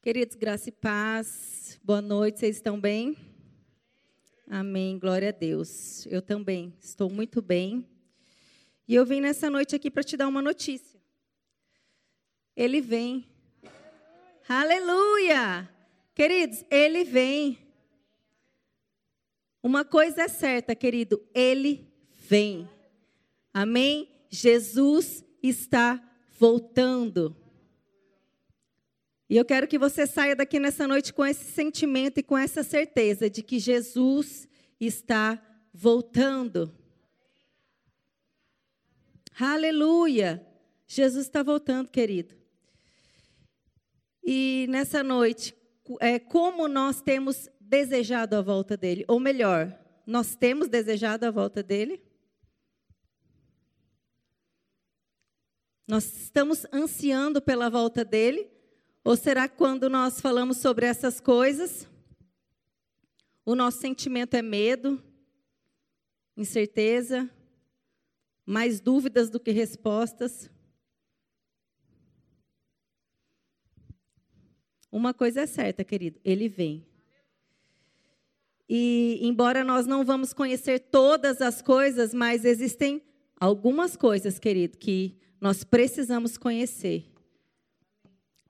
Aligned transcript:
Queridos, 0.00 0.36
graça 0.36 0.68
e 0.68 0.72
paz, 0.72 1.76
boa 1.82 2.00
noite, 2.00 2.38
vocês 2.38 2.54
estão 2.54 2.80
bem? 2.80 3.16
Amém, 4.46 4.96
glória 4.96 5.30
a 5.30 5.32
Deus. 5.32 6.06
Eu 6.06 6.22
também 6.22 6.72
estou 6.80 7.10
muito 7.10 7.42
bem. 7.42 7.84
E 8.86 8.94
eu 8.94 9.04
vim 9.04 9.20
nessa 9.20 9.50
noite 9.50 9.74
aqui 9.74 9.90
para 9.90 10.04
te 10.04 10.16
dar 10.16 10.28
uma 10.28 10.40
notícia. 10.40 11.00
Ele 12.54 12.80
vem. 12.80 13.28
Aleluia! 14.48 15.68
Queridos, 16.14 16.64
ele 16.70 17.02
vem. 17.02 17.58
Uma 19.60 19.84
coisa 19.84 20.22
é 20.22 20.28
certa, 20.28 20.76
querido, 20.76 21.20
ele 21.34 21.92
vem. 22.14 22.70
Amém? 23.52 24.08
Jesus 24.30 25.24
está 25.42 26.00
voltando. 26.38 27.36
E 29.30 29.36
eu 29.36 29.44
quero 29.44 29.68
que 29.68 29.78
você 29.78 30.06
saia 30.06 30.34
daqui 30.34 30.58
nessa 30.58 30.88
noite 30.88 31.12
com 31.12 31.24
esse 31.24 31.44
sentimento 31.44 32.18
e 32.18 32.22
com 32.22 32.36
essa 32.36 32.62
certeza 32.62 33.28
de 33.28 33.42
que 33.42 33.58
Jesus 33.58 34.48
está 34.80 35.38
voltando. 35.72 36.74
Aleluia! 39.38 40.44
Jesus 40.86 41.26
está 41.26 41.42
voltando, 41.42 41.90
querido. 41.90 42.34
E 44.24 44.66
nessa 44.70 45.02
noite, 45.02 45.54
é, 46.00 46.18
como 46.18 46.66
nós 46.66 47.02
temos 47.02 47.50
desejado 47.60 48.34
a 48.34 48.40
volta 48.40 48.78
dele? 48.78 49.04
Ou 49.06 49.20
melhor, 49.20 49.78
nós 50.06 50.34
temos 50.34 50.68
desejado 50.68 51.26
a 51.26 51.30
volta 51.30 51.62
dele? 51.62 52.02
Nós 55.86 56.04
estamos 56.22 56.66
ansiando 56.72 57.42
pela 57.42 57.68
volta 57.68 58.04
dele? 58.04 58.57
Ou 59.08 59.16
será 59.16 59.48
que 59.48 59.56
quando 59.56 59.88
nós 59.88 60.20
falamos 60.20 60.58
sobre 60.58 60.84
essas 60.84 61.18
coisas, 61.18 61.88
o 63.42 63.54
nosso 63.54 63.78
sentimento 63.78 64.34
é 64.34 64.42
medo, 64.42 65.02
incerteza, 66.36 67.26
mais 68.44 68.80
dúvidas 68.80 69.30
do 69.30 69.40
que 69.40 69.50
respostas? 69.50 70.50
Uma 74.92 75.14
coisa 75.14 75.40
é 75.40 75.46
certa, 75.46 75.82
querido, 75.82 76.20
ele 76.22 76.46
vem. 76.46 76.86
E 78.68 79.20
embora 79.22 79.64
nós 79.64 79.86
não 79.86 80.04
vamos 80.04 80.34
conhecer 80.34 80.80
todas 80.80 81.40
as 81.40 81.62
coisas, 81.62 82.12
mas 82.12 82.44
existem 82.44 83.02
algumas 83.40 83.96
coisas, 83.96 84.38
querido, 84.38 84.76
que 84.76 85.16
nós 85.40 85.64
precisamos 85.64 86.36
conhecer. 86.36 87.17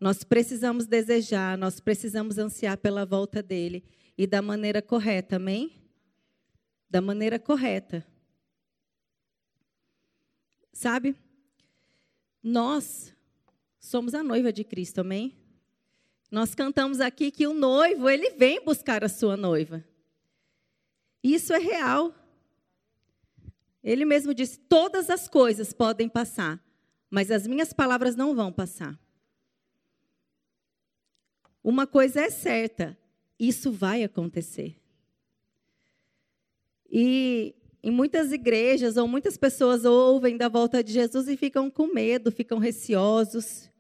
Nós 0.01 0.23
precisamos 0.23 0.87
desejar, 0.87 1.59
nós 1.59 1.81
precisamos 1.81 2.39
ansiar 2.39 2.77
pela 2.79 3.05
volta 3.05 3.43
dele 3.43 3.85
e 4.17 4.27
da 4.27 4.41
maneira 4.41 4.81
correta, 4.81 5.37
amém? 5.37 5.83
Da 6.89 7.01
maneira 7.01 7.39
correta. 7.39 8.07
Sabe? 10.73 11.17
Nós 12.43 13.13
somos 13.81 14.15
a 14.15 14.23
noiva 14.23 14.53
de 14.53 14.63
Cristo, 14.63 15.01
amém? 15.01 15.37
Nós 16.31 16.55
cantamos 16.55 17.01
aqui 17.01 17.31
que 17.31 17.47
o 17.47 17.55
noivo, 17.55 18.09
ele 18.09 18.31
vem 18.31 18.63
buscar 18.65 19.03
a 19.03 19.09
sua 19.09 19.37
noiva. 19.37 19.85
Isso 21.23 21.53
é 21.53 21.59
real. 21.59 22.15
Ele 23.83 24.05
mesmo 24.05 24.33
disse: 24.33 24.59
todas 24.61 25.11
as 25.11 25.27
coisas 25.27 25.73
podem 25.73 26.09
passar, 26.09 26.63
mas 27.11 27.31
as 27.31 27.47
minhas 27.47 27.73
palavras 27.73 28.15
não 28.15 28.35
vão 28.35 28.53
passar. 28.53 28.99
Uma 31.69 31.87
coisa 31.87 32.23
é 32.23 32.31
certa: 32.31 32.97
isso 33.39 33.71
vai 33.71 34.03
acontecer. 34.03 34.75
E 36.91 37.55
em 37.83 37.91
muitas 37.91 38.33
igrejas 38.33 38.97
ou 38.97 39.07
muitas 39.07 39.37
pessoas 39.37 39.85
ouvem 39.85 40.39
da 40.39 40.49
volta 40.49 40.83
de 40.83 40.95
Jesus 40.95 41.29
e 41.29 41.37
ficam 41.37 41.71
com 41.71 41.93
medo, 41.93 42.33
ficam 42.33 42.57
receosos. 42.57 43.71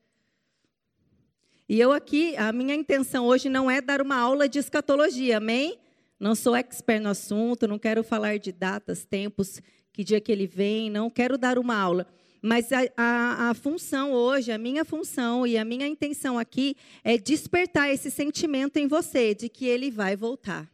E 1.66 1.80
eu 1.80 1.90
aqui, 1.90 2.36
a 2.36 2.52
minha 2.52 2.74
intenção 2.74 3.24
hoje 3.24 3.48
não 3.48 3.70
é 3.70 3.80
dar 3.80 4.02
uma 4.02 4.18
aula 4.18 4.46
de 4.46 4.58
escatologia, 4.58 5.38
amém? 5.38 5.78
Não 6.20 6.34
sou 6.34 6.54
expert 6.54 7.02
no 7.02 7.08
assunto, 7.08 7.66
não 7.66 7.78
quero 7.78 8.04
falar 8.04 8.38
de 8.38 8.52
datas, 8.52 9.06
tempos, 9.06 9.62
que 9.94 10.04
dia 10.04 10.20
que 10.20 10.30
ele 10.30 10.46
vem, 10.46 10.90
não 10.90 11.08
quero 11.08 11.38
dar 11.38 11.58
uma 11.58 11.74
aula. 11.74 12.06
Mas 12.40 12.72
a, 12.72 12.80
a, 12.96 13.50
a, 13.50 13.54
função 13.54 14.12
hoje, 14.12 14.52
a 14.52 14.58
minha 14.58 14.84
função 14.84 15.46
e 15.46 15.58
a 15.58 15.64
minha 15.64 15.86
intenção 15.86 16.38
aqui 16.38 16.76
é 17.02 17.18
despertar 17.18 17.90
esse 17.90 18.10
sentimento 18.10 18.76
em 18.76 18.86
você 18.86 19.34
de 19.34 19.48
que 19.48 19.66
ele 19.66 19.90
vai 19.90 20.14
voltar. 20.14 20.70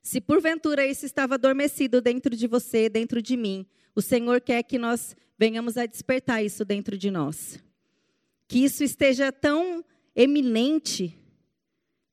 Se 0.00 0.20
porventura 0.20 0.86
isso 0.86 1.04
estava 1.04 1.34
adormecido 1.34 2.00
dentro 2.00 2.36
de 2.36 2.46
você, 2.46 2.88
dentro 2.88 3.20
de 3.20 3.36
mim, 3.36 3.66
o 3.94 4.02
Senhor 4.02 4.40
quer 4.40 4.62
que 4.62 4.78
nós 4.78 5.16
venhamos 5.36 5.76
a 5.76 5.86
despertar 5.86 6.44
isso 6.44 6.64
dentro 6.64 6.96
de 6.96 7.10
nós. 7.10 7.58
Que 8.46 8.64
isso 8.64 8.84
esteja 8.84 9.32
tão 9.32 9.84
eminente, 10.14 11.16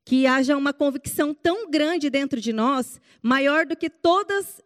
que 0.03 0.25
haja 0.25 0.57
uma 0.57 0.73
convicção 0.73 1.33
tão 1.33 1.69
grande 1.69 2.09
dentro 2.09 2.41
de 2.41 2.51
nós, 2.51 2.99
maior 3.21 3.65
do 3.67 3.75
que 3.75 3.89
todas 3.89 4.61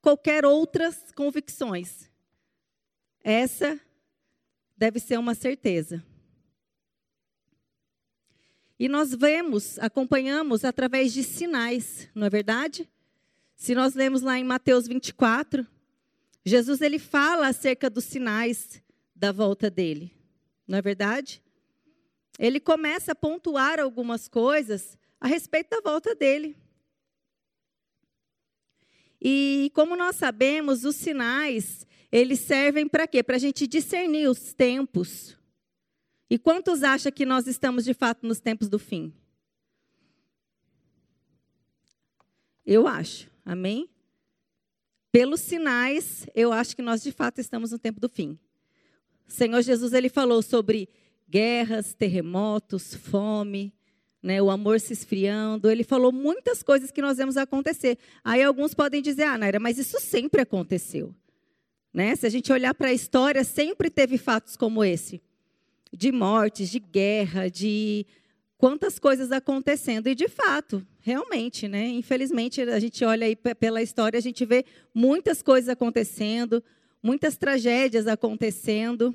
qualquer 0.00 0.46
outras 0.46 1.12
convicções 1.14 2.07
essa 3.28 3.78
deve 4.76 4.98
ser 4.98 5.18
uma 5.18 5.34
certeza. 5.34 6.02
E 8.78 8.88
nós 8.88 9.14
vemos, 9.14 9.78
acompanhamos 9.80 10.64
através 10.64 11.12
de 11.12 11.22
sinais, 11.22 12.08
não 12.14 12.26
é 12.26 12.30
verdade? 12.30 12.88
Se 13.54 13.74
nós 13.74 13.94
lemos 13.94 14.22
lá 14.22 14.38
em 14.38 14.44
Mateus 14.44 14.86
24, 14.86 15.66
Jesus 16.44 16.80
ele 16.80 16.98
fala 16.98 17.48
acerca 17.48 17.90
dos 17.90 18.04
sinais 18.04 18.82
da 19.14 19.30
volta 19.32 19.68
dele, 19.68 20.12
não 20.66 20.78
é 20.78 20.82
verdade? 20.82 21.42
Ele 22.38 22.60
começa 22.60 23.12
a 23.12 23.16
pontuar 23.16 23.80
algumas 23.80 24.28
coisas 24.28 24.96
a 25.20 25.26
respeito 25.26 25.70
da 25.70 25.80
volta 25.80 26.14
dele. 26.14 26.56
E 29.20 29.72
como 29.74 29.96
nós 29.96 30.14
sabemos, 30.14 30.84
os 30.84 30.94
sinais, 30.94 31.84
eles 32.10 32.40
servem 32.40 32.88
para 32.88 33.06
quê? 33.06 33.22
Para 33.22 33.36
a 33.36 33.38
gente 33.38 33.66
discernir 33.66 34.28
os 34.28 34.52
tempos. 34.52 35.36
E 36.30 36.38
quantos 36.38 36.82
acham 36.82 37.12
que 37.12 37.24
nós 37.24 37.46
estamos 37.46 37.84
de 37.84 37.94
fato 37.94 38.26
nos 38.26 38.40
tempos 38.40 38.68
do 38.68 38.78
fim? 38.78 39.12
Eu 42.64 42.86
acho, 42.86 43.30
amém? 43.44 43.88
Pelos 45.10 45.40
sinais, 45.40 46.26
eu 46.34 46.52
acho 46.52 46.76
que 46.76 46.82
nós 46.82 47.02
de 47.02 47.10
fato 47.10 47.40
estamos 47.40 47.72
no 47.72 47.78
tempo 47.78 47.98
do 47.98 48.08
fim. 48.08 48.38
O 49.26 49.32
Senhor 49.32 49.62
Jesus 49.62 49.92
ele 49.92 50.08
falou 50.08 50.42
sobre 50.42 50.88
guerras, 51.28 51.94
terremotos, 51.94 52.94
fome, 52.94 53.72
né, 54.22 54.40
o 54.42 54.50
amor 54.50 54.80
se 54.80 54.92
esfriando. 54.92 55.70
Ele 55.70 55.84
falou 55.84 56.12
muitas 56.12 56.62
coisas 56.62 56.90
que 56.90 57.00
nós 57.00 57.16
vemos 57.16 57.36
acontecer. 57.36 57.98
Aí 58.22 58.42
alguns 58.42 58.74
podem 58.74 59.00
dizer, 59.00 59.24
ah, 59.24 59.38
Naira, 59.38 59.60
mas 59.60 59.78
isso 59.78 59.98
sempre 60.00 60.42
aconteceu. 60.42 61.14
Né? 61.98 62.14
Se 62.14 62.24
a 62.24 62.30
gente 62.30 62.52
olhar 62.52 62.72
para 62.74 62.90
a 62.90 62.92
história, 62.92 63.42
sempre 63.42 63.90
teve 63.90 64.18
fatos 64.18 64.56
como 64.56 64.84
esse 64.84 65.20
de 65.92 66.12
mortes, 66.12 66.70
de 66.70 66.78
guerra, 66.78 67.50
de 67.50 68.06
quantas 68.56 69.00
coisas 69.00 69.32
acontecendo. 69.32 70.06
E, 70.06 70.14
de 70.14 70.28
fato, 70.28 70.86
realmente, 71.00 71.66
né? 71.66 71.88
infelizmente, 71.88 72.62
a 72.62 72.78
gente 72.78 73.04
olha 73.04 73.26
aí 73.26 73.34
pela 73.34 73.82
história, 73.82 74.16
a 74.16 74.20
gente 74.20 74.44
vê 74.44 74.64
muitas 74.94 75.42
coisas 75.42 75.68
acontecendo, 75.68 76.62
muitas 77.02 77.36
tragédias 77.36 78.06
acontecendo. 78.06 79.12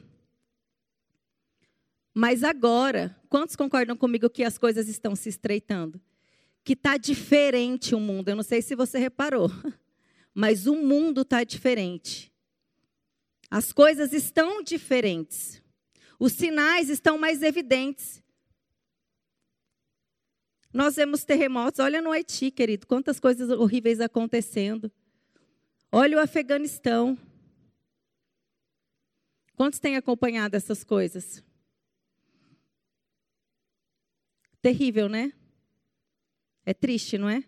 Mas 2.14 2.44
agora, 2.44 3.16
quantos 3.30 3.56
concordam 3.56 3.96
comigo 3.96 4.30
que 4.30 4.44
as 4.44 4.58
coisas 4.58 4.90
estão 4.90 5.16
se 5.16 5.30
estreitando? 5.30 6.02
Que 6.66 6.74
está 6.74 6.98
diferente 6.98 7.96
o 7.96 8.00
mundo. 8.02 8.28
Eu 8.28 8.36
não 8.36 8.44
sei 8.44 8.62
se 8.62 8.76
você 8.76 8.98
reparou, 9.00 9.50
mas 10.36 10.68
o 10.68 10.76
mundo 10.76 11.22
está 11.22 11.46
diferente. 11.46 12.33
As 13.54 13.72
coisas 13.72 14.14
estão 14.14 14.64
diferentes. 14.64 15.62
Os 16.20 16.34
sinais 16.34 16.90
estão 16.90 17.20
mais 17.20 17.44
evidentes. 17.44 18.20
Nós 20.74 20.96
vemos 20.96 21.24
terremotos. 21.24 21.80
Olha 21.80 22.02
no 22.02 22.12
Haiti, 22.12 22.50
querido, 22.50 22.88
quantas 22.88 23.20
coisas 23.20 23.52
horríveis 23.52 24.02
acontecendo. 24.02 24.92
Olha 25.92 26.18
o 26.18 26.20
Afeganistão. 26.20 27.16
Quantos 29.56 29.78
têm 29.78 29.98
acompanhado 29.98 30.58
essas 30.58 30.84
coisas? 30.84 31.44
Terrível, 34.64 35.08
né? 35.08 35.32
É 36.66 36.74
triste, 36.74 37.20
não 37.20 37.30
é? 37.30 37.44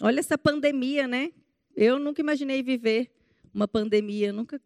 Olha 0.00 0.20
essa 0.20 0.38
pandemia, 0.38 1.06
né? 1.06 1.30
Eu 1.76 1.98
nunca 1.98 2.22
imaginei 2.22 2.62
viver 2.62 3.15
uma 3.56 3.66
pandemia, 3.66 4.34
nunca 4.34 4.60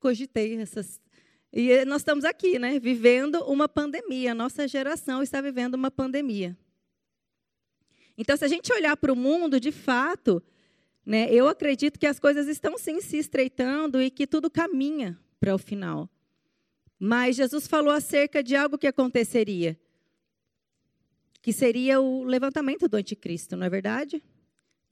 cogitei 0.00 0.56
essas, 0.56 1.00
E 1.52 1.84
nós 1.84 2.00
estamos 2.00 2.24
aqui, 2.24 2.58
né, 2.58 2.80
vivendo 2.80 3.36
uma 3.44 3.68
pandemia. 3.68 4.34
Nossa 4.34 4.66
geração 4.66 5.22
está 5.22 5.40
vivendo 5.40 5.74
uma 5.74 5.92
pandemia. 5.92 6.58
Então, 8.18 8.36
se 8.36 8.44
a 8.44 8.48
gente 8.48 8.72
olhar 8.72 8.96
para 8.96 9.12
o 9.12 9.16
mundo, 9.16 9.60
de 9.60 9.70
fato, 9.70 10.42
né, 11.06 11.32
eu 11.32 11.46
acredito 11.46 12.00
que 12.00 12.06
as 12.06 12.18
coisas 12.18 12.48
estão 12.48 12.76
sim 12.76 13.00
se 13.00 13.16
estreitando 13.16 14.02
e 14.02 14.10
que 14.10 14.26
tudo 14.26 14.50
caminha 14.50 15.16
para 15.38 15.54
o 15.54 15.58
final. 15.58 16.10
Mas 16.98 17.36
Jesus 17.36 17.68
falou 17.68 17.92
acerca 17.92 18.42
de 18.42 18.56
algo 18.56 18.76
que 18.76 18.88
aconteceria, 18.88 19.78
que 21.40 21.52
seria 21.52 22.00
o 22.00 22.24
levantamento 22.24 22.88
do 22.88 22.96
anticristo, 22.96 23.56
não 23.56 23.66
é 23.66 23.70
verdade? 23.70 24.22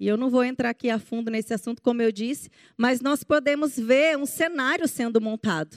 E 0.01 0.09
eu 0.09 0.17
não 0.17 0.31
vou 0.31 0.43
entrar 0.43 0.71
aqui 0.71 0.89
a 0.89 0.99
fundo 0.99 1.31
nesse 1.31 1.53
assunto, 1.53 1.83
como 1.83 2.01
eu 2.01 2.11
disse, 2.11 2.51
mas 2.75 3.03
nós 3.03 3.23
podemos 3.23 3.79
ver 3.79 4.17
um 4.17 4.25
cenário 4.25 4.89
sendo 4.89 5.21
montado. 5.21 5.77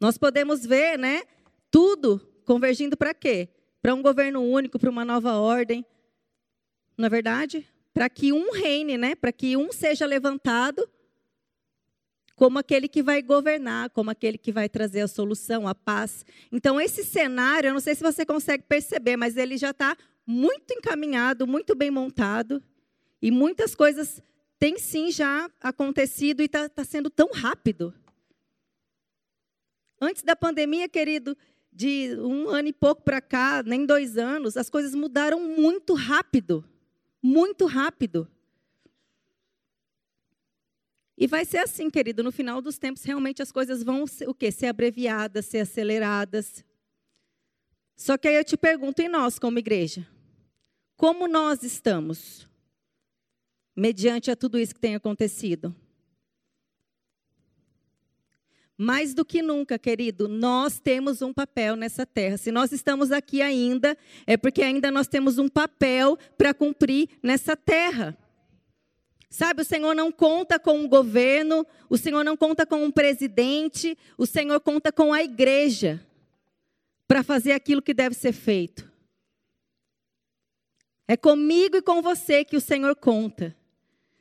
Nós 0.00 0.16
podemos 0.16 0.64
ver, 0.64 0.98
né, 0.98 1.22
tudo 1.70 2.18
convergindo 2.46 2.96
para 2.96 3.12
quê? 3.12 3.50
Para 3.82 3.94
um 3.94 4.00
governo 4.00 4.40
único, 4.40 4.78
para 4.78 4.88
uma 4.88 5.04
nova 5.04 5.34
ordem. 5.34 5.84
Não 6.96 7.06
é 7.06 7.08
verdade? 7.10 7.68
Para 7.92 8.08
que 8.08 8.32
um 8.32 8.52
reine, 8.52 8.96
né? 8.96 9.14
Para 9.14 9.32
que 9.32 9.54
um 9.54 9.70
seja 9.70 10.06
levantado 10.06 10.88
como 12.36 12.58
aquele 12.58 12.88
que 12.88 13.02
vai 13.02 13.20
governar, 13.20 13.90
como 13.90 14.10
aquele 14.10 14.38
que 14.38 14.50
vai 14.50 14.68
trazer 14.68 15.02
a 15.02 15.08
solução, 15.08 15.68
a 15.68 15.74
paz. 15.74 16.24
Então, 16.50 16.80
esse 16.80 17.04
cenário, 17.04 17.68
eu 17.68 17.72
não 17.74 17.80
sei 17.80 17.94
se 17.94 18.02
você 18.02 18.24
consegue 18.24 18.64
perceber, 18.64 19.16
mas 19.16 19.36
ele 19.36 19.56
já 19.56 19.70
está 19.70 19.96
muito 20.26 20.72
encaminhado, 20.72 21.46
muito 21.46 21.74
bem 21.74 21.90
montado, 21.90 22.62
e 23.20 23.30
muitas 23.30 23.74
coisas 23.74 24.22
têm 24.58 24.78
sim 24.78 25.10
já 25.10 25.50
acontecido 25.60 26.40
e 26.40 26.44
está 26.44 26.68
tá 26.68 26.84
sendo 26.84 27.10
tão 27.10 27.30
rápido. 27.32 27.94
Antes 30.00 30.22
da 30.22 30.34
pandemia, 30.34 30.88
querido, 30.88 31.36
de 31.72 32.16
um 32.18 32.48
ano 32.48 32.68
e 32.68 32.72
pouco 32.72 33.02
para 33.02 33.20
cá, 33.20 33.62
nem 33.62 33.86
dois 33.86 34.18
anos, 34.18 34.56
as 34.56 34.68
coisas 34.68 34.94
mudaram 34.94 35.40
muito 35.40 35.94
rápido. 35.94 36.64
Muito 37.22 37.66
rápido. 37.66 38.28
E 41.16 41.26
vai 41.26 41.44
ser 41.44 41.58
assim, 41.58 41.88
querido, 41.88 42.22
no 42.22 42.32
final 42.32 42.60
dos 42.60 42.78
tempos, 42.78 43.04
realmente 43.04 43.40
as 43.42 43.52
coisas 43.52 43.84
vão 43.84 44.04
o 44.26 44.34
quê? 44.34 44.50
ser 44.50 44.66
abreviadas, 44.66 45.46
ser 45.46 45.60
aceleradas. 45.60 46.64
Só 48.02 48.18
que 48.18 48.26
aí 48.26 48.34
eu 48.34 48.42
te 48.42 48.56
pergunto, 48.56 49.00
e 49.00 49.08
nós, 49.08 49.38
como 49.38 49.60
igreja? 49.60 50.04
Como 50.96 51.28
nós 51.28 51.62
estamos? 51.62 52.48
Mediante 53.76 54.28
a 54.28 54.34
tudo 54.34 54.58
isso 54.58 54.74
que 54.74 54.80
tem 54.80 54.96
acontecido. 54.96 55.72
Mais 58.76 59.14
do 59.14 59.24
que 59.24 59.40
nunca, 59.40 59.78
querido, 59.78 60.26
nós 60.26 60.80
temos 60.80 61.22
um 61.22 61.32
papel 61.32 61.76
nessa 61.76 62.04
terra. 62.04 62.36
Se 62.36 62.50
nós 62.50 62.72
estamos 62.72 63.12
aqui 63.12 63.40
ainda, 63.40 63.96
é 64.26 64.36
porque 64.36 64.64
ainda 64.64 64.90
nós 64.90 65.06
temos 65.06 65.38
um 65.38 65.48
papel 65.48 66.18
para 66.36 66.52
cumprir 66.52 67.08
nessa 67.22 67.56
terra. 67.56 68.18
Sabe, 69.30 69.62
o 69.62 69.64
Senhor 69.64 69.94
não 69.94 70.10
conta 70.10 70.58
com 70.58 70.76
um 70.76 70.88
governo, 70.88 71.64
o 71.88 71.96
Senhor 71.96 72.24
não 72.24 72.36
conta 72.36 72.66
com 72.66 72.82
um 72.82 72.90
presidente, 72.90 73.96
o 74.18 74.26
Senhor 74.26 74.58
conta 74.58 74.90
com 74.90 75.12
a 75.12 75.22
igreja 75.22 76.04
para 77.06 77.22
fazer 77.22 77.52
aquilo 77.52 77.82
que 77.82 77.94
deve 77.94 78.14
ser 78.14 78.32
feito. 78.32 78.90
É 81.06 81.16
comigo 81.16 81.76
e 81.76 81.82
com 81.82 82.00
você 82.00 82.44
que 82.44 82.56
o 82.56 82.60
Senhor 82.60 82.94
conta. 82.96 83.56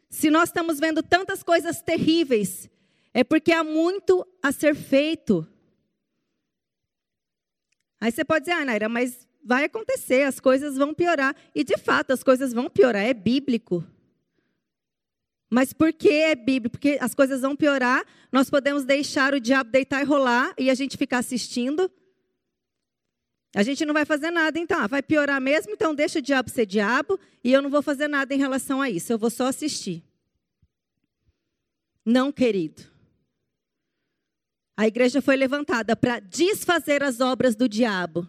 Se 0.09 0.29
nós 0.29 0.49
estamos 0.49 0.79
vendo 0.79 1.01
tantas 1.01 1.41
coisas 1.41 1.81
terríveis 1.81 2.69
é 3.13 3.23
porque 3.23 3.51
há 3.51 3.63
muito 3.63 4.25
a 4.41 4.51
ser 4.51 4.75
feito. 4.75 5.47
Aí 7.99 8.11
você 8.11 8.23
pode 8.23 8.45
dizer, 8.45 8.57
ah, 8.57 8.65
Naira, 8.65 8.89
mas 8.89 9.27
vai 9.43 9.65
acontecer, 9.65 10.23
as 10.23 10.39
coisas 10.39 10.77
vão 10.77 10.93
piorar. 10.93 11.35
E 11.53 11.63
de 11.63 11.77
fato, 11.77 12.11
as 12.11 12.23
coisas 12.23 12.53
vão 12.53 12.69
piorar, 12.69 13.03
é 13.03 13.13
bíblico. 13.13 13.85
Mas 15.49 15.73
por 15.73 15.91
que 15.91 16.09
é 16.09 16.33
bíblico? 16.33 16.77
Porque 16.77 16.97
as 17.01 17.13
coisas 17.13 17.41
vão 17.41 17.55
piorar, 17.55 18.03
nós 18.31 18.49
podemos 18.49 18.85
deixar 18.85 19.33
o 19.33 19.39
diabo 19.39 19.69
deitar 19.69 20.01
e 20.01 20.05
rolar 20.05 20.53
e 20.57 20.69
a 20.69 20.73
gente 20.73 20.97
ficar 20.97 21.17
assistindo. 21.17 21.91
A 23.53 23.63
gente 23.63 23.85
não 23.85 23.93
vai 23.93 24.05
fazer 24.05 24.31
nada, 24.31 24.57
então. 24.57 24.79
Ah, 24.79 24.87
vai 24.87 25.01
piorar 25.01 25.41
mesmo, 25.41 25.73
então 25.73 25.93
deixa 25.93 26.19
o 26.19 26.21
diabo 26.21 26.49
ser 26.49 26.65
diabo 26.65 27.19
e 27.43 27.51
eu 27.51 27.61
não 27.61 27.69
vou 27.69 27.81
fazer 27.81 28.07
nada 28.07 28.33
em 28.33 28.37
relação 28.37 28.81
a 28.81 28.89
isso, 28.89 29.11
eu 29.11 29.17
vou 29.17 29.29
só 29.29 29.47
assistir. 29.47 30.03
Não, 32.05 32.31
querido. 32.31 32.83
A 34.75 34.87
igreja 34.87 35.21
foi 35.21 35.35
levantada 35.35 35.95
para 35.95 36.19
desfazer 36.19 37.03
as 37.03 37.19
obras 37.19 37.55
do 37.55 37.67
diabo. 37.67 38.27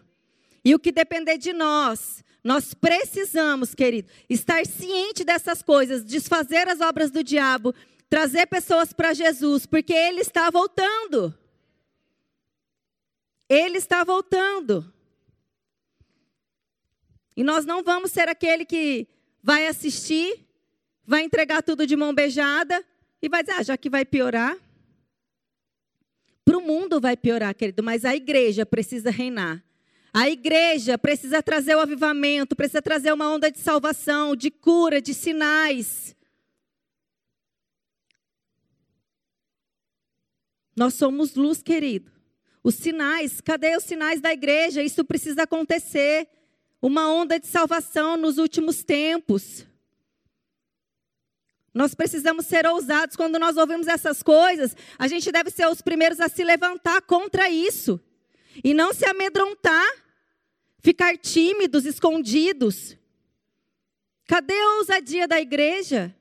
E 0.63 0.75
o 0.75 0.79
que 0.79 0.91
depender 0.91 1.37
de 1.37 1.51
nós, 1.51 2.23
nós 2.43 2.73
precisamos, 2.73 3.73
querido, 3.73 4.09
estar 4.29 4.65
ciente 4.65 5.23
dessas 5.23 5.61
coisas, 5.61 6.05
desfazer 6.05 6.67
as 6.67 6.79
obras 6.81 7.09
do 7.09 7.23
diabo, 7.23 7.73
trazer 8.09 8.45
pessoas 8.45 8.93
para 8.93 9.13
Jesus, 9.13 9.65
porque 9.65 9.93
ele 9.93 10.21
está 10.21 10.49
voltando. 10.51 11.33
Ele 13.49 13.77
está 13.77 14.03
voltando. 14.03 14.93
E 17.35 17.43
nós 17.43 17.65
não 17.65 17.83
vamos 17.83 18.11
ser 18.11 18.29
aquele 18.29 18.65
que 18.65 19.07
vai 19.41 19.67
assistir, 19.67 20.45
vai 21.05 21.23
entregar 21.23 21.61
tudo 21.61 21.85
de 21.85 21.95
mão 21.95 22.13
beijada 22.13 22.83
e 23.21 23.29
vai 23.29 23.43
dizer, 23.43 23.57
ah, 23.57 23.63
já 23.63 23.77
que 23.77 23.89
vai 23.89 24.05
piorar, 24.05 24.57
para 26.45 26.57
o 26.57 26.61
mundo 26.61 26.99
vai 26.99 27.15
piorar, 27.15 27.55
querido, 27.55 27.81
mas 27.81 28.05
a 28.05 28.15
igreja 28.15 28.65
precisa 28.65 29.09
reinar. 29.09 29.63
A 30.13 30.29
igreja 30.29 30.97
precisa 30.97 31.41
trazer 31.41 31.75
o 31.75 31.79
avivamento, 31.79 32.55
precisa 32.55 32.81
trazer 32.81 33.11
uma 33.11 33.31
onda 33.31 33.49
de 33.49 33.57
salvação, 33.57 34.35
de 34.35 34.51
cura, 34.51 35.01
de 35.01 35.13
sinais. 35.13 36.15
Nós 40.75 40.93
somos 40.93 41.33
luz, 41.35 41.63
querido. 41.63 42.11
Os 42.63 42.75
sinais, 42.75 43.41
cadê 43.41 43.75
os 43.75 43.83
sinais 43.83 44.21
da 44.21 44.31
igreja? 44.31 44.83
Isso 44.83 45.03
precisa 45.03 45.43
acontecer. 45.43 46.27
Uma 46.83 47.09
onda 47.09 47.39
de 47.39 47.47
salvação 47.47 48.17
nos 48.17 48.37
últimos 48.37 48.83
tempos. 48.83 49.65
Nós 51.73 51.95
precisamos 51.95 52.45
ser 52.45 52.67
ousados 52.67 53.15
quando 53.15 53.39
nós 53.39 53.55
ouvimos 53.55 53.87
essas 53.87 54.21
coisas. 54.21 54.75
A 54.99 55.07
gente 55.07 55.31
deve 55.31 55.49
ser 55.49 55.65
os 55.65 55.81
primeiros 55.81 56.19
a 56.19 56.27
se 56.27 56.43
levantar 56.43 57.01
contra 57.03 57.49
isso 57.49 58.01
e 58.61 58.73
não 58.73 58.93
se 58.93 59.05
amedrontar, 59.05 59.87
ficar 60.79 61.17
tímidos, 61.17 61.85
escondidos. 61.85 62.97
Cadê 64.25 64.59
a 64.59 64.75
ousadia 64.79 65.25
da 65.25 65.39
igreja? 65.39 66.13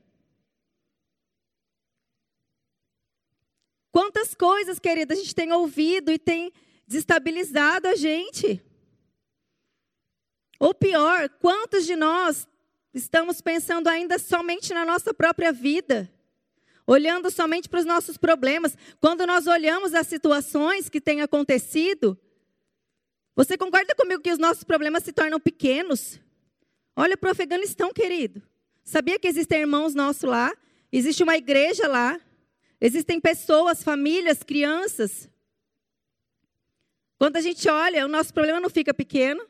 Quantas 3.90 4.32
coisas, 4.32 4.78
querida, 4.78 5.12
a 5.12 5.16
gente 5.16 5.34
tem 5.34 5.50
ouvido 5.50 6.12
e 6.12 6.20
tem 6.20 6.52
desestabilizado 6.86 7.88
a 7.88 7.96
gente. 7.96 8.62
Ou 10.62 10.72
pior, 10.72 11.28
quantos 11.40 11.84
de 11.84 11.96
nós 11.96 12.46
Estamos 12.94 13.40
pensando 13.40 13.88
ainda 13.88 14.18
somente 14.18 14.74
na 14.74 14.84
nossa 14.84 15.14
própria 15.14 15.50
vida, 15.50 16.12
olhando 16.86 17.30
somente 17.30 17.66
para 17.66 17.80
os 17.80 17.86
nossos 17.86 18.18
problemas. 18.18 18.76
Quando 19.00 19.26
nós 19.26 19.46
olhamos 19.46 19.94
as 19.94 20.06
situações 20.06 20.90
que 20.90 21.00
têm 21.00 21.22
acontecido, 21.22 22.18
você 23.34 23.56
concorda 23.56 23.94
comigo 23.94 24.22
que 24.22 24.30
os 24.30 24.38
nossos 24.38 24.62
problemas 24.62 25.04
se 25.04 25.12
tornam 25.12 25.40
pequenos? 25.40 26.20
Olha 26.94 27.16
para 27.16 27.28
o 27.28 27.32
Afeganistão, 27.32 27.94
querido. 27.94 28.42
Sabia 28.84 29.18
que 29.18 29.26
existem 29.26 29.62
irmãos 29.62 29.94
nossos 29.94 30.24
lá? 30.24 30.52
Existe 30.92 31.22
uma 31.22 31.36
igreja 31.36 31.88
lá. 31.88 32.20
Existem 32.78 33.18
pessoas, 33.18 33.82
famílias, 33.82 34.42
crianças. 34.42 35.30
Quando 37.16 37.36
a 37.36 37.40
gente 37.40 37.66
olha, 37.70 38.04
o 38.04 38.08
nosso 38.08 38.34
problema 38.34 38.60
não 38.60 38.68
fica 38.68 38.92
pequeno. 38.92 39.46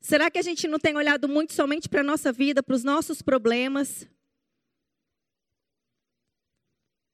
Será 0.00 0.30
que 0.30 0.38
a 0.38 0.42
gente 0.42 0.66
não 0.66 0.78
tem 0.78 0.96
olhado 0.96 1.28
muito 1.28 1.52
somente 1.52 1.88
para 1.88 2.00
a 2.00 2.04
nossa 2.04 2.32
vida, 2.32 2.62
para 2.62 2.74
os 2.74 2.82
nossos 2.82 3.20
problemas? 3.20 4.08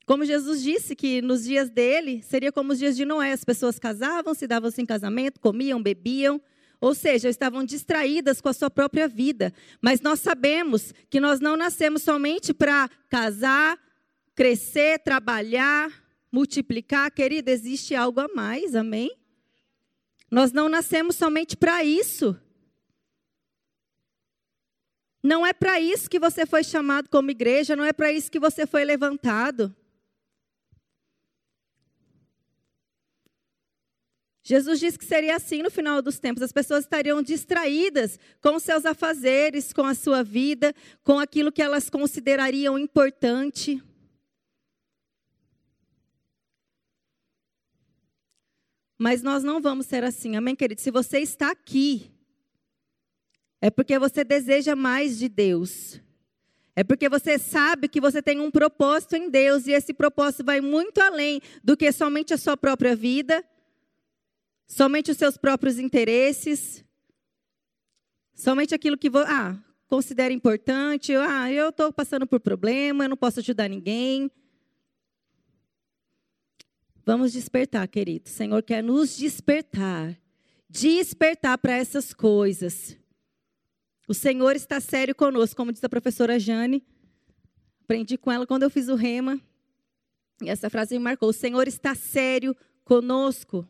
Como 0.07 0.25
Jesus 0.25 0.63
disse 0.63 0.95
que 0.95 1.21
nos 1.21 1.45
dias 1.45 1.69
dele 1.69 2.23
seria 2.23 2.53
como 2.53 2.73
os 2.73 2.79
dias 2.79 2.97
de 2.97 3.05
Noé, 3.05 3.33
as 3.33 3.45
pessoas 3.45 3.77
casavam, 3.77 4.35
se 4.35 4.47
davam-se 4.47 4.81
em 4.81 4.87
casamento, 4.87 5.41
comiam, 5.41 5.83
bebiam, 5.83 6.41
ou 6.81 6.95
seja, 6.95 7.29
estavam 7.29 7.65
distraídas 7.65 8.41
com 8.41 8.49
a 8.49 8.53
sua 8.53 8.71
própria 8.71 9.09
vida. 9.09 9.53
Mas 9.81 10.01
nós 10.01 10.21
sabemos 10.21 10.95
que 11.11 11.19
nós 11.19 11.41
não 11.41 11.57
nascemos 11.57 12.03
somente 12.03 12.55
para 12.55 12.89
casar, 13.11 13.77
crescer, 14.33 15.01
trabalhar, 15.01 15.91
multiplicar. 16.31 17.11
Querida, 17.11 17.51
existe 17.51 17.93
algo 17.97 18.21
a 18.21 18.29
mais, 18.29 18.77
amém? 18.77 19.11
Nós 20.31 20.53
não 20.53 20.69
nascemos 20.69 21.17
somente 21.17 21.57
para 21.57 21.83
isso. 21.83 22.39
Não 25.27 25.45
é 25.45 25.53
para 25.53 25.81
isso 25.81 26.09
que 26.09 26.21
você 26.21 26.47
foi 26.47 26.63
chamado 26.63 27.09
como 27.09 27.33
igreja, 27.33 27.75
não 27.75 27.85
é 27.85 27.93
para 27.93 28.13
isso 28.13 28.31
que 28.31 28.39
você 28.39 28.65
foi 28.65 28.85
levantado. 28.85 29.75
Jesus 34.45 34.79
disse 34.79 34.97
que 34.97 35.05
seria 35.05 35.35
assim 35.35 35.65
no 35.65 35.69
final 35.69 36.01
dos 36.01 36.21
tempos. 36.21 36.45
As 36.45 36.53
pessoas 36.53 36.85
estariam 36.85 37.21
distraídas 37.21 38.21
com 38.41 38.57
seus 38.61 38.87
afazeres, 38.87 39.73
com 39.73 39.83
a 39.83 39.97
sua 39.97 40.23
vida, 40.23 40.73
com 41.03 41.19
aquilo 41.19 41.51
que 41.51 41.61
elas 41.61 41.91
considerariam 41.91 42.79
importante. 42.79 43.83
Mas 48.97 49.25
nós 49.25 49.43
não 49.43 49.61
vamos 49.61 49.87
ser 49.87 50.05
assim, 50.05 50.37
amém, 50.37 50.55
querido? 50.55 50.81
Se 50.81 50.93
você 50.93 51.19
está 51.19 51.51
aqui, 51.51 52.16
é 53.61 53.71
porque 53.71 53.99
você 53.99 54.25
deseja 54.25 54.77
mais 54.77 55.19
de 55.19 55.29
Deus. 55.29 56.01
É 56.75 56.85
porque 56.85 57.09
você 57.09 57.39
sabe 57.39 57.89
que 57.89 58.01
você 58.01 58.21
tem 58.21 58.39
um 58.41 58.51
propósito 58.51 59.17
em 59.17 59.31
Deus 59.31 59.67
e 59.67 59.73
esse 59.73 59.95
propósito 59.95 60.45
vai 60.45 60.61
muito 60.61 61.01
além 61.01 61.41
do 61.65 61.77
que 61.77 61.91
somente 61.91 62.35
a 62.35 62.39
sua 62.39 62.57
própria 62.57 62.95
vida 62.95 63.45
somente 64.67 65.11
os 65.11 65.17
seus 65.17 65.37
próprios 65.37 65.79
interesses, 65.79 66.85
somente 68.35 68.75
aquilo 68.75 68.99
que 68.99 69.09
você 69.09 69.31
ah, 69.31 69.57
considera 69.87 70.33
importante. 70.33 71.15
Ah, 71.15 71.51
eu 71.51 71.69
estou 71.69 71.93
passando 71.93 72.27
por 72.27 72.41
problema, 72.41 73.05
eu 73.05 73.09
não 73.09 73.17
posso 73.17 73.41
ajudar 73.41 73.69
ninguém. 73.69 74.31
Vamos 77.05 77.33
despertar, 77.33 77.87
querido. 77.87 78.27
O 78.27 78.31
Senhor 78.33 78.61
quer 78.63 78.83
nos 78.83 79.17
despertar. 79.17 80.19
Despertar 80.69 81.57
para 81.57 81.77
essas 81.77 82.13
coisas. 82.13 82.97
O 84.09 84.15
Senhor 84.15 84.55
está 84.55 84.81
sério 84.81 85.15
conosco, 85.15 85.57
como 85.57 85.73
diz 85.73 85.83
a 85.83 85.89
professora 85.89 86.39
Jane. 86.39 86.85
Aprendi 87.83 88.17
com 88.17 88.31
ela 88.31 88.47
quando 88.47 88.63
eu 88.63 88.71
fiz 88.71 88.89
o 88.89 88.95
rema. 88.95 89.41
E 90.41 90.49
essa 90.49 90.71
frase 90.71 90.97
me 90.97 91.03
marcou. 91.03 91.31
O 91.31 91.33
Senhor 91.33 91.67
está 91.67 91.95
sério 91.95 92.57
conosco. 92.85 93.67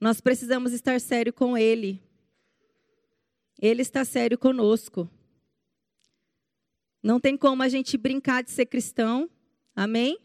Nós 0.00 0.20
precisamos 0.20 0.72
estar 0.72 1.00
sério 1.00 1.32
com 1.32 1.58
Ele. 1.58 2.02
Ele 3.60 3.82
está 3.82 4.04
sério 4.04 4.38
conosco. 4.38 5.10
Não 7.02 7.20
tem 7.20 7.36
como 7.36 7.62
a 7.62 7.68
gente 7.68 7.96
brincar 7.96 8.42
de 8.42 8.50
ser 8.50 8.66
cristão. 8.66 9.30
Amém? 9.74 10.18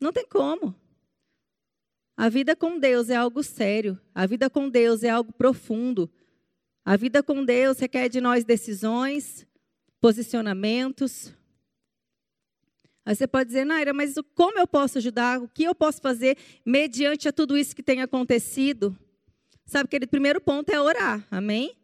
Não 0.00 0.12
tem 0.12 0.26
como. 0.26 0.74
A 2.16 2.28
vida 2.28 2.56
com 2.56 2.78
Deus 2.78 3.10
é 3.10 3.16
algo 3.16 3.42
sério. 3.42 3.98
A 4.14 4.26
vida 4.26 4.48
com 4.50 4.68
Deus 4.68 5.02
é 5.02 5.10
algo 5.10 5.32
profundo. 5.32 6.10
A 6.88 6.96
vida 6.96 7.22
com 7.22 7.44
Deus 7.44 7.78
requer 7.78 8.08
de 8.08 8.18
nós 8.18 8.44
decisões, 8.44 9.46
posicionamentos, 10.00 11.34
Aí 13.04 13.14
você 13.14 13.26
pode 13.26 13.48
dizer, 13.48 13.64
Naira, 13.64 13.92
mas 13.92 14.14
como 14.34 14.58
eu 14.58 14.66
posso 14.66 14.96
ajudar? 14.96 15.38
O 15.38 15.48
que 15.48 15.64
eu 15.64 15.74
posso 15.74 16.00
fazer 16.00 16.36
mediante 16.64 17.28
a 17.28 17.32
tudo 17.32 17.58
isso 17.58 17.76
que 17.76 17.82
tem 17.82 18.00
acontecido? 18.00 18.96
Sabe, 19.66 19.88
querido, 19.88 20.06
o 20.06 20.10
primeiro 20.10 20.40
ponto 20.40 20.70
é 20.70 20.80
orar, 20.80 21.26
amém? 21.30 21.76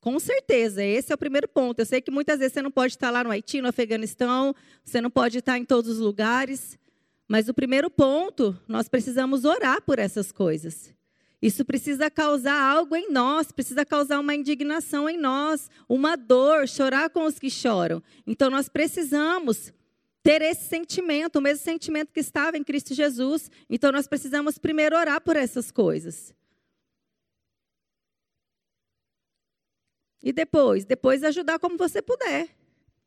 Com 0.00 0.18
certeza, 0.18 0.82
esse 0.82 1.12
é 1.12 1.14
o 1.14 1.18
primeiro 1.18 1.46
ponto. 1.48 1.78
Eu 1.78 1.86
sei 1.86 2.00
que 2.00 2.10
muitas 2.10 2.40
vezes 2.40 2.54
você 2.54 2.62
não 2.62 2.72
pode 2.72 2.94
estar 2.94 3.10
lá 3.10 3.22
no 3.22 3.30
Haiti, 3.30 3.60
no 3.60 3.68
Afeganistão, 3.68 4.52
você 4.84 5.00
não 5.00 5.10
pode 5.10 5.38
estar 5.38 5.58
em 5.58 5.64
todos 5.64 5.90
os 5.92 5.98
lugares, 5.98 6.76
mas 7.28 7.48
o 7.48 7.54
primeiro 7.54 7.88
ponto, 7.88 8.58
nós 8.66 8.88
precisamos 8.88 9.44
orar 9.44 9.80
por 9.82 10.00
essas 10.00 10.32
coisas. 10.32 10.92
Isso 11.42 11.64
precisa 11.64 12.10
causar 12.10 12.60
algo 12.60 12.94
em 12.94 13.10
nós, 13.10 13.50
precisa 13.50 13.84
causar 13.84 14.20
uma 14.20 14.34
indignação 14.34 15.08
em 15.08 15.16
nós, 15.16 15.70
uma 15.88 16.16
dor, 16.16 16.68
chorar 16.68 17.08
com 17.08 17.24
os 17.24 17.38
que 17.38 17.48
choram. 17.48 18.02
Então 18.26 18.50
nós 18.50 18.68
precisamos 18.68 19.72
ter 20.22 20.42
esse 20.42 20.68
sentimento, 20.68 21.36
o 21.36 21.40
mesmo 21.40 21.64
sentimento 21.64 22.12
que 22.12 22.20
estava 22.20 22.58
em 22.58 22.64
Cristo 22.64 22.94
Jesus. 22.94 23.50
Então 23.70 23.90
nós 23.90 24.06
precisamos 24.06 24.58
primeiro 24.58 24.96
orar 24.96 25.20
por 25.22 25.34
essas 25.34 25.70
coisas. 25.70 26.34
E 30.22 30.32
depois, 30.32 30.84
depois 30.84 31.24
ajudar 31.24 31.58
como 31.58 31.78
você 31.78 32.02
puder. 32.02 32.48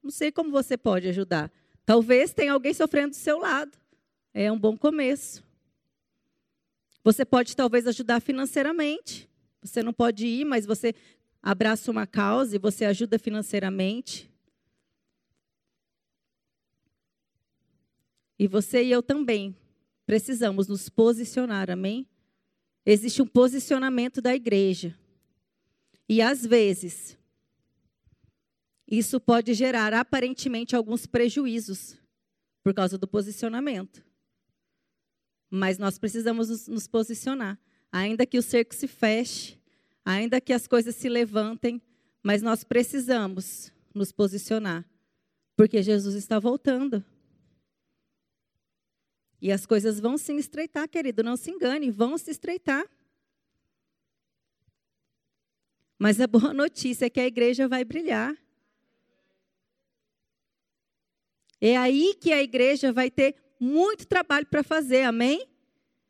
Não 0.02 0.10
sei 0.10 0.32
como 0.32 0.50
você 0.50 0.76
pode 0.76 1.08
ajudar. 1.08 1.52
Talvez 1.86 2.34
tenha 2.34 2.54
alguém 2.54 2.74
sofrendo 2.74 3.12
do 3.12 3.16
seu 3.16 3.38
lado. 3.38 3.78
É 4.34 4.52
um 4.52 4.58
bom 4.58 4.76
começo. 4.76 5.44
Você 7.04 7.26
pode 7.26 7.56
talvez 7.56 7.86
ajudar 7.86 8.22
financeiramente. 8.22 9.30
Você 9.62 9.84
não 9.84 9.94
pode 9.94 10.26
ir, 10.26 10.46
mas 10.46 10.66
você 10.66 10.96
abraça 11.42 11.92
uma 11.92 12.08
causa 12.08 12.56
e 12.56 12.60
você 12.60 12.86
ajuda 12.86 13.20
financeiramente. 13.20 14.32
E 18.40 18.48
você 18.48 18.84
e 18.84 18.92
eu 18.92 19.04
também 19.04 19.56
precisamos 20.06 20.68
nos 20.68 20.90
posicionar, 20.90 21.70
amém? 21.70 22.08
Existe 22.86 23.22
um 23.22 23.28
posicionamento 23.28 24.22
da 24.22 24.36
igreja. 24.36 24.98
E 26.08 26.22
às 26.22 26.46
vezes, 26.46 27.18
isso 28.88 29.20
pode 29.20 29.54
gerar 29.54 29.94
aparentemente 29.94 30.76
alguns 30.76 31.06
prejuízos 31.06 31.98
por 32.62 32.74
causa 32.74 32.98
do 32.98 33.08
posicionamento. 33.08 34.04
Mas 35.56 35.78
nós 35.78 36.00
precisamos 36.00 36.50
nos, 36.50 36.68
nos 36.68 36.88
posicionar. 36.88 37.60
Ainda 37.92 38.26
que 38.26 38.40
o 38.40 38.42
cerco 38.42 38.74
se 38.74 38.88
feche, 38.88 39.56
ainda 40.04 40.42
que 40.42 40.52
as 40.52 40.66
coisas 40.66 40.96
se 40.96 41.08
levantem, 41.08 41.80
mas 42.24 42.42
nós 42.42 42.64
precisamos 42.64 43.72
nos 43.94 44.12
posicionar. 44.12 44.84
Porque 45.56 45.84
Jesus 45.84 46.16
está 46.16 46.40
voltando. 46.40 47.06
E 49.40 49.52
as 49.52 49.64
coisas 49.64 50.00
vão 50.00 50.18
se 50.18 50.34
estreitar, 50.34 50.90
querido, 50.90 51.22
não 51.22 51.38
se 51.38 51.52
engane, 51.52 51.92
vão 51.92 52.18
se 52.18 52.32
estreitar. 52.32 52.84
Mas 56.00 56.20
a 56.20 56.26
boa 56.26 56.52
notícia 56.56 57.06
é 57.06 57.10
que 57.12 57.20
a 57.20 57.28
igreja 57.28 57.68
vai 57.68 57.86
brilhar. 57.86 58.36
É 61.62 61.78
aí 61.78 62.16
que 62.20 62.34
a 62.34 62.42
igreja 62.42 62.92
vai 62.92 63.12
ter 63.12 63.43
muito 63.64 64.06
trabalho 64.06 64.46
para 64.46 64.62
fazer, 64.62 65.04
amém? 65.04 65.48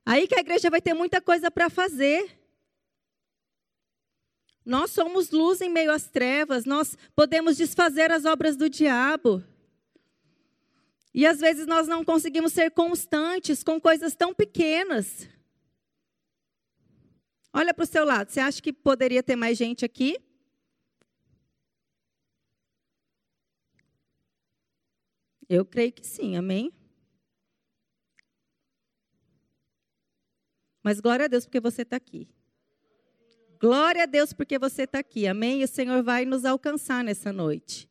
Aí 0.05 0.27
que 0.27 0.35
a 0.35 0.39
igreja 0.39 0.69
vai 0.69 0.81
ter 0.81 0.93
muita 0.93 1.21
coisa 1.21 1.51
para 1.51 1.69
fazer. 1.69 2.39
Nós 4.65 4.91
somos 4.91 5.29
luz 5.29 5.61
em 5.61 5.69
meio 5.69 5.91
às 5.91 6.07
trevas, 6.09 6.65
nós 6.65 6.97
podemos 7.15 7.55
desfazer 7.57 8.11
as 8.11 8.25
obras 8.25 8.55
do 8.55 8.69
diabo. 8.69 9.43
E 11.13 11.27
às 11.27 11.39
vezes 11.39 11.67
nós 11.67 11.87
não 11.87 12.03
conseguimos 12.03 12.53
ser 12.53 12.71
constantes 12.71 13.63
com 13.63 13.79
coisas 13.79 14.15
tão 14.15 14.33
pequenas. 14.33 15.27
Olha 17.53 17.73
para 17.73 17.83
o 17.83 17.87
seu 17.87 18.03
lado, 18.03 18.31
você 18.31 18.39
acha 18.39 18.61
que 18.61 18.73
poderia 18.73 19.21
ter 19.21 19.35
mais 19.35 19.57
gente 19.57 19.85
aqui? 19.85 20.17
Eu 25.47 25.63
creio 25.63 25.91
que 25.91 26.07
sim, 26.07 26.35
amém? 26.35 26.73
Mas 30.83 30.99
glória 30.99 31.25
a 31.25 31.27
Deus 31.27 31.45
porque 31.45 31.61
você 31.61 31.83
está 31.83 31.95
aqui. 31.95 32.27
Glória 33.59 34.03
a 34.03 34.05
Deus 34.05 34.33
porque 34.33 34.59
você 34.59 34.83
está 34.83 34.99
aqui, 34.99 35.25
amém? 35.25 35.61
E 35.61 35.63
o 35.63 35.67
Senhor 35.67 36.03
vai 36.03 36.25
nos 36.25 36.43
alcançar 36.43 37.01
nessa 37.01 37.31
noite. 37.31 37.89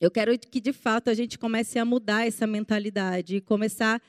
Eu 0.00 0.10
quero 0.10 0.36
que, 0.36 0.60
de 0.60 0.72
fato, 0.72 1.08
a 1.08 1.14
gente 1.14 1.38
comece 1.38 1.78
a 1.78 1.84
mudar 1.84 2.26
essa 2.26 2.44
mentalidade 2.44 3.36
e 3.36 3.40
começar 3.40 4.02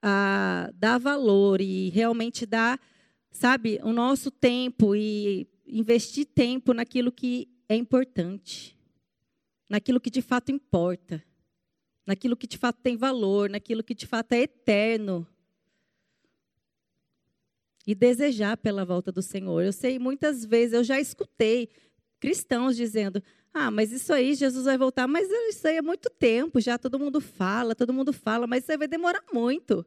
a 0.00 0.70
dar 0.74 0.96
valor 0.96 1.60
e 1.60 1.90
realmente 1.90 2.46
dar, 2.46 2.80
sabe, 3.30 3.78
o 3.82 3.92
nosso 3.92 4.30
tempo 4.30 4.96
e 4.96 5.46
investir 5.66 6.24
tempo 6.24 6.72
naquilo 6.72 7.12
que 7.12 7.46
é 7.68 7.76
importante, 7.76 8.74
naquilo 9.68 10.00
que 10.00 10.08
de 10.08 10.22
fato 10.22 10.50
importa, 10.50 11.22
naquilo 12.06 12.38
que 12.38 12.46
de 12.46 12.56
fato 12.56 12.80
tem 12.82 12.96
valor, 12.96 13.50
naquilo 13.50 13.84
que 13.84 13.94
de 13.94 14.06
fato 14.06 14.32
é 14.32 14.40
eterno. 14.40 15.26
E 17.86 17.94
desejar 17.94 18.56
pela 18.56 18.84
volta 18.84 19.12
do 19.12 19.20
Senhor. 19.20 19.62
Eu 19.62 19.72
sei, 19.72 19.98
muitas 19.98 20.44
vezes, 20.44 20.72
eu 20.72 20.84
já 20.84 20.98
escutei 20.98 21.68
cristãos 22.18 22.76
dizendo: 22.76 23.22
ah, 23.52 23.70
mas 23.70 23.92
isso 23.92 24.12
aí, 24.12 24.34
Jesus 24.34 24.64
vai 24.64 24.76
voltar, 24.76 25.06
mas 25.06 25.28
isso 25.30 25.68
aí 25.68 25.76
é 25.76 25.82
muito 25.82 26.10
tempo, 26.10 26.60
já 26.60 26.76
todo 26.76 26.98
mundo 26.98 27.20
fala, 27.20 27.74
todo 27.74 27.92
mundo 27.92 28.12
fala, 28.12 28.48
mas 28.48 28.64
isso 28.64 28.72
aí 28.72 28.78
vai 28.78 28.88
demorar 28.88 29.22
muito. 29.32 29.86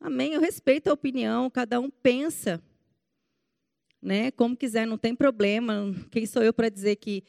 Amém? 0.00 0.32
Eu 0.32 0.40
respeito 0.40 0.88
a 0.88 0.94
opinião, 0.94 1.50
cada 1.50 1.78
um 1.78 1.90
pensa, 1.90 2.62
né? 4.00 4.30
Como 4.30 4.56
quiser, 4.56 4.86
não 4.86 4.96
tem 4.96 5.14
problema. 5.14 5.94
Quem 6.10 6.24
sou 6.24 6.42
eu 6.42 6.54
para 6.54 6.70
dizer 6.70 6.96
que 6.96 7.22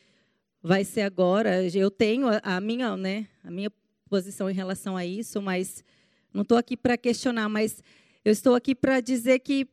vai 0.63 0.85
ser 0.85 1.01
agora? 1.01 1.61
Eu 1.67 1.91
tenho 1.91 2.27
a, 2.41 2.61
minha, 2.61 2.95
né? 2.95 3.27
A 3.43 3.51
minha 3.51 3.69
posição 4.09 4.49
em 4.49 4.53
relação 4.53 4.95
a 4.95 5.05
isso, 5.05 5.41
mas 5.41 5.83
não 6.33 6.43
estou 6.43 6.57
aqui 6.57 6.77
para 6.77 6.95
questionar, 6.95 7.49
mas 7.49 7.83
eu 8.23 8.31
estou 8.31 8.55
aqui 8.55 8.75
para 8.75 8.99
dizer 9.01 9.39
que 9.39 9.67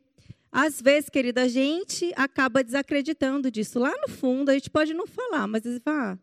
Às 0.51 0.81
vezes, 0.81 1.11
querida, 1.11 1.43
a 1.43 1.49
gente 1.49 2.13
acaba 2.17 2.65
desacreditando 2.65 3.51
disso. 3.51 3.79
Lá 3.79 3.93
no 4.01 4.09
fundo, 4.09 4.51
a 4.51 4.55
gente 4.55 4.71
pode 4.71 4.95
não 4.95 5.07
falar, 5.07 5.47
mas 5.47 5.65
ele 5.67 5.81
fala, 5.81 6.13
ah, 6.13 6.19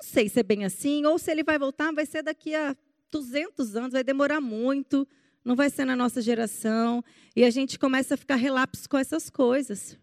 não 0.00 0.02
sei 0.02 0.28
se 0.28 0.40
é 0.40 0.42
bem 0.42 0.64
assim, 0.64 1.04
ou 1.04 1.18
se 1.18 1.30
ele 1.30 1.44
vai 1.44 1.58
voltar, 1.58 1.92
vai 1.92 2.06
ser 2.06 2.22
daqui 2.22 2.54
a 2.54 2.74
200 3.10 3.76
anos, 3.76 3.92
vai 3.92 4.02
demorar 4.04 4.40
muito, 4.40 5.06
não 5.44 5.54
vai 5.54 5.68
ser 5.70 5.84
na 5.84 5.94
nossa 5.96 6.22
geração. 6.22 7.04
E 7.36 7.44
a 7.44 7.50
gente 7.50 7.78
começa 7.78 8.14
a 8.14 8.16
ficar 8.16 8.36
relapso 8.36 8.88
com 8.88 8.96
essas 8.96 9.28
coisas. 9.28 9.98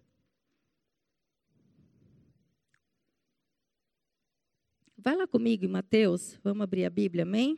Vai 4.98 5.16
lá 5.16 5.28
comigo 5.28 5.66
em 5.66 5.68
Mateus, 5.68 6.38
vamos 6.44 6.64
abrir 6.64 6.86
a 6.86 6.90
Bíblia, 6.90 7.24
amém? 7.24 7.58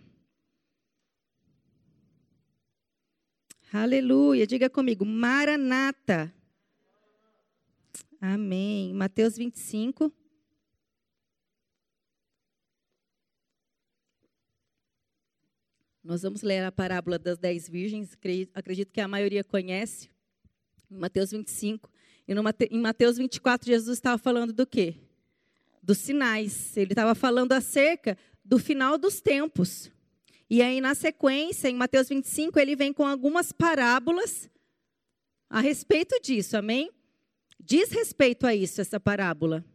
Aleluia. 3.71 4.47
Diga 4.47 4.69
comigo, 4.69 5.05
Maranata. 5.05 6.33
Amém. 8.21 8.93
Mateus 8.93 9.35
25. 9.35 10.11
Nós 16.01 16.21
vamos 16.21 16.41
ler 16.41 16.63
a 16.63 16.71
parábola 16.71 17.19
das 17.19 17.37
dez 17.37 17.67
virgens, 17.67 18.17
acredito 18.53 18.93
que 18.93 19.01
a 19.01 19.07
maioria 19.09 19.43
conhece, 19.43 20.09
em 20.89 20.95
Mateus 20.95 21.31
25. 21.31 21.91
E 22.25 22.33
no, 22.33 22.41
em 22.71 22.79
Mateus 22.79 23.17
24, 23.17 23.67
Jesus 23.67 23.97
estava 23.97 24.17
falando 24.17 24.53
do 24.53 24.65
quê? 24.65 24.95
Dos 25.83 25.97
sinais. 25.97 26.77
Ele 26.77 26.93
estava 26.93 27.13
falando 27.13 27.51
acerca 27.51 28.17
do 28.45 28.57
final 28.57 28.97
dos 28.97 29.19
tempos. 29.19 29.91
E 30.49 30.61
aí, 30.61 30.79
na 30.79 30.95
sequência, 30.95 31.67
em 31.67 31.75
Mateus 31.75 32.07
25, 32.07 32.57
ele 32.57 32.75
vem 32.75 32.93
com 32.93 33.05
algumas 33.05 33.51
parábolas 33.51 34.49
a 35.49 35.59
respeito 35.59 36.19
disso, 36.21 36.57
amém? 36.57 36.89
Diz 37.59 37.89
respeito 37.89 38.45
a 38.45 38.55
isso, 38.55 38.79
essa 38.79 38.99
parábola. 38.99 39.65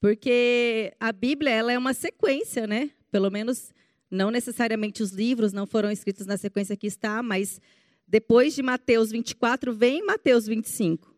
Porque 0.00 0.94
a 1.00 1.10
Bíblia 1.10 1.50
ela 1.50 1.72
é 1.72 1.78
uma 1.78 1.94
sequência, 1.94 2.66
né? 2.66 2.90
Pelo 3.10 3.30
menos, 3.30 3.72
não 4.10 4.30
necessariamente 4.30 5.02
os 5.02 5.12
livros 5.12 5.52
não 5.52 5.66
foram 5.66 5.90
escritos 5.90 6.26
na 6.26 6.36
sequência 6.36 6.76
que 6.76 6.86
está, 6.86 7.22
mas 7.22 7.60
depois 8.06 8.54
de 8.54 8.62
Mateus 8.62 9.10
24, 9.10 9.72
vem 9.72 10.04
Mateus 10.04 10.46
25. 10.46 11.14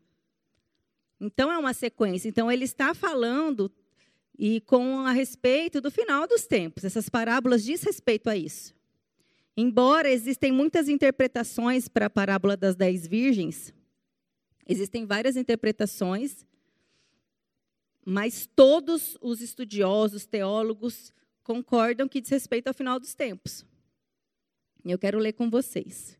Então, 1.20 1.50
é 1.50 1.58
uma 1.58 1.72
sequência. 1.72 2.28
Então, 2.28 2.52
ele 2.52 2.64
está 2.64 2.94
falando 2.94 3.72
e 4.38 4.60
com 4.60 5.00
a 5.00 5.12
respeito 5.12 5.80
do 5.80 5.90
final 5.90 6.26
dos 6.26 6.46
tempos. 6.46 6.84
Essas 6.84 7.08
parábolas 7.08 7.64
diz 7.64 7.82
respeito 7.82 8.28
a 8.28 8.36
isso. 8.36 8.74
Embora 9.56 10.10
existem 10.10 10.52
muitas 10.52 10.88
interpretações 10.88 11.88
para 11.88 12.06
a 12.06 12.10
parábola 12.10 12.56
das 12.56 12.76
dez 12.76 13.06
virgens, 13.06 13.72
existem 14.68 15.06
várias 15.06 15.36
interpretações, 15.36 16.44
mas 18.04 18.46
todos 18.54 19.16
os 19.20 19.40
estudiosos, 19.40 20.26
teólogos, 20.26 21.12
concordam 21.42 22.06
que 22.06 22.20
diz 22.20 22.30
respeito 22.30 22.68
ao 22.68 22.74
final 22.74 23.00
dos 23.00 23.14
tempos. 23.14 23.64
Eu 24.84 24.98
quero 24.98 25.18
ler 25.18 25.32
com 25.32 25.48
vocês. 25.48 26.18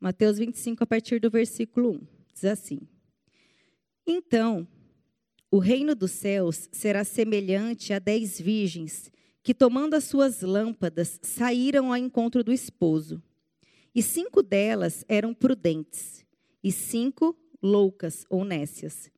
Mateus 0.00 0.38
25, 0.38 0.82
a 0.82 0.86
partir 0.86 1.20
do 1.20 1.30
versículo 1.30 1.90
1. 1.90 2.00
Diz 2.32 2.44
assim: 2.46 2.80
Então, 4.06 4.66
o 5.50 5.58
reino 5.58 5.94
dos 5.94 6.12
céus 6.12 6.68
será 6.70 7.02
semelhante 7.02 7.92
a 7.92 7.98
dez 7.98 8.40
virgens 8.40 9.10
que, 9.42 9.52
tomando 9.52 9.94
as 9.94 10.04
suas 10.04 10.42
lâmpadas, 10.42 11.18
saíram 11.22 11.88
ao 11.88 11.96
encontro 11.96 12.44
do 12.44 12.52
esposo. 12.52 13.22
E 13.94 14.02
cinco 14.02 14.42
delas 14.42 15.04
eram 15.08 15.34
prudentes, 15.34 16.24
e 16.62 16.70
cinco 16.70 17.36
loucas 17.60 18.24
ou 18.30 18.44
nécias. 18.44 19.10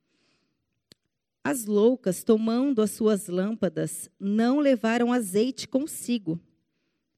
As 1.44 1.66
loucas, 1.66 2.22
tomando 2.22 2.80
as 2.80 2.92
suas 2.92 3.26
lâmpadas, 3.26 4.08
não 4.18 4.60
levaram 4.60 5.12
azeite 5.12 5.68
consigo, 5.68 6.40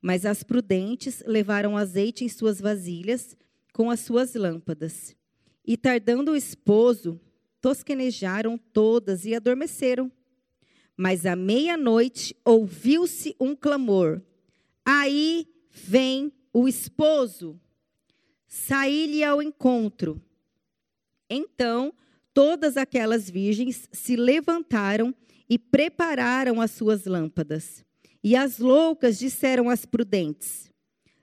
mas 0.01 0.27
as 0.27 0.43
prudentes 0.43 1.23
levaram 1.27 1.77
azeite 1.77 2.25
em 2.25 2.29
suas 2.29 2.61
vasilhas 2.61 3.37
com 3.73 3.91
as 3.91 4.01
suas 4.01 4.35
lâmpadas. 4.35 5.15
E 5.67 5.77
tardando 5.77 6.33
o 6.33 6.37
esposo, 6.37 7.21
tosquenejaram 7.65 8.59
todas 8.59 9.25
e 9.25 9.35
adormeceram. 9.35 10.13
Mas 10.95 11.25
à 11.25 11.35
meia-noite 11.35 12.37
ouviu-se 12.45 13.35
um 13.41 13.57
clamor: 13.57 14.21
Aí 14.85 15.49
vem 15.71 16.31
o 16.53 16.69
esposo. 16.69 17.59
Saí-lhe 18.47 19.25
ao 19.25 19.41
encontro. 19.41 20.21
Então 21.31 21.95
todas 22.35 22.77
aquelas 22.77 23.31
virgens 23.31 23.89
se 23.91 24.15
levantaram 24.15 25.15
e 25.49 25.59
prepararam 25.59 26.61
as 26.61 26.71
suas 26.71 27.07
lâmpadas. 27.07 27.83
E 28.23 28.37
as 28.37 28.59
loucas 28.59 29.19
disseram 29.19 29.71
às 29.71 29.87
prudentes: 29.87 30.71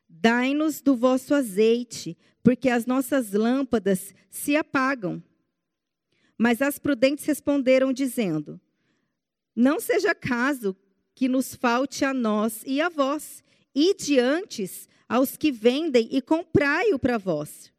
Dai-nos 0.10 0.82
do 0.82 0.96
vosso 0.96 1.36
azeite, 1.36 2.18
porque 2.42 2.68
as 2.68 2.88
nossas 2.88 3.32
lâmpadas 3.32 4.12
se 4.32 4.56
apagam. 4.56 5.22
Mas 6.42 6.60
as 6.60 6.80
prudentes 6.80 7.24
responderam, 7.24 7.94
dizendo: 7.94 8.60
Não 9.56 9.80
seja 9.80 10.16
caso 10.16 10.76
que 11.14 11.28
nos 11.28 11.54
falte 11.54 12.04
a 12.04 12.16
nós 12.16 12.64
e 12.66 12.82
a 12.82 12.90
vós, 12.90 13.44
e 13.76 13.94
diantes 13.94 14.90
aos 15.08 15.38
que 15.38 15.52
vendem 15.52 16.10
e 16.12 16.20
comprai-o 16.20 16.98
para 16.98 17.20
vós. 17.20 17.72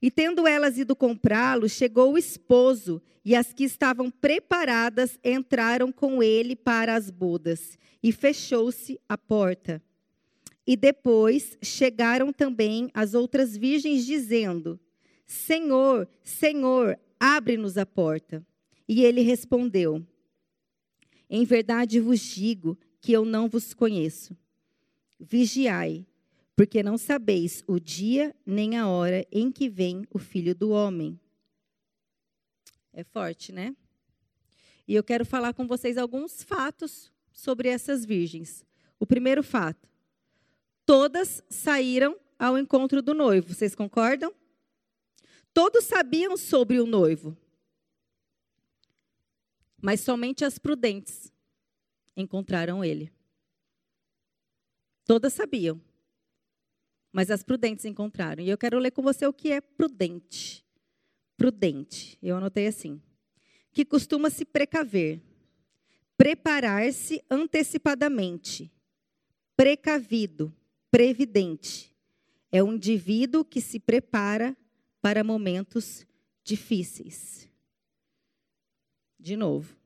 E 0.00 0.08
tendo 0.08 0.46
elas 0.46 0.78
ido 0.78 0.94
comprá-lo, 0.94 1.68
chegou 1.68 2.12
o 2.12 2.16
esposo, 2.16 3.02
e 3.24 3.34
as 3.34 3.52
que 3.52 3.64
estavam 3.64 4.08
preparadas 4.08 5.18
entraram 5.24 5.90
com 5.90 6.22
ele 6.22 6.54
para 6.54 6.94
as 6.94 7.10
bodas, 7.10 7.76
e 8.00 8.12
fechou-se 8.12 9.00
a 9.08 9.18
porta. 9.18 9.82
E 10.64 10.76
depois 10.76 11.58
chegaram 11.60 12.32
também 12.32 12.88
as 12.94 13.14
outras 13.14 13.56
virgens, 13.56 14.06
dizendo: 14.06 14.78
Senhor, 15.26 16.08
Senhor, 16.22 16.96
Abre-nos 17.20 17.76
a 17.76 17.84
porta. 17.84 18.42
E 18.88 19.04
ele 19.04 19.20
respondeu: 19.20 20.02
Em 21.28 21.44
verdade 21.44 22.00
vos 22.00 22.18
digo 22.18 22.78
que 22.98 23.12
eu 23.12 23.26
não 23.26 23.46
vos 23.46 23.74
conheço. 23.74 24.34
Vigiai, 25.18 26.06
porque 26.56 26.82
não 26.82 26.96
sabeis 26.96 27.62
o 27.66 27.78
dia 27.78 28.34
nem 28.44 28.78
a 28.78 28.88
hora 28.88 29.26
em 29.30 29.52
que 29.52 29.68
vem 29.68 30.06
o 30.10 30.18
filho 30.18 30.54
do 30.54 30.70
homem. 30.70 31.20
É 32.92 33.04
forte, 33.04 33.52
né? 33.52 33.76
E 34.88 34.94
eu 34.94 35.04
quero 35.04 35.24
falar 35.24 35.52
com 35.52 35.66
vocês 35.66 35.96
alguns 35.96 36.42
fatos 36.42 37.12
sobre 37.32 37.68
essas 37.68 38.04
virgens. 38.04 38.64
O 38.98 39.06
primeiro 39.06 39.42
fato: 39.42 39.88
todas 40.84 41.42
saíram 41.48 42.18
ao 42.38 42.58
encontro 42.58 43.00
do 43.00 43.14
noivo. 43.14 43.54
Vocês 43.54 43.74
concordam? 43.74 44.34
Todos 45.52 45.84
sabiam 45.84 46.36
sobre 46.36 46.80
o 46.80 46.86
noivo, 46.86 47.36
mas 49.80 50.00
somente 50.00 50.44
as 50.44 50.58
prudentes 50.58 51.32
encontraram 52.16 52.84
ele. 52.84 53.12
Todas 55.04 55.32
sabiam, 55.32 55.80
mas 57.10 57.30
as 57.30 57.42
prudentes 57.42 57.84
encontraram. 57.84 58.42
E 58.42 58.48
eu 58.48 58.58
quero 58.58 58.78
ler 58.78 58.92
com 58.92 59.02
você 59.02 59.26
o 59.26 59.32
que 59.32 59.50
é 59.50 59.60
prudente. 59.60 60.64
Prudente, 61.36 62.18
eu 62.22 62.36
anotei 62.36 62.66
assim: 62.66 63.02
que 63.72 63.84
costuma 63.84 64.30
se 64.30 64.44
precaver, 64.44 65.20
preparar-se 66.16 67.24
antecipadamente, 67.30 68.70
precavido, 69.56 70.54
previdente. 70.90 71.90
É 72.52 72.62
um 72.62 72.74
indivíduo 72.74 73.44
que 73.44 73.60
se 73.60 73.78
prepara 73.78 74.56
para 75.00 75.24
momentos 75.24 76.06
difíceis. 76.44 77.48
De 79.18 79.36
novo, 79.36 79.76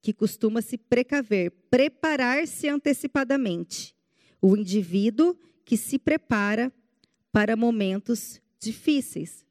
que 0.00 0.12
costuma 0.12 0.60
se 0.60 0.76
precaver, 0.76 1.50
preparar-se 1.70 2.68
antecipadamente. 2.68 3.94
O 4.40 4.56
indivíduo 4.56 5.36
que 5.64 5.76
se 5.76 5.98
prepara 5.98 6.72
para 7.32 7.56
momentos 7.56 8.40
difíceis. 8.60 9.44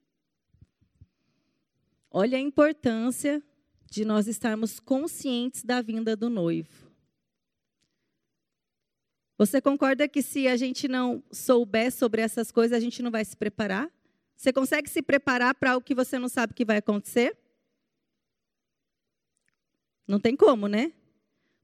Olha 2.10 2.38
a 2.38 2.42
importância 2.42 3.44
de 3.90 4.06
nós 4.06 4.28
estarmos 4.28 4.80
conscientes 4.80 5.64
da 5.64 5.82
vinda 5.82 6.16
do 6.16 6.30
noivo. 6.30 6.92
Você 9.38 9.60
concorda 9.60 10.08
que 10.08 10.22
se 10.22 10.48
a 10.48 10.56
gente 10.56 10.88
não 10.88 11.24
souber 11.32 11.92
sobre 11.92 12.22
essas 12.22 12.52
coisas, 12.52 12.78
a 12.78 12.80
gente 12.80 13.02
não 13.02 13.10
vai 13.10 13.26
se 13.26 13.36
preparar? 13.36 13.92
Você 14.36 14.52
consegue 14.52 14.90
se 14.90 15.02
preparar 15.02 15.56
para 15.56 15.72
algo 15.72 15.86
que 15.86 15.96
você 15.96 16.20
não 16.20 16.28
sabe 16.28 16.54
que 16.54 16.66
vai 16.66 16.78
acontecer? 16.78 17.38
Não 20.08 20.20
tem 20.20 20.36
como, 20.36 20.68
né? 20.68 20.94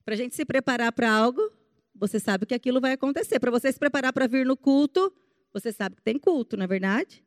Para 0.06 0.14
a 0.14 0.18
gente 0.18 0.36
se 0.36 0.46
preparar 0.46 0.92
para 0.92 1.12
algo, 1.12 1.52
você 1.94 2.20
sabe 2.20 2.46
que 2.46 2.54
aquilo 2.54 2.80
vai 2.80 2.94
acontecer. 2.94 3.40
Para 3.40 3.52
você 3.52 3.72
se 3.72 3.78
preparar 3.78 4.14
para 4.14 4.28
vir 4.28 4.46
no 4.46 4.56
culto, 4.56 5.14
você 5.52 5.72
sabe 5.72 5.98
que 5.98 6.02
tem 6.02 6.18
culto, 6.18 6.56
não 6.56 6.64
é 6.64 6.68
verdade? 6.68 7.24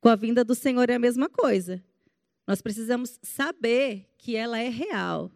Com 0.00 0.08
a 0.08 0.16
vinda 0.16 0.44
do 0.44 0.54
Senhor 0.54 0.88
é 0.88 0.94
a 0.94 0.98
mesma 0.98 1.28
coisa. 1.28 1.82
Nós 2.46 2.62
precisamos 2.62 3.18
saber 3.22 4.08
que 4.16 4.36
ela 4.36 4.58
é 4.58 4.68
real, 4.68 5.30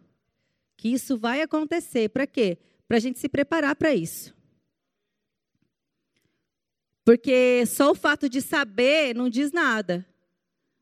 que 0.77 0.89
isso 0.89 1.17
vai 1.17 1.41
acontecer. 1.41 2.09
Para 2.09 2.25
quê? 2.25 2.57
Para 2.87 2.97
a 2.97 2.99
gente 2.99 3.19
se 3.19 3.29
preparar 3.29 3.75
para 3.75 3.93
isso. 3.93 4.33
Porque 7.03 7.65
só 7.65 7.91
o 7.91 7.95
fato 7.95 8.29
de 8.29 8.41
saber 8.41 9.15
não 9.15 9.29
diz 9.29 9.51
nada, 9.51 10.05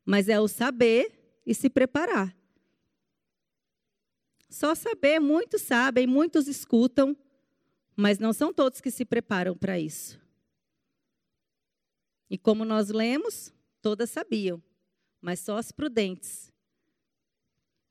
mas 0.06 0.28
é 0.28 0.40
o 0.40 0.48
saber 0.48 1.40
e 1.46 1.56
se 1.56 1.70
preparar. 1.70 2.36
Só 4.50 4.74
saber, 4.74 5.20
muitos 5.20 5.62
sabem, 5.62 6.08
muitos 6.08 6.48
escutam, 6.48 7.16
mas 7.96 8.18
não 8.18 8.34
são 8.34 8.54
todos 8.54 8.82
que 8.82 8.90
se 8.90 9.06
preparam 9.06 9.56
para 9.56 9.80
isso. 9.80 10.20
E 12.30 12.38
como 12.38 12.66
nós 12.66 12.90
lemos, 12.90 13.54
todas 13.82 14.10
sabiam, 14.10 14.62
mas 15.22 15.40
só 15.40 15.58
as 15.58 15.72
prudentes 15.72 16.52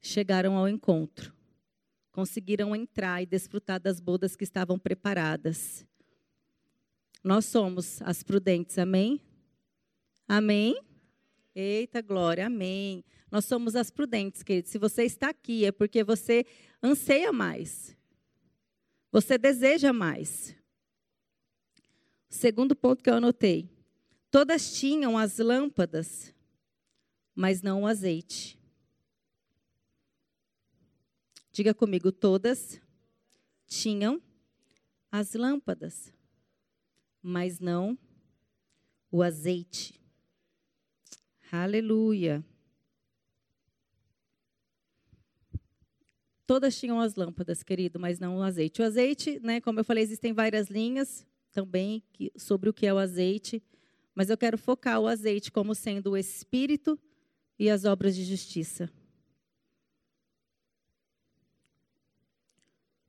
chegaram 0.00 0.56
ao 0.56 0.68
encontro. 0.68 1.32
Conseguiram 2.12 2.74
entrar 2.74 3.22
e 3.22 3.26
desfrutar 3.26 3.80
das 3.80 4.00
bodas 4.00 4.34
que 4.34 4.44
estavam 4.44 4.78
preparadas. 4.78 5.86
Nós 7.22 7.46
somos 7.46 8.00
as 8.02 8.22
prudentes, 8.22 8.78
amém? 8.78 9.20
Amém? 10.26 10.80
Eita 11.54 12.00
glória, 12.00 12.46
amém. 12.46 13.04
Nós 13.30 13.44
somos 13.44 13.74
as 13.74 13.90
prudentes, 13.90 14.42
querido. 14.42 14.68
Se 14.68 14.78
você 14.78 15.04
está 15.04 15.30
aqui, 15.30 15.64
é 15.64 15.72
porque 15.72 16.04
você 16.04 16.46
anseia 16.82 17.32
mais. 17.32 17.96
Você 19.10 19.36
deseja 19.36 19.92
mais. 19.92 20.54
O 22.30 22.34
segundo 22.34 22.76
ponto 22.76 23.02
que 23.02 23.10
eu 23.10 23.14
anotei. 23.14 23.68
Todas 24.30 24.78
tinham 24.78 25.16
as 25.16 25.38
lâmpadas, 25.38 26.34
mas 27.34 27.62
não 27.62 27.82
o 27.82 27.86
azeite. 27.86 28.58
Diga 31.50 31.74
comigo, 31.74 32.12
todas 32.12 32.80
tinham 33.66 34.22
as 35.10 35.32
lâmpadas, 35.32 36.12
mas 37.22 37.60
não 37.60 37.98
o 39.10 39.22
azeite. 39.22 40.00
Aleluia. 41.50 42.44
Todas 46.46 46.78
tinham 46.78 47.00
as 47.00 47.14
lâmpadas, 47.14 47.62
querido, 47.62 47.98
mas 47.98 48.18
não 48.18 48.38
o 48.38 48.42
azeite. 48.42 48.80
O 48.80 48.84
azeite, 48.84 49.38
né, 49.40 49.60
como 49.60 49.80
eu 49.80 49.84
falei, 49.84 50.02
existem 50.02 50.32
várias 50.32 50.68
linhas 50.68 51.26
também 51.52 52.02
sobre 52.36 52.70
o 52.70 52.72
que 52.72 52.86
é 52.86 52.92
o 52.92 52.98
azeite, 52.98 53.62
mas 54.14 54.30
eu 54.30 54.36
quero 54.36 54.56
focar 54.56 55.00
o 55.00 55.06
azeite 55.06 55.52
como 55.52 55.74
sendo 55.74 56.12
o 56.12 56.16
espírito 56.16 56.98
e 57.58 57.68
as 57.68 57.84
obras 57.84 58.14
de 58.14 58.24
justiça. 58.24 58.90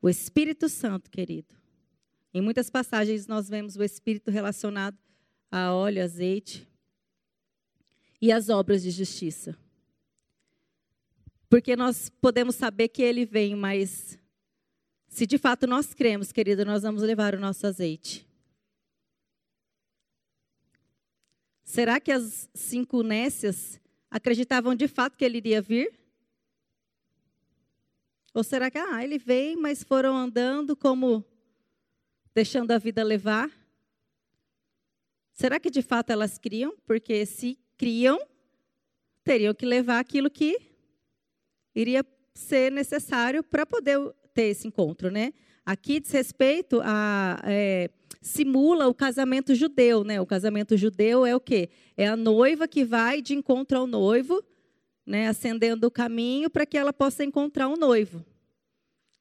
O 0.01 0.09
Espírito 0.09 0.69
Santo, 0.69 1.11
querido. 1.11 1.58
Em 2.33 2.41
muitas 2.41 2.69
passagens 2.69 3.25
nós 3.25 3.49
vemos 3.49 3.75
o 3.75 3.83
Espírito 3.83 4.29
relacionado 4.29 4.97
a 5.51 5.73
óleo, 5.73 6.03
azeite 6.03 6.67
e 8.21 8.31
as 8.31 8.49
obras 8.49 8.83
de 8.83 8.91
justiça. 8.91 9.57
Porque 11.49 11.75
nós 11.75 12.09
podemos 12.21 12.55
saber 12.55 12.89
que 12.89 13.01
ele 13.01 13.25
vem, 13.25 13.55
mas 13.55 14.19
se 15.07 15.25
de 15.25 15.39
fato 15.39 15.65
nós 15.65 15.93
cremos, 15.93 16.31
querido, 16.31 16.63
nós 16.63 16.83
vamos 16.83 17.01
levar 17.01 17.33
o 17.33 17.39
nosso 17.39 17.65
azeite. 17.65 18.27
Será 21.63 21.99
que 21.99 22.11
as 22.11 22.47
cinco 22.53 23.01
nécias 23.01 23.79
acreditavam 24.09 24.75
de 24.75 24.87
fato 24.87 25.17
que 25.17 25.25
ele 25.25 25.37
iria 25.37 25.61
vir? 25.61 25.91
Ou 28.33 28.43
será 28.43 28.69
que, 28.69 28.77
ah, 28.77 29.03
ele 29.03 29.17
vem, 29.17 29.55
mas 29.55 29.83
foram 29.83 30.15
andando 30.15 30.75
como 30.75 31.25
deixando 32.39 32.71
a 32.71 32.77
vida 32.77 33.03
levar? 33.03 33.51
Será 35.33 35.59
que 35.59 35.69
de 35.69 35.81
fato 35.81 36.09
elas 36.09 36.37
criam? 36.37 36.73
Porque 36.85 37.25
se 37.25 37.59
criam, 37.77 38.17
teriam 39.25 39.53
que 39.53 39.65
levar 39.65 39.99
aquilo 39.99 40.29
que 40.29 40.57
iria 41.75 42.01
ser 42.33 42.71
necessário 42.71 43.43
para 43.43 43.65
poder 43.65 43.99
ter 44.33 44.43
esse 44.43 44.65
encontro, 44.65 45.11
né? 45.11 45.33
Aqui 45.65 45.99
diz 45.99 46.11
respeito 46.11 46.79
a 46.81 47.41
é, 47.43 47.89
simula 48.21 48.87
o 48.87 48.93
casamento 48.93 49.53
judeu, 49.53 50.05
né? 50.05 50.21
O 50.21 50.25
casamento 50.25 50.77
judeu 50.77 51.25
é 51.25 51.35
o 51.35 51.41
quê? 51.41 51.69
É 51.97 52.07
a 52.07 52.15
noiva 52.15 52.69
que 52.69 52.85
vai 52.85 53.21
de 53.21 53.33
encontro 53.33 53.79
ao 53.79 53.85
noivo, 53.85 54.41
né? 55.05 55.27
Acendendo 55.27 55.87
o 55.87 55.91
caminho 55.91 56.49
para 56.49 56.65
que 56.65 56.77
ela 56.77 56.93
possa 56.93 57.21
encontrar 57.25 57.67
o 57.67 57.73
um 57.73 57.77
noivo. 57.77 58.25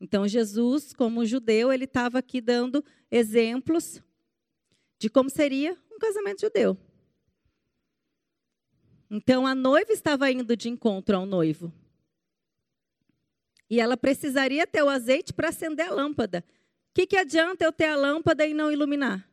Então 0.01 0.29
Jesus, 0.29 0.93
como 0.93 1.27
judeu, 1.27 1.73
ele 1.73 1.85
estava 1.85 2.19
aqui 2.19 2.41
dando 2.41 2.85
exemplos 3.11 4.01
de 4.99 5.09
como 5.09 5.29
seria 5.29 5.77
um 5.91 5.99
casamento 5.99 6.41
judeu. 6.41 6.77
Então 9.11 9.47
a 9.47 9.55
noiva 9.55 9.93
estava 9.93 10.31
indo 10.31 10.57
de 10.57 10.69
encontro 10.69 11.17
ao 11.17 11.27
noivo. 11.27 11.73
E 13.71 13.81
ela 13.81 13.97
precisaria 13.97 14.67
ter 14.67 14.83
o 14.83 14.89
azeite 14.89 15.33
para 15.33 15.49
acender 15.49 15.87
a 15.87 15.95
lâmpada. 15.95 16.45
O 16.91 16.95
que, 16.95 17.07
que 17.07 17.17
adianta 17.17 17.65
eu 17.65 17.73
ter 17.73 17.87
a 17.87 17.97
lâmpada 17.97 18.47
e 18.47 18.55
não 18.55 18.73
iluminar? 18.73 19.29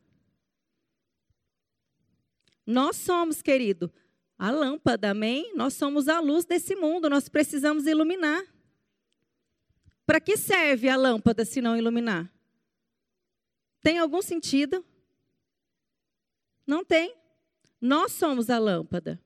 Nós 2.66 2.96
somos, 2.96 3.40
querido, 3.40 3.92
a 4.38 4.50
lâmpada, 4.50 5.10
amém? 5.10 5.52
Nós 5.54 5.74
somos 5.74 6.08
a 6.08 6.20
luz 6.20 6.44
desse 6.44 6.74
mundo, 6.74 7.08
nós 7.08 7.28
precisamos 7.28 7.86
iluminar. 7.86 8.42
Para 10.06 10.20
que 10.20 10.36
serve 10.36 10.88
a 10.88 10.96
lâmpada 10.96 11.44
se 11.44 11.60
não 11.60 11.76
iluminar? 11.76 12.32
Tem 13.82 13.98
algum 13.98 14.22
sentido? 14.22 14.84
Não 16.66 16.84
tem. 16.84 17.14
Nós 17.80 18.12
somos 18.12 18.48
a 18.48 18.58
lâmpada. 18.58 19.20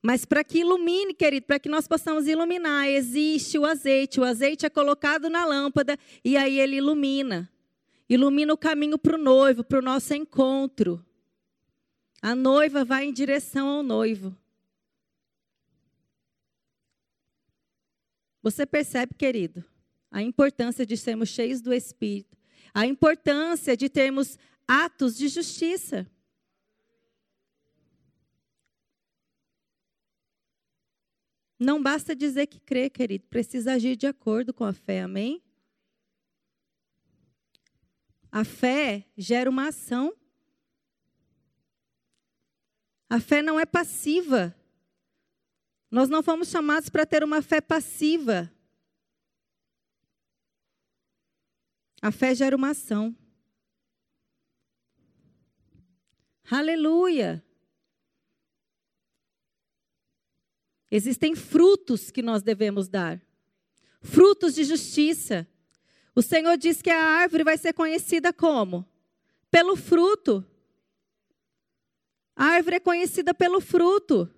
Mas 0.00 0.24
para 0.24 0.44
que 0.44 0.60
ilumine, 0.60 1.12
querido, 1.12 1.46
para 1.46 1.58
que 1.58 1.68
nós 1.68 1.88
possamos 1.88 2.28
iluminar, 2.28 2.88
existe 2.88 3.58
o 3.58 3.66
azeite. 3.66 4.20
O 4.20 4.24
azeite 4.24 4.64
é 4.64 4.70
colocado 4.70 5.28
na 5.28 5.44
lâmpada 5.44 5.98
e 6.24 6.36
aí 6.36 6.58
ele 6.60 6.76
ilumina. 6.76 7.50
Ilumina 8.08 8.54
o 8.54 8.56
caminho 8.56 8.96
para 8.96 9.16
o 9.16 9.18
noivo, 9.18 9.64
para 9.64 9.80
o 9.80 9.82
nosso 9.82 10.14
encontro. 10.14 11.04
A 12.22 12.34
noiva 12.34 12.84
vai 12.84 13.04
em 13.04 13.12
direção 13.12 13.68
ao 13.68 13.82
noivo. 13.82 14.34
Você 18.42 18.64
percebe, 18.64 19.14
querido, 19.14 19.64
a 20.10 20.22
importância 20.22 20.86
de 20.86 20.96
sermos 20.96 21.28
cheios 21.28 21.60
do 21.60 21.72
Espírito, 21.72 22.36
a 22.72 22.86
importância 22.86 23.76
de 23.76 23.88
termos 23.88 24.38
atos 24.66 25.16
de 25.16 25.28
justiça. 25.28 26.10
Não 31.58 31.82
basta 31.82 32.14
dizer 32.14 32.46
que 32.46 32.60
crê, 32.60 32.88
querido, 32.88 33.26
precisa 33.28 33.72
agir 33.72 33.96
de 33.96 34.06
acordo 34.06 34.54
com 34.54 34.64
a 34.64 34.72
fé, 34.72 35.02
amém? 35.02 35.42
A 38.30 38.44
fé 38.44 39.06
gera 39.16 39.50
uma 39.50 39.68
ação. 39.68 40.14
A 43.10 43.18
fé 43.18 43.42
não 43.42 43.58
é 43.58 43.66
passiva. 43.66 44.54
Nós 45.90 46.08
não 46.08 46.22
fomos 46.22 46.48
chamados 46.48 46.88
para 46.90 47.06
ter 47.06 47.24
uma 47.24 47.40
fé 47.40 47.60
passiva. 47.60 48.52
A 52.00 52.12
fé 52.12 52.34
gera 52.34 52.54
uma 52.54 52.70
ação. 52.70 53.16
Aleluia. 56.50 57.44
Existem 60.90 61.34
frutos 61.34 62.10
que 62.10 62.22
nós 62.22 62.42
devemos 62.42 62.88
dar. 62.88 63.20
Frutos 64.00 64.54
de 64.54 64.64
justiça. 64.64 65.46
O 66.14 66.22
Senhor 66.22 66.56
diz 66.56 66.80
que 66.80 66.90
a 66.90 67.02
árvore 67.02 67.44
vai 67.44 67.58
ser 67.58 67.72
conhecida 67.72 68.32
como? 68.32 68.86
Pelo 69.50 69.76
fruto. 69.76 70.44
A 72.34 72.44
árvore 72.44 72.76
é 72.76 72.80
conhecida 72.80 73.34
pelo 73.34 73.60
fruto. 73.60 74.32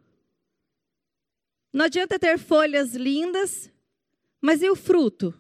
Não 1.73 1.85
adianta 1.85 2.19
ter 2.19 2.39
folhas 2.39 2.95
lindas, 2.95 3.71
mas 4.41 4.63
e 4.63 4.69
o 4.69 4.75
fruto? 4.75 5.35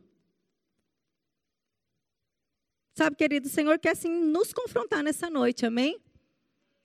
Sabe, 2.94 3.16
querido, 3.16 3.48
o 3.48 3.50
Senhor 3.50 3.78
quer 3.78 3.92
assim 3.92 4.10
nos 4.10 4.52
confrontar 4.52 5.02
nessa 5.02 5.30
noite, 5.30 5.64
amém? 5.64 6.00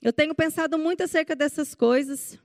Eu 0.01 0.13
tenho 0.13 0.33
pensado 0.33 0.77
muito 0.77 1.03
acerca 1.03 1.35
dessas 1.35 1.75
coisas. 1.75 2.39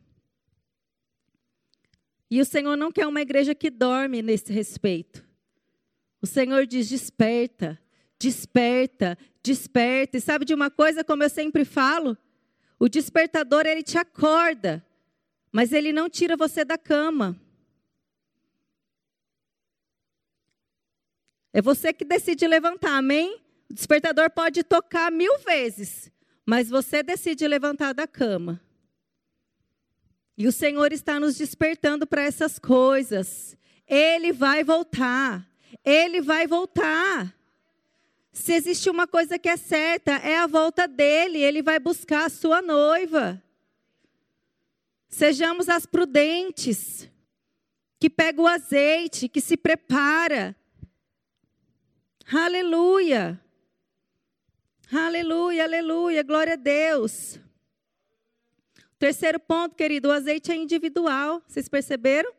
E 2.31 2.41
o 2.41 2.45
Senhor 2.45 2.77
não 2.77 2.93
quer 2.93 3.07
uma 3.07 3.21
igreja 3.21 3.55
que 3.55 3.71
dorme 3.71 4.23
nesse 4.23 4.53
respeito. 4.53 5.25
O 6.23 6.27
Senhor 6.27 6.67
diz: 6.67 6.89
desperta, 6.89 7.79
desperta, 8.19 9.17
desperta. 9.43 10.17
E 10.17 10.21
sabe 10.21 10.45
de 10.45 10.55
uma 10.55 10.71
coisa, 10.71 11.03
como 11.03 11.23
eu 11.23 11.31
sempre 11.31 11.65
falo? 11.65 12.17
O 12.79 12.89
despertador, 12.89 13.67
ele 13.67 13.83
te 13.83 13.99
acorda, 13.99 14.85
mas 15.53 15.73
ele 15.73 15.93
não 15.93 16.09
tira 16.09 16.37
você 16.37 16.65
da 16.65 16.79
cama. 16.79 17.41
É 21.53 21.61
você 21.61 21.93
que 21.93 22.05
decide 22.05 22.47
levantar, 22.47 22.97
amém? 22.97 23.41
O 23.69 23.75
despertador 23.75 24.31
pode 24.31 24.63
tocar 24.63 25.11
mil 25.11 25.39
vezes, 25.41 26.11
mas 26.47 26.69
você 26.69 27.03
decide 27.03 27.47
levantar 27.47 27.93
da 27.93 28.07
cama. 28.07 28.61
E 30.37 30.47
o 30.47 30.53
Senhor 30.53 30.93
está 30.93 31.21
nos 31.21 31.37
despertando 31.37 32.07
para 32.07 32.23
essas 32.23 32.59
coisas. 32.59 33.57
Ele 33.87 34.33
vai 34.33 34.65
voltar. 34.65 35.47
Ele 35.85 36.21
vai 36.21 36.47
voltar. 36.47 37.35
Se 38.33 38.55
existe 38.55 38.89
uma 38.89 39.07
coisa 39.07 39.39
que 39.39 39.49
é 39.49 39.57
certa, 39.57 40.13
é 40.13 40.39
a 40.39 40.47
volta 40.47 40.89
dele. 40.89 41.39
Ele 41.39 41.63
vai 41.63 41.79
buscar 41.79 42.25
a 42.25 42.31
sua 42.31 42.63
noiva. 42.63 43.43
Sejamos 45.11 45.69
as 45.69 45.85
prudentes, 45.85 47.11
que 47.99 48.09
pega 48.09 48.41
o 48.41 48.47
azeite, 48.47 49.29
que 49.29 49.41
se 49.41 49.57
prepara. 49.57 50.57
Aleluia. 52.33 53.39
Aleluia, 54.93 55.65
aleluia, 55.65 56.23
glória 56.23 56.53
a 56.53 56.57
Deus. 56.57 57.41
Terceiro 59.01 59.41
ponto, 59.41 59.75
querido, 59.75 60.09
o 60.09 60.13
azeite 60.13 60.53
é 60.53 60.57
individual. 60.57 61.43
Vocês 61.47 61.69
perceberam? 61.69 62.33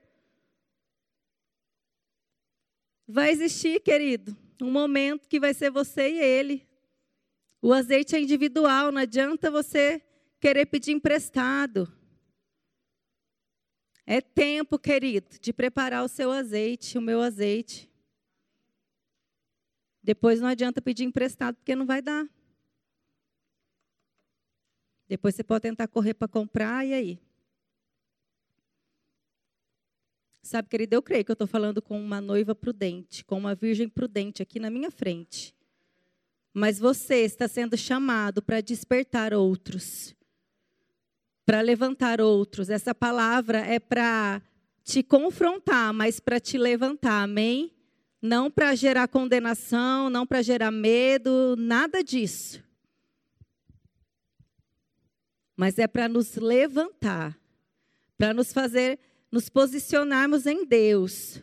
Vai 3.05 3.31
existir, 3.31 3.81
querido, 3.81 4.35
um 4.61 4.71
momento 4.71 5.27
que 5.27 5.39
vai 5.39 5.53
ser 5.53 5.69
você 5.69 6.09
e 6.09 6.19
ele. 6.19 6.65
O 7.61 7.73
azeite 7.73 8.15
é 8.15 8.19
individual, 8.19 8.91
não 8.91 9.01
adianta 9.01 9.51
você 9.51 10.01
querer 10.39 10.65
pedir 10.67 10.93
emprestado. 10.93 11.91
É 14.05 14.19
tempo, 14.19 14.79
querido, 14.79 15.39
de 15.39 15.53
preparar 15.53 16.03
o 16.03 16.07
seu 16.07 16.31
azeite, 16.31 16.97
o 16.97 17.01
meu 17.01 17.21
azeite. 17.21 17.89
Depois 20.03 20.41
não 20.41 20.47
adianta 20.47 20.81
pedir 20.81 21.03
emprestado, 21.03 21.55
porque 21.55 21.75
não 21.75 21.85
vai 21.85 22.01
dar. 22.01 22.27
Depois 25.07 25.35
você 25.35 25.43
pode 25.43 25.63
tentar 25.63 25.87
correr 25.87 26.13
para 26.13 26.27
comprar, 26.27 26.85
e 26.85 26.93
aí? 26.93 27.19
Sabe, 30.41 30.67
querido, 30.67 30.95
eu 30.95 31.01
creio 31.01 31.23
que 31.23 31.31
eu 31.31 31.33
estou 31.33 31.47
falando 31.47 31.81
com 31.81 31.99
uma 32.01 32.19
noiva 32.19 32.55
prudente, 32.55 33.23
com 33.23 33.37
uma 33.37 33.53
virgem 33.53 33.87
prudente 33.87 34.41
aqui 34.41 34.59
na 34.59 34.69
minha 34.69 34.89
frente. 34.89 35.55
Mas 36.53 36.79
você 36.79 37.23
está 37.23 37.47
sendo 37.47 37.77
chamado 37.77 38.41
para 38.41 38.59
despertar 38.59 39.33
outros, 39.33 40.15
para 41.45 41.61
levantar 41.61 42.21
outros. 42.21 42.69
Essa 42.69 42.93
palavra 42.93 43.59
é 43.59 43.79
para 43.79 44.41
te 44.83 45.03
confrontar, 45.03 45.93
mas 45.93 46.19
para 46.19 46.39
te 46.39 46.57
levantar, 46.57 47.23
amém? 47.23 47.71
Não 48.21 48.51
para 48.51 48.75
gerar 48.75 49.07
condenação, 49.07 50.09
não 50.09 50.25
para 50.25 50.41
gerar 50.41 50.71
medo, 50.71 51.55
nada 51.57 52.03
disso 52.03 52.63
mas 55.61 55.77
é 55.77 55.85
para 55.85 56.09
nos 56.09 56.37
levantar, 56.37 57.37
para 58.17 58.33
nos 58.33 58.51
fazer, 58.51 58.97
nos 59.31 59.47
posicionarmos 59.47 60.47
em 60.47 60.65
Deus, 60.65 61.39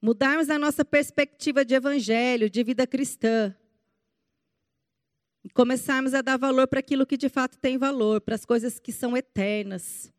mudarmos 0.00 0.48
a 0.48 0.58
nossa 0.58 0.82
perspectiva 0.82 1.62
de 1.62 1.74
evangelho, 1.74 2.48
de 2.48 2.64
vida 2.64 2.86
cristã, 2.86 3.54
começarmos 5.50 6.14
a 6.14 6.22
dar 6.22 6.36
valor 6.36 6.68
para 6.68 6.80
aquilo 6.80 7.06
que 7.06 7.16
de 7.16 7.28
fato 7.28 7.58
tem 7.58 7.76
valor, 7.76 8.20
para 8.20 8.34
as 8.34 8.44
coisas 8.44 8.78
que 8.78 8.92
são 8.92 9.16
eternas. 9.16 10.12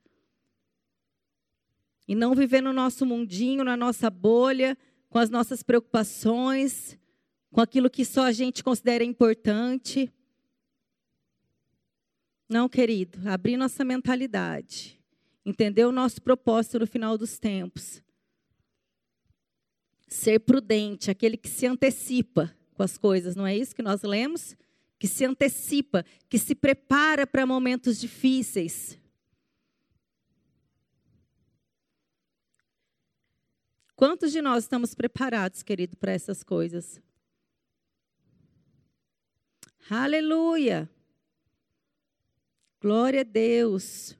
E 2.07 2.13
não 2.13 2.35
viver 2.35 2.61
no 2.61 2.73
nosso 2.73 3.05
mundinho, 3.05 3.63
na 3.63 3.77
nossa 3.77 4.09
bolha, 4.09 4.77
com 5.09 5.17
as 5.17 5.29
nossas 5.29 5.63
preocupações, 5.63 6.97
com 7.51 7.61
aquilo 7.61 7.89
que 7.89 8.03
só 8.03 8.25
a 8.25 8.31
gente 8.31 8.63
considera 8.63 9.03
importante. 9.03 10.11
Não, 12.49 12.67
querido, 12.67 13.17
abrir 13.29 13.55
nossa 13.55 13.85
mentalidade, 13.85 14.99
entender 15.45 15.85
o 15.85 15.91
nosso 15.91 16.21
propósito 16.21 16.79
no 16.79 16.87
final 16.87 17.17
dos 17.17 17.39
tempos. 17.39 18.03
Ser 20.07 20.39
prudente, 20.39 21.09
aquele 21.09 21.37
que 21.37 21.47
se 21.47 21.65
antecipa 21.65 22.53
com 22.73 22.83
as 22.83 22.97
coisas, 22.97 23.35
não 23.35 23.47
é 23.47 23.55
isso 23.55 23.73
que 23.73 23.81
nós 23.81 24.01
lemos? 24.01 24.55
Que 25.03 25.07
se 25.09 25.25
antecipa, 25.25 26.05
que 26.29 26.39
se 26.39 26.55
prepara 26.55 27.27
para 27.27 27.45
momentos 27.45 27.99
difíceis. 27.99 28.97
Quantos 33.97 34.31
de 34.31 34.41
nós 34.41 34.63
estamos 34.63 34.95
preparados, 34.95 35.61
querido, 35.61 35.97
para 35.97 36.13
essas 36.13 36.41
coisas? 36.41 37.01
Aleluia! 39.89 40.89
Glória 42.79 43.19
a 43.19 43.25
Deus. 43.25 44.17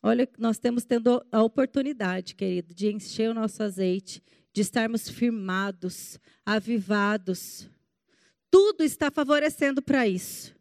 Olha, 0.00 0.30
nós 0.38 0.58
temos 0.58 0.84
tendo 0.84 1.26
a 1.32 1.42
oportunidade, 1.42 2.36
querido, 2.36 2.72
de 2.72 2.86
encher 2.86 3.30
o 3.30 3.34
nosso 3.34 3.64
azeite, 3.64 4.22
de 4.52 4.60
estarmos 4.60 5.08
firmados, 5.08 6.20
avivados. 6.46 7.68
Tudo 8.54 8.84
está 8.84 9.10
favorecendo 9.10 9.82
para 9.82 10.06
isso. 10.06 10.54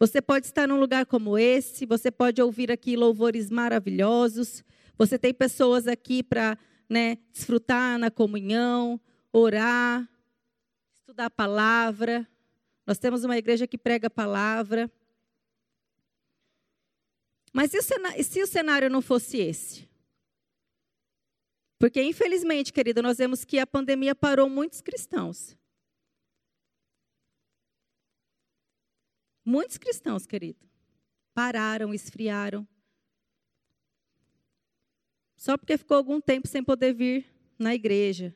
Você 0.00 0.20
pode 0.20 0.46
estar 0.46 0.66
num 0.66 0.80
lugar 0.80 1.06
como 1.06 1.38
esse, 1.38 1.86
você 1.86 2.10
pode 2.10 2.42
ouvir 2.42 2.72
aqui 2.72 2.96
louvores 2.96 3.50
maravilhosos. 3.50 4.64
Você 4.98 5.16
tem 5.16 5.32
pessoas 5.32 5.86
aqui 5.86 6.24
para 6.24 6.58
né, 6.90 7.18
desfrutar 7.32 8.00
na 8.00 8.10
comunhão, 8.10 9.00
orar, 9.32 10.10
estudar 10.92 11.26
a 11.26 11.30
palavra. 11.30 12.28
Nós 12.84 12.98
temos 12.98 13.22
uma 13.22 13.38
igreja 13.38 13.64
que 13.64 13.78
prega 13.78 14.08
a 14.08 14.10
palavra. 14.10 14.90
Mas 17.52 17.72
e 17.74 18.24
se 18.24 18.42
o 18.42 18.46
cenário 18.48 18.90
não 18.90 19.00
fosse 19.00 19.38
esse? 19.38 19.88
Porque, 21.78 22.02
infelizmente, 22.02 22.72
querido, 22.72 23.00
nós 23.00 23.18
vemos 23.18 23.44
que 23.44 23.60
a 23.60 23.66
pandemia 23.68 24.16
parou 24.16 24.48
muitos 24.48 24.80
cristãos. 24.80 25.56
Muitos 29.44 29.76
cristãos, 29.76 30.26
querido, 30.26 30.66
pararam, 31.34 31.92
esfriaram. 31.92 32.66
Só 35.36 35.58
porque 35.58 35.76
ficou 35.76 35.96
algum 35.96 36.20
tempo 36.20 36.48
sem 36.48 36.64
poder 36.64 36.94
vir 36.94 37.26
na 37.58 37.74
igreja. 37.74 38.34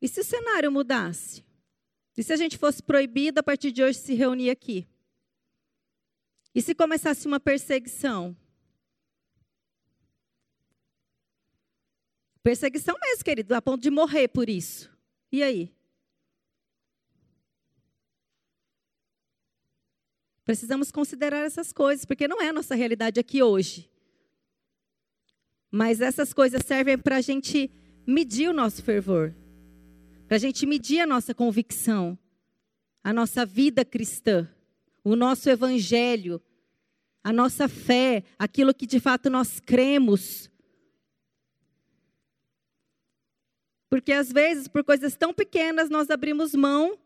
E 0.00 0.06
se 0.06 0.20
o 0.20 0.24
cenário 0.24 0.70
mudasse? 0.70 1.44
E 2.16 2.22
se 2.22 2.32
a 2.32 2.36
gente 2.36 2.56
fosse 2.56 2.82
proibido 2.82 3.40
a 3.40 3.42
partir 3.42 3.72
de 3.72 3.82
hoje 3.82 3.98
se 3.98 4.14
reunir 4.14 4.50
aqui? 4.50 4.86
E 6.54 6.62
se 6.62 6.74
começasse 6.74 7.26
uma 7.26 7.40
perseguição? 7.40 8.36
Perseguição 12.42 12.96
mesmo, 13.00 13.24
querido, 13.24 13.54
a 13.54 13.60
ponto 13.60 13.82
de 13.82 13.90
morrer 13.90 14.28
por 14.28 14.48
isso. 14.48 14.90
E 15.30 15.42
aí? 15.42 15.77
Precisamos 20.48 20.90
considerar 20.90 21.44
essas 21.44 21.74
coisas, 21.74 22.06
porque 22.06 22.26
não 22.26 22.40
é 22.40 22.48
a 22.48 22.52
nossa 22.54 22.74
realidade 22.74 23.20
aqui 23.20 23.42
hoje. 23.42 23.86
Mas 25.70 26.00
essas 26.00 26.32
coisas 26.32 26.64
servem 26.64 26.96
para 26.96 27.16
a 27.16 27.20
gente 27.20 27.70
medir 28.06 28.48
o 28.48 28.54
nosso 28.54 28.82
fervor, 28.82 29.34
para 30.26 30.36
a 30.36 30.40
gente 30.40 30.64
medir 30.64 31.00
a 31.00 31.06
nossa 31.06 31.34
convicção, 31.34 32.18
a 33.04 33.12
nossa 33.12 33.44
vida 33.44 33.84
cristã, 33.84 34.48
o 35.04 35.14
nosso 35.14 35.50
evangelho, 35.50 36.40
a 37.22 37.30
nossa 37.30 37.68
fé, 37.68 38.24
aquilo 38.38 38.72
que 38.72 38.86
de 38.86 38.98
fato 38.98 39.28
nós 39.28 39.60
cremos. 39.60 40.50
Porque 43.90 44.12
às 44.12 44.32
vezes, 44.32 44.66
por 44.66 44.82
coisas 44.82 45.14
tão 45.14 45.34
pequenas, 45.34 45.90
nós 45.90 46.08
abrimos 46.08 46.54
mão 46.54 46.98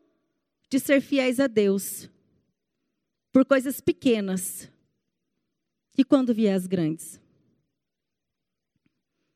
de 0.71 0.79
ser 0.79 1.01
fiéis 1.01 1.41
a 1.41 1.49
Deus. 1.49 2.09
Por 3.33 3.45
coisas 3.45 3.81
pequenas. 3.81 4.71
E 5.97 6.05
quando 6.05 6.35
vier 6.35 6.55
as 6.55 6.67
grandes? 6.67 7.21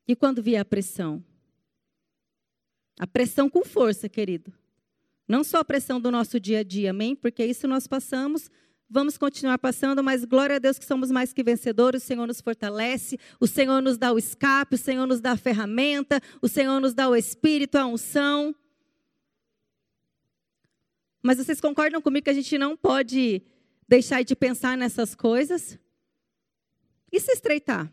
E 0.07 0.15
quando 0.15 0.41
vier 0.41 0.61
a 0.61 0.65
pressão? 0.65 1.23
A 2.99 3.05
pressão 3.05 3.49
com 3.49 3.65
força, 3.65 4.07
querido. 4.07 4.53
Não 5.27 5.43
só 5.43 5.59
a 5.59 5.65
pressão 5.65 5.99
do 5.99 6.09
nosso 6.09 6.39
dia 6.39 6.59
a 6.59 6.63
dia, 6.63 6.91
amém? 6.91 7.15
Porque 7.15 7.43
isso 7.45 7.67
nós 7.67 7.87
passamos 7.87 8.49
Vamos 8.89 9.17
continuar 9.17 9.57
passando, 9.57 10.01
mas 10.01 10.23
glória 10.23 10.55
a 10.55 10.59
Deus 10.59 10.79
que 10.79 10.85
somos 10.85 11.11
mais 11.11 11.33
que 11.33 11.43
vencedores. 11.43 12.03
O 12.03 12.05
Senhor 12.05 12.25
nos 12.25 12.39
fortalece, 12.39 13.19
o 13.37 13.45
Senhor 13.45 13.81
nos 13.81 13.97
dá 13.97 14.13
o 14.13 14.17
escape, 14.17 14.75
o 14.75 14.77
Senhor 14.77 15.05
nos 15.05 15.19
dá 15.19 15.33
a 15.33 15.37
ferramenta, 15.37 16.21
o 16.41 16.47
Senhor 16.47 16.79
nos 16.79 16.93
dá 16.93 17.09
o 17.09 17.15
espírito, 17.15 17.75
a 17.75 17.85
unção. 17.85 18.55
Mas 21.21 21.37
vocês 21.37 21.59
concordam 21.59 22.01
comigo 22.01 22.23
que 22.23 22.29
a 22.29 22.33
gente 22.33 22.57
não 22.57 22.77
pode 22.77 23.41
deixar 23.87 24.23
de 24.23 24.35
pensar 24.35 24.77
nessas 24.77 25.15
coisas? 25.15 25.79
E 27.11 27.19
se 27.19 27.31
estreitar? 27.31 27.91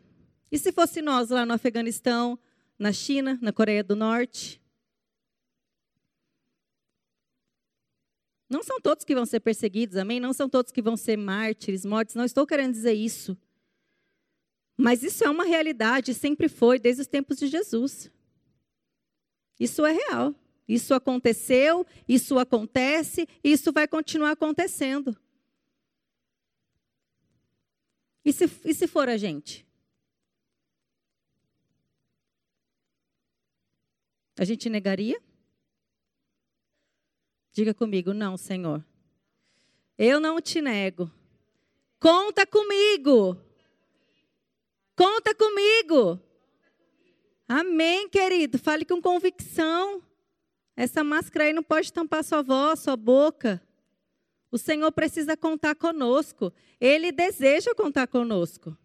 E 0.51 0.59
se 0.59 0.73
fosse 0.73 1.01
nós 1.01 1.31
lá 1.31 1.47
no 1.47 1.55
Afeganistão, 1.55 2.39
na 2.79 2.93
China, 2.93 3.39
na 3.41 3.53
Coreia 3.53 3.83
do 3.83 3.95
Norte? 3.95 4.61
Não 8.49 8.63
são 8.63 8.81
todos 8.81 9.05
que 9.05 9.15
vão 9.15 9.27
ser 9.27 9.41
perseguidos, 9.41 9.97
amém? 9.97 10.21
Não 10.21 10.33
são 10.33 10.49
todos 10.49 10.71
que 10.71 10.83
vão 10.83 10.97
ser 10.97 11.17
mártires, 11.17 11.85
mortos. 11.85 12.15
Não 12.15 12.25
estou 12.25 12.47
querendo 12.47 12.73
dizer 12.73 12.93
isso. 12.93 13.37
Mas 14.77 15.03
isso 15.03 15.25
é 15.25 15.31
uma 15.31 15.45
realidade, 15.45 16.15
sempre 16.15 16.49
foi, 16.49 16.79
desde 16.79 17.03
os 17.03 17.09
tempos 17.09 17.39
de 17.39 17.47
Jesus. 17.47 18.11
Isso 19.59 19.85
é 19.87 19.93
real. 19.93 20.35
Isso 20.67 20.95
aconteceu, 20.95 21.87
isso 22.09 22.39
acontece, 22.39 23.29
isso 23.43 23.73
vai 23.73 23.87
continuar 23.87 24.31
acontecendo. 24.31 25.17
E 28.25 28.33
se, 28.33 28.51
e 28.65 28.75
se 28.75 28.87
for 28.87 29.09
a 29.09 29.17
gente? 29.17 29.67
A 34.37 34.45
gente 34.45 34.69
negaria? 34.69 35.21
Diga 37.53 37.73
comigo, 37.73 38.13
não, 38.13 38.37
Senhor. 38.37 38.85
Eu 39.97 40.19
não 40.19 40.41
te 40.41 40.61
nego. 40.61 41.09
Conta 42.01 42.45
comigo. 42.45 43.39
Conta 44.97 45.35
comigo. 45.35 46.21
Amém, 47.47 48.09
querido. 48.09 48.59
Fale 48.59 48.85
com 48.85 49.01
convicção. 49.01 50.03
Essa 50.77 51.05
máscara 51.05 51.45
aí 51.45 51.53
não 51.53 51.63
pode 51.63 51.93
tampar 51.93 52.25
sua 52.25 52.43
voz, 52.43 52.81
sua 52.81 52.97
boca. 52.97 53.64
O 54.55 54.59
Senhor 54.59 54.93
precisa 54.93 55.37
contar 55.37 55.75
conosco. 55.75 56.53
Ele 56.81 57.11
deseja 57.11 57.75
contar 57.75 58.07
conosco. 58.07 58.79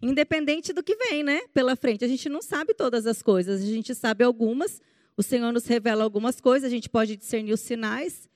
Independente 0.00 0.72
do 0.72 0.82
que 0.82 0.96
vem, 0.96 1.22
né? 1.22 1.42
Pela 1.52 1.76
frente. 1.76 2.06
A 2.06 2.08
gente 2.08 2.26
não 2.26 2.40
sabe 2.40 2.72
todas 2.72 3.06
as 3.06 3.20
coisas, 3.20 3.62
a 3.62 3.66
gente 3.66 3.94
sabe 3.94 4.24
algumas. 4.24 4.80
O 5.14 5.22
Senhor 5.22 5.52
nos 5.52 5.66
revela 5.66 6.02
algumas 6.02 6.40
coisas, 6.40 6.66
a 6.66 6.74
gente 6.74 6.88
pode 6.88 7.18
discernir 7.18 7.52
os 7.52 7.60
sinais, 7.60 8.30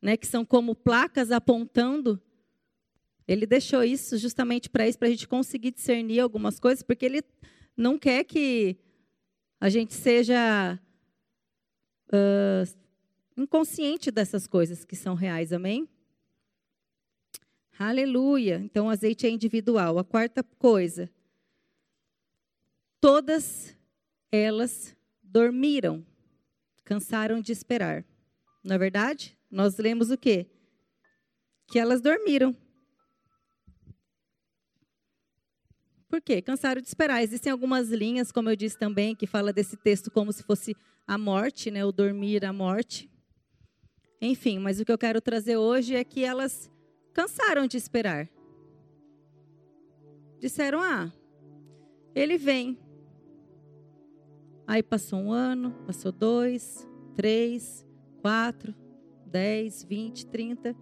né? 0.00 0.16
Que 0.16 0.28
são 0.28 0.44
como 0.44 0.72
placas 0.72 1.32
apontando. 1.32 2.22
Ele 3.26 3.46
deixou 3.46 3.82
isso 3.82 4.16
justamente 4.16 4.70
para 4.70 4.86
isso, 4.86 4.96
para 4.96 5.08
a 5.08 5.10
gente 5.10 5.26
conseguir 5.26 5.72
discernir 5.72 6.20
algumas 6.20 6.60
coisas, 6.60 6.84
porque 6.84 7.04
Ele 7.04 7.20
não 7.76 7.98
quer 7.98 8.22
que 8.22 8.76
a 9.60 9.68
gente 9.68 9.92
seja 9.92 10.78
uh, 12.12 12.85
inconsciente 13.36 14.10
dessas 14.10 14.46
coisas 14.46 14.84
que 14.84 14.96
são 14.96 15.14
reais, 15.14 15.52
amém? 15.52 15.88
Aleluia. 17.78 18.60
Então, 18.64 18.86
o 18.86 18.90
azeite 18.90 19.26
é 19.26 19.30
individual. 19.30 19.98
A 19.98 20.04
quarta 20.04 20.42
coisa, 20.42 21.10
todas 23.00 23.76
elas 24.32 24.96
dormiram, 25.22 26.04
cansaram 26.84 27.40
de 27.40 27.52
esperar. 27.52 28.04
Não 28.64 28.76
é 28.76 28.78
verdade? 28.78 29.36
Nós 29.50 29.76
lemos 29.76 30.10
o 30.10 30.16
quê? 30.16 30.46
Que 31.66 31.78
elas 31.78 32.00
dormiram. 32.00 32.56
Por 36.08 36.22
quê? 36.22 36.40
Cansaram 36.40 36.80
de 36.80 36.88
esperar. 36.88 37.22
Existem 37.22 37.52
algumas 37.52 37.90
linhas, 37.90 38.32
como 38.32 38.48
eu 38.48 38.56
disse 38.56 38.78
também, 38.78 39.14
que 39.14 39.26
fala 39.26 39.52
desse 39.52 39.76
texto 39.76 40.10
como 40.10 40.32
se 40.32 40.42
fosse 40.42 40.74
a 41.06 41.18
morte, 41.18 41.70
né? 41.70 41.84
O 41.84 41.92
dormir, 41.92 42.44
a 42.44 42.52
morte. 42.52 43.10
Enfim, 44.20 44.58
mas 44.58 44.80
o 44.80 44.84
que 44.84 44.92
eu 44.92 44.98
quero 44.98 45.20
trazer 45.20 45.56
hoje 45.56 45.94
é 45.94 46.02
que 46.02 46.24
elas 46.24 46.70
cansaram 47.12 47.66
de 47.66 47.76
esperar. 47.76 48.28
Disseram: 50.38 50.80
Ah, 50.82 51.12
ele 52.14 52.38
vem. 52.38 52.78
Aí 54.66 54.82
passou 54.82 55.20
um 55.20 55.32
ano, 55.32 55.72
passou 55.86 56.10
dois, 56.10 56.88
três, 57.14 57.86
quatro, 58.20 58.74
dez, 59.24 59.84
vinte, 59.84 60.26
trinta. 60.26 60.74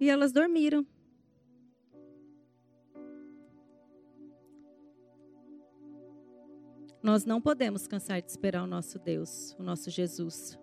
E 0.00 0.08
elas 0.08 0.32
dormiram. 0.32 0.86
Nós 7.02 7.24
não 7.24 7.40
podemos 7.40 7.86
cansar 7.86 8.20
de 8.20 8.30
esperar 8.30 8.64
o 8.64 8.66
nosso 8.66 8.98
Deus, 8.98 9.54
o 9.58 9.62
nosso 9.62 9.90
Jesus. 9.90 10.58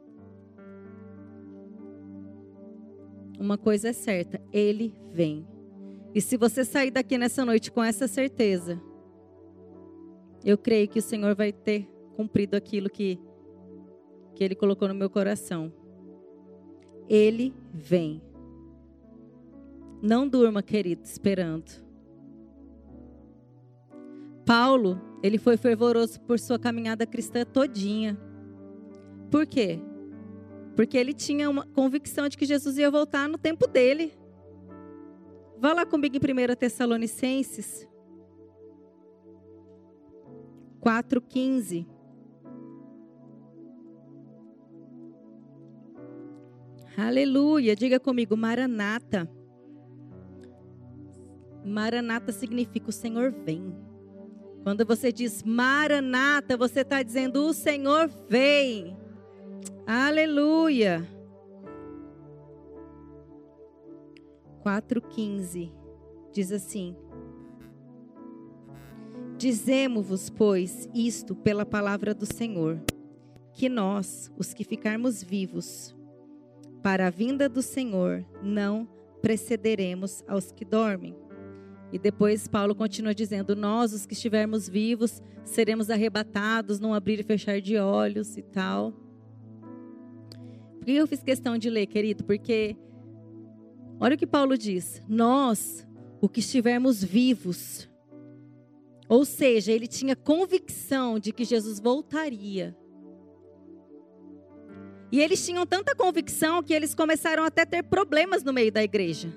Uma 3.43 3.57
coisa 3.57 3.89
é 3.89 3.93
certa, 3.93 4.39
ele 4.53 4.95
vem. 5.11 5.45
E 6.15 6.21
se 6.21 6.37
você 6.37 6.63
sair 6.63 6.91
daqui 6.91 7.17
nessa 7.17 7.43
noite 7.43 7.69
com 7.73 7.83
essa 7.83 8.07
certeza, 8.07 8.81
eu 10.45 10.57
creio 10.57 10.87
que 10.87 10.99
o 10.99 11.01
Senhor 11.01 11.35
vai 11.35 11.51
ter 11.51 11.85
cumprido 12.15 12.55
aquilo 12.55 12.89
que, 12.89 13.19
que 14.33 14.45
ele 14.45 14.55
colocou 14.55 14.87
no 14.87 14.93
meu 14.93 15.09
coração. 15.09 15.73
Ele 17.09 17.53
vem. 17.73 18.21
Não 20.01 20.25
durma, 20.25 20.63
querido, 20.63 21.03
esperando. 21.03 21.69
Paulo, 24.45 25.01
ele 25.21 25.37
foi 25.37 25.57
fervoroso 25.57 26.21
por 26.21 26.39
sua 26.39 26.57
caminhada 26.57 27.05
cristã 27.05 27.43
todinha. 27.43 28.17
Por 29.29 29.45
quê? 29.45 29.81
Porque 30.75 30.97
ele 30.97 31.13
tinha 31.13 31.49
uma 31.49 31.65
convicção 31.67 32.27
de 32.27 32.37
que 32.37 32.45
Jesus 32.45 32.77
ia 32.77 32.89
voltar 32.89 33.29
no 33.29 33.37
tempo 33.37 33.67
dele. 33.67 34.13
Vá 35.57 35.73
lá 35.73 35.85
comigo 35.85 36.15
em 36.15 36.19
1 36.19 36.55
Tessalonicenses 36.55 37.87
4,15. 40.83 41.87
Aleluia. 46.97 47.75
Diga 47.75 47.99
comigo, 47.99 48.35
Maranata. 48.35 49.29
Maranata 51.65 52.31
significa 52.31 52.89
o 52.89 52.93
Senhor 52.93 53.31
vem. 53.31 53.73
Quando 54.63 54.85
você 54.85 55.11
diz 55.11 55.41
Maranata, 55.43 56.57
você 56.57 56.81
está 56.81 57.01
dizendo 57.01 57.47
o 57.47 57.53
Senhor 57.53 58.09
vem. 58.27 58.97
Aleluia. 59.85 61.05
4,15 64.63 65.71
diz 66.31 66.53
assim: 66.53 66.95
Dizemos-vos, 69.37 70.29
pois, 70.29 70.87
isto 70.93 71.35
pela 71.35 71.65
palavra 71.65 72.13
do 72.13 72.25
Senhor, 72.25 72.81
que 73.51 73.67
nós, 73.67 74.31
os 74.37 74.53
que 74.53 74.63
ficarmos 74.63 75.21
vivos, 75.21 75.93
para 76.81 77.07
a 77.07 77.09
vinda 77.09 77.49
do 77.49 77.61
Senhor, 77.61 78.25
não 78.41 78.87
precederemos 79.21 80.23
aos 80.27 80.51
que 80.51 80.63
dormem. 80.63 81.13
E 81.91 81.99
depois 81.99 82.47
Paulo 82.47 82.73
continua 82.73 83.13
dizendo: 83.13 83.53
Nós, 83.53 83.91
os 83.91 84.05
que 84.05 84.13
estivermos 84.13 84.69
vivos, 84.69 85.21
seremos 85.43 85.89
arrebatados 85.89 86.79
num 86.79 86.93
abrir 86.93 87.19
e 87.19 87.23
fechar 87.23 87.59
de 87.59 87.77
olhos 87.77 88.37
e 88.37 88.41
tal. 88.41 89.02
Por 90.83 90.87
que 90.87 90.95
eu 90.95 91.07
fiz 91.07 91.23
questão 91.23 91.57
de 91.57 91.69
ler, 91.69 91.85
querido? 91.85 92.25
Porque 92.25 92.75
olha 94.01 94.15
o 94.15 94.17
que 94.17 94.27
Paulo 94.27 94.57
diz: 94.57 95.01
Nós, 95.07 95.87
o 96.19 96.27
que 96.27 96.41
estivermos 96.41 97.01
vivos. 97.01 97.89
Ou 99.07 99.23
seja, 99.23 99.71
ele 99.71 99.87
tinha 99.87 100.13
convicção 100.13 101.17
de 101.19 101.31
que 101.31 101.45
Jesus 101.45 101.79
voltaria. 101.79 102.75
E 105.09 105.21
eles 105.21 105.45
tinham 105.45 105.65
tanta 105.65 105.95
convicção 105.95 106.61
que 106.61 106.73
eles 106.73 106.93
começaram 106.93 107.45
até 107.45 107.61
a 107.61 107.65
ter 107.65 107.83
problemas 107.83 108.43
no 108.43 108.51
meio 108.51 108.71
da 108.71 108.83
igreja. 108.83 109.33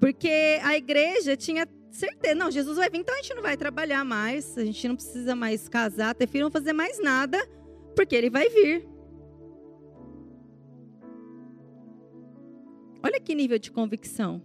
Porque 0.00 0.58
a 0.62 0.78
igreja 0.78 1.36
tinha 1.36 1.68
certeza, 1.90 2.34
não, 2.34 2.50
Jesus 2.50 2.78
vai 2.78 2.88
vir, 2.88 3.00
então 3.00 3.14
a 3.14 3.18
gente 3.18 3.34
não 3.34 3.42
vai 3.42 3.58
trabalhar 3.58 4.02
mais, 4.02 4.56
a 4.56 4.64
gente 4.64 4.88
não 4.88 4.96
precisa 4.96 5.36
mais 5.36 5.68
casar, 5.68 6.14
ter 6.14 6.26
filho, 6.26 6.44
não 6.44 6.50
fazer 6.50 6.72
mais 6.72 6.98
nada, 7.02 7.38
porque 7.94 8.16
ele 8.16 8.30
vai 8.30 8.48
vir. 8.48 8.95
Olha 13.02 13.20
que 13.20 13.34
nível 13.34 13.58
de 13.58 13.70
convicção. 13.70 14.42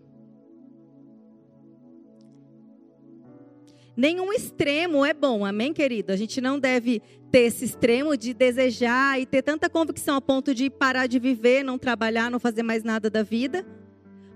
Nenhum 3.95 4.31
extremo 4.31 5.05
é 5.05 5.13
bom, 5.13 5.45
amém, 5.45 5.73
querido? 5.73 6.11
A 6.11 6.15
gente 6.15 6.39
não 6.39 6.59
deve 6.59 7.01
ter 7.29 7.39
esse 7.39 7.65
extremo 7.65 8.15
de 8.15 8.33
desejar 8.33 9.19
e 9.19 9.25
ter 9.25 9.41
tanta 9.41 9.69
convicção 9.69 10.15
a 10.15 10.21
ponto 10.21 10.55
de 10.55 10.69
parar 10.69 11.07
de 11.07 11.19
viver, 11.19 11.63
não 11.63 11.77
trabalhar, 11.77 12.31
não 12.31 12.39
fazer 12.39 12.63
mais 12.63 12.83
nada 12.83 13.09
da 13.09 13.21
vida. 13.21 13.65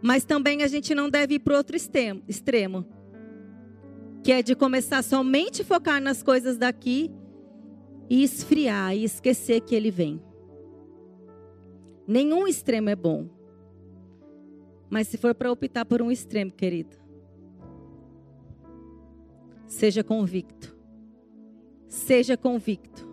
Mas 0.02 0.26
também 0.26 0.62
a 0.62 0.68
gente 0.68 0.94
não 0.94 1.10
deve 1.10 1.36
ir 1.36 1.40
para 1.40 1.58
outro 1.58 1.76
extremo, 1.76 2.86
que 4.24 4.32
é 4.32 4.44
de 4.44 4.56
começar 4.56 5.02
somente 5.04 5.62
a 5.62 5.66
focar 5.66 6.02
nas 6.02 6.22
coisas 6.22 6.58
daqui 6.58 7.10
e 8.10 8.24
esfriar 8.24 8.96
e 8.96 9.04
esquecer 9.04 9.62
que 9.62 9.74
ele 9.74 9.90
vem. 9.90 10.22
Nenhum 12.08 12.48
extremo 12.48 12.90
é 12.90 12.96
bom. 12.96 13.35
Mas 14.90 15.08
se 15.08 15.18
for 15.18 15.34
para 15.34 15.52
optar 15.52 15.86
por 15.86 16.02
um 16.02 16.12
extremo, 16.12 16.52
querido, 16.52 16.98
seja 19.68 20.04
convicto. 20.04 20.76
Seja 21.88 22.36
convicto. 22.38 23.08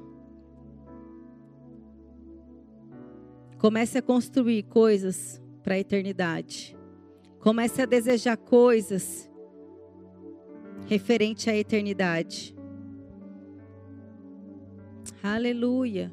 Comece 3.59 3.99
a 3.99 4.03
construir 4.03 4.65
coisas 4.65 5.41
para 5.63 5.75
a 5.75 5.79
eternidade. 5.79 6.77
Comece 7.39 7.83
a 7.83 7.87
desejar 7.87 8.37
coisas 8.37 9.31
referente 10.87 11.49
à 11.49 11.57
eternidade. 11.57 12.55
Aleluia. 15.23 16.13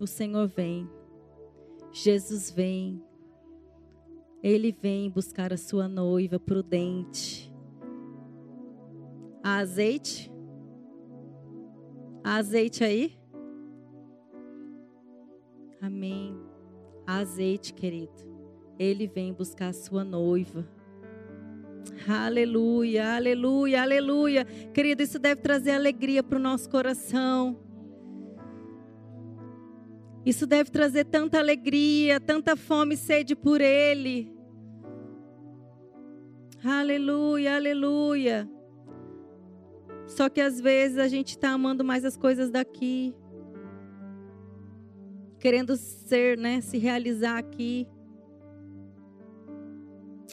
O 0.00 0.06
Senhor 0.06 0.48
vem. 0.48 0.88
Jesus 1.92 2.50
vem. 2.50 3.02
Ele 4.42 4.72
vem 4.72 5.10
buscar 5.10 5.52
a 5.52 5.56
sua 5.56 5.86
noiva 5.86 6.40
prudente. 6.40 7.52
Há 9.42 9.58
azeite? 9.58 10.32
Há 12.24 12.36
azeite 12.36 12.82
aí? 12.82 13.18
Amém. 15.80 16.34
Há 17.06 17.18
azeite, 17.18 17.74
querido. 17.74 18.12
Ele 18.78 19.06
vem 19.06 19.32
buscar 19.32 19.68
a 19.68 19.72
sua 19.74 20.04
noiva. 20.04 20.66
Aleluia, 22.08 23.16
aleluia, 23.16 23.82
aleluia. 23.82 24.44
Querido, 24.72 25.02
isso 25.02 25.18
deve 25.18 25.42
trazer 25.42 25.72
alegria 25.72 26.22
para 26.22 26.38
o 26.38 26.42
nosso 26.42 26.68
coração. 26.68 27.58
Isso 30.24 30.46
deve 30.46 30.70
trazer 30.70 31.04
tanta 31.04 31.38
alegria, 31.38 32.20
tanta 32.20 32.56
fome 32.56 32.94
e 32.94 32.98
sede 32.98 33.34
por 33.34 33.60
Ele. 33.60 34.32
Aleluia, 36.62 37.56
aleluia. 37.56 38.48
Só 40.06 40.28
que 40.28 40.40
às 40.40 40.60
vezes 40.60 40.98
a 40.98 41.08
gente 41.08 41.30
está 41.30 41.50
amando 41.50 41.84
mais 41.84 42.04
as 42.04 42.16
coisas 42.16 42.50
daqui, 42.50 43.14
querendo 45.38 45.76
ser, 45.76 46.36
né, 46.36 46.60
se 46.60 46.76
realizar 46.76 47.38
aqui. 47.38 47.86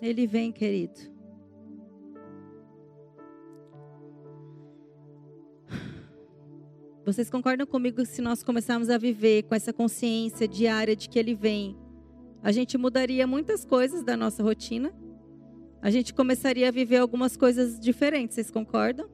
Ele 0.02 0.28
vem, 0.28 0.52
querido. 0.52 1.17
Vocês 7.08 7.30
concordam 7.30 7.66
comigo 7.66 8.06
se 8.06 8.22
nós 8.22 8.44
começarmos 8.44 8.90
a 8.90 8.98
viver 8.98 9.44
com 9.44 9.56
essa 9.56 9.72
consciência 9.72 10.46
diária 10.46 10.94
de 10.94 11.08
que 11.08 11.18
Ele 11.18 11.34
vem? 11.34 11.74
A 12.44 12.52
gente 12.52 12.78
mudaria 12.78 13.26
muitas 13.26 13.64
coisas 13.64 14.04
da 14.04 14.18
nossa 14.18 14.44
rotina. 14.44 14.94
A 15.82 15.90
gente 15.90 16.14
começaria 16.14 16.68
a 16.68 16.72
viver 16.72 16.98
algumas 16.98 17.38
coisas 17.38 17.80
diferentes, 17.80 18.36
vocês 18.36 18.52
concordam? 18.52 19.10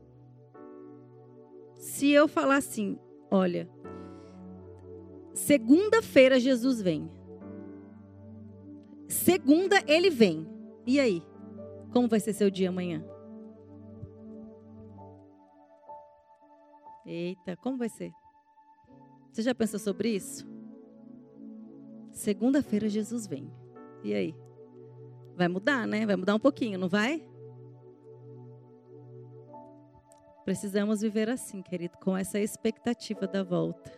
Se 1.75 2.09
eu 2.09 2.27
falar 2.27 2.55
assim, 2.55 2.97
olha, 3.29 3.69
segunda-feira 5.35 6.39
Jesus 6.39 6.81
vem. 6.81 7.07
Segunda 9.07 9.83
ele 9.85 10.09
vem. 10.09 10.47
E 10.87 10.99
aí? 10.99 11.21
Como 11.91 12.07
vai 12.07 12.19
ser 12.19 12.33
seu 12.33 12.49
dia 12.49 12.69
amanhã? 12.69 13.05
Eita, 17.05 17.57
como 17.57 17.77
vai 17.77 17.89
ser? 17.89 18.13
Você 19.31 19.41
já 19.41 19.53
pensou 19.53 19.79
sobre 19.79 20.09
isso? 20.09 20.47
Segunda-feira 22.11 22.87
Jesus 22.87 23.27
vem. 23.27 23.51
E 24.03 24.13
aí? 24.13 24.35
Vai 25.35 25.47
mudar, 25.47 25.87
né? 25.87 26.05
Vai 26.05 26.15
mudar 26.15 26.35
um 26.35 26.39
pouquinho, 26.39 26.79
não 26.79 26.87
vai? 26.87 27.27
Precisamos 30.45 31.01
viver 31.01 31.29
assim, 31.29 31.61
querido, 31.61 31.97
com 31.97 32.15
essa 32.15 32.39
expectativa 32.39 33.27
da 33.27 33.43
volta. 33.43 33.91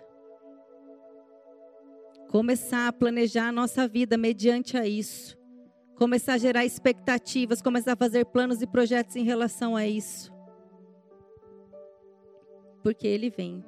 Começar 2.29 2.87
a 2.87 2.93
planejar 2.93 3.49
a 3.49 3.51
nossa 3.51 3.87
vida 3.87 4.17
mediante 4.17 4.77
a 4.77 4.87
isso. 4.87 5.37
Começar 5.95 6.33
a 6.33 6.37
gerar 6.37 6.65
expectativas, 6.65 7.61
começar 7.61 7.93
a 7.93 7.97
fazer 7.97 8.25
planos 8.25 8.61
e 8.61 8.67
projetos 8.67 9.15
em 9.15 9.23
relação 9.23 9.75
a 9.75 9.87
isso 9.87 10.34
porque 12.85 13.07
ele 13.07 13.31
vem. 13.31 13.65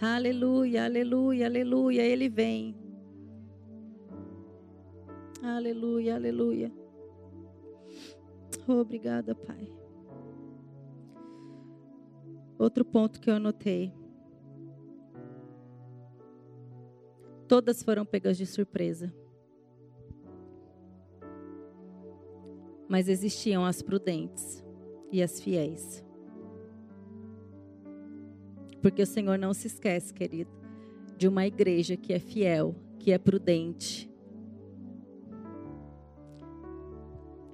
Aleluia, 0.00 0.84
aleluia, 0.84 1.46
aleluia, 1.46 2.02
ele 2.02 2.28
vem. 2.28 2.72
Aleluia, 5.42 6.14
aleluia. 6.14 6.72
Obrigada, 8.68 9.34
Pai. 9.34 9.68
Outro 12.56 12.84
ponto 12.84 13.20
que 13.20 13.28
eu 13.28 13.34
anotei. 13.34 13.92
Todas 17.48 17.82
foram 17.82 18.06
pegas 18.06 18.38
de 18.38 18.46
surpresa. 18.46 19.12
Mas 22.88 23.08
existiam 23.08 23.64
as 23.64 23.82
prudentes 23.82 24.64
e 25.10 25.20
as 25.20 25.40
fiéis. 25.40 26.04
Porque 28.82 29.00
o 29.00 29.06
Senhor 29.06 29.38
não 29.38 29.54
se 29.54 29.68
esquece, 29.68 30.12
querido, 30.12 30.50
de 31.16 31.28
uma 31.28 31.46
igreja 31.46 31.96
que 31.96 32.12
é 32.12 32.18
fiel, 32.18 32.74
que 32.98 33.12
é 33.12 33.18
prudente. 33.18 34.12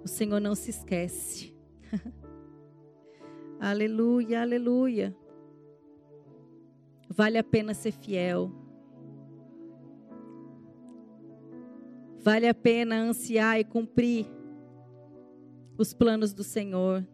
O 0.02 0.08
Senhor 0.08 0.40
não 0.40 0.54
se 0.54 0.70
esquece. 0.70 1.54
aleluia, 3.60 4.40
aleluia. 4.40 5.14
Vale 7.10 7.36
a 7.36 7.44
pena 7.44 7.74
ser 7.74 7.92
fiel. 7.92 8.50
Vale 12.16 12.48
a 12.48 12.54
pena 12.54 12.96
ansiar 13.02 13.60
e 13.60 13.64
cumprir 13.64 14.26
os 15.76 15.92
planos 15.92 16.32
do 16.32 16.42
Senhor. 16.42 17.06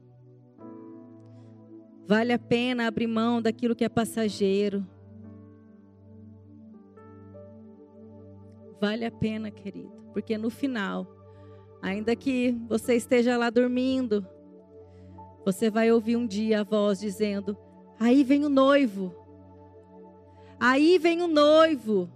Vale 2.06 2.32
a 2.32 2.38
pena 2.38 2.86
abrir 2.86 3.06
mão 3.06 3.40
daquilo 3.40 3.74
que 3.74 3.84
é 3.84 3.88
passageiro. 3.88 4.86
Vale 8.80 9.06
a 9.06 9.10
pena, 9.10 9.50
querido, 9.50 9.90
porque 10.12 10.36
no 10.36 10.50
final, 10.50 11.06
ainda 11.80 12.14
que 12.14 12.52
você 12.68 12.94
esteja 12.94 13.38
lá 13.38 13.48
dormindo, 13.48 14.26
você 15.44 15.70
vai 15.70 15.90
ouvir 15.90 16.16
um 16.16 16.26
dia 16.26 16.60
a 16.60 16.64
voz 16.64 17.00
dizendo: 17.00 17.56
Aí 17.98 18.22
vem 18.22 18.44
o 18.44 18.50
noivo. 18.50 19.14
Aí 20.60 20.98
vem 20.98 21.22
o 21.22 21.26
noivo. 21.26 22.10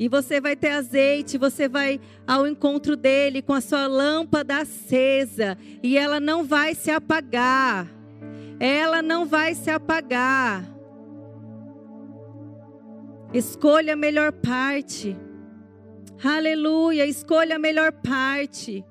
E 0.00 0.08
você 0.08 0.40
vai 0.40 0.56
ter 0.56 0.70
azeite, 0.70 1.36
você 1.36 1.68
vai 1.68 2.00
ao 2.26 2.46
encontro 2.46 2.96
dele 2.96 3.42
com 3.42 3.52
a 3.52 3.60
sua 3.60 3.86
lâmpada 3.86 4.56
acesa, 4.56 5.58
e 5.82 5.98
ela 5.98 6.18
não 6.18 6.42
vai 6.42 6.74
se 6.74 6.90
apagar. 6.90 7.86
Ela 8.58 9.02
não 9.02 9.26
vai 9.26 9.54
se 9.54 9.70
apagar. 9.70 10.64
Escolha 13.34 13.92
a 13.92 13.96
melhor 13.96 14.32
parte. 14.32 15.14
Aleluia, 16.24 17.04
escolha 17.04 17.56
a 17.56 17.58
melhor 17.58 17.92
parte. 17.92 18.82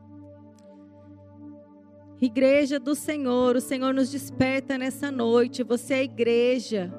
Igreja 2.21 2.79
do 2.79 2.93
Senhor, 2.93 3.55
o 3.55 3.61
Senhor 3.61 3.95
nos 3.95 4.11
desperta 4.11 4.77
nessa 4.77 5.09
noite. 5.09 5.63
Você 5.63 5.95
é 5.95 6.03
igreja. 6.03 6.93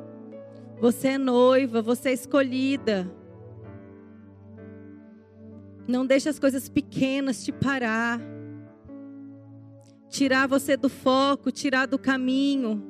Você 0.80 1.08
é 1.08 1.18
noiva, 1.18 1.80
você 1.80 2.08
é 2.08 2.12
escolhida. 2.12 3.19
Não 5.90 6.06
deixe 6.06 6.28
as 6.28 6.38
coisas 6.38 6.68
pequenas 6.68 7.44
te 7.44 7.50
parar. 7.50 8.20
Tirar 10.08 10.46
você 10.46 10.76
do 10.76 10.88
foco, 10.88 11.50
tirar 11.50 11.86
do 11.86 11.98
caminho. 11.98 12.80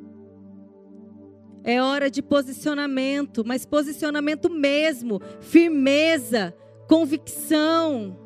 É 1.65 1.81
hora 1.81 2.11
de 2.11 2.21
posicionamento, 2.21 3.43
mas 3.43 3.65
posicionamento 3.65 4.51
mesmo, 4.51 5.19
firmeza, 5.41 6.55
convicção. 6.87 8.19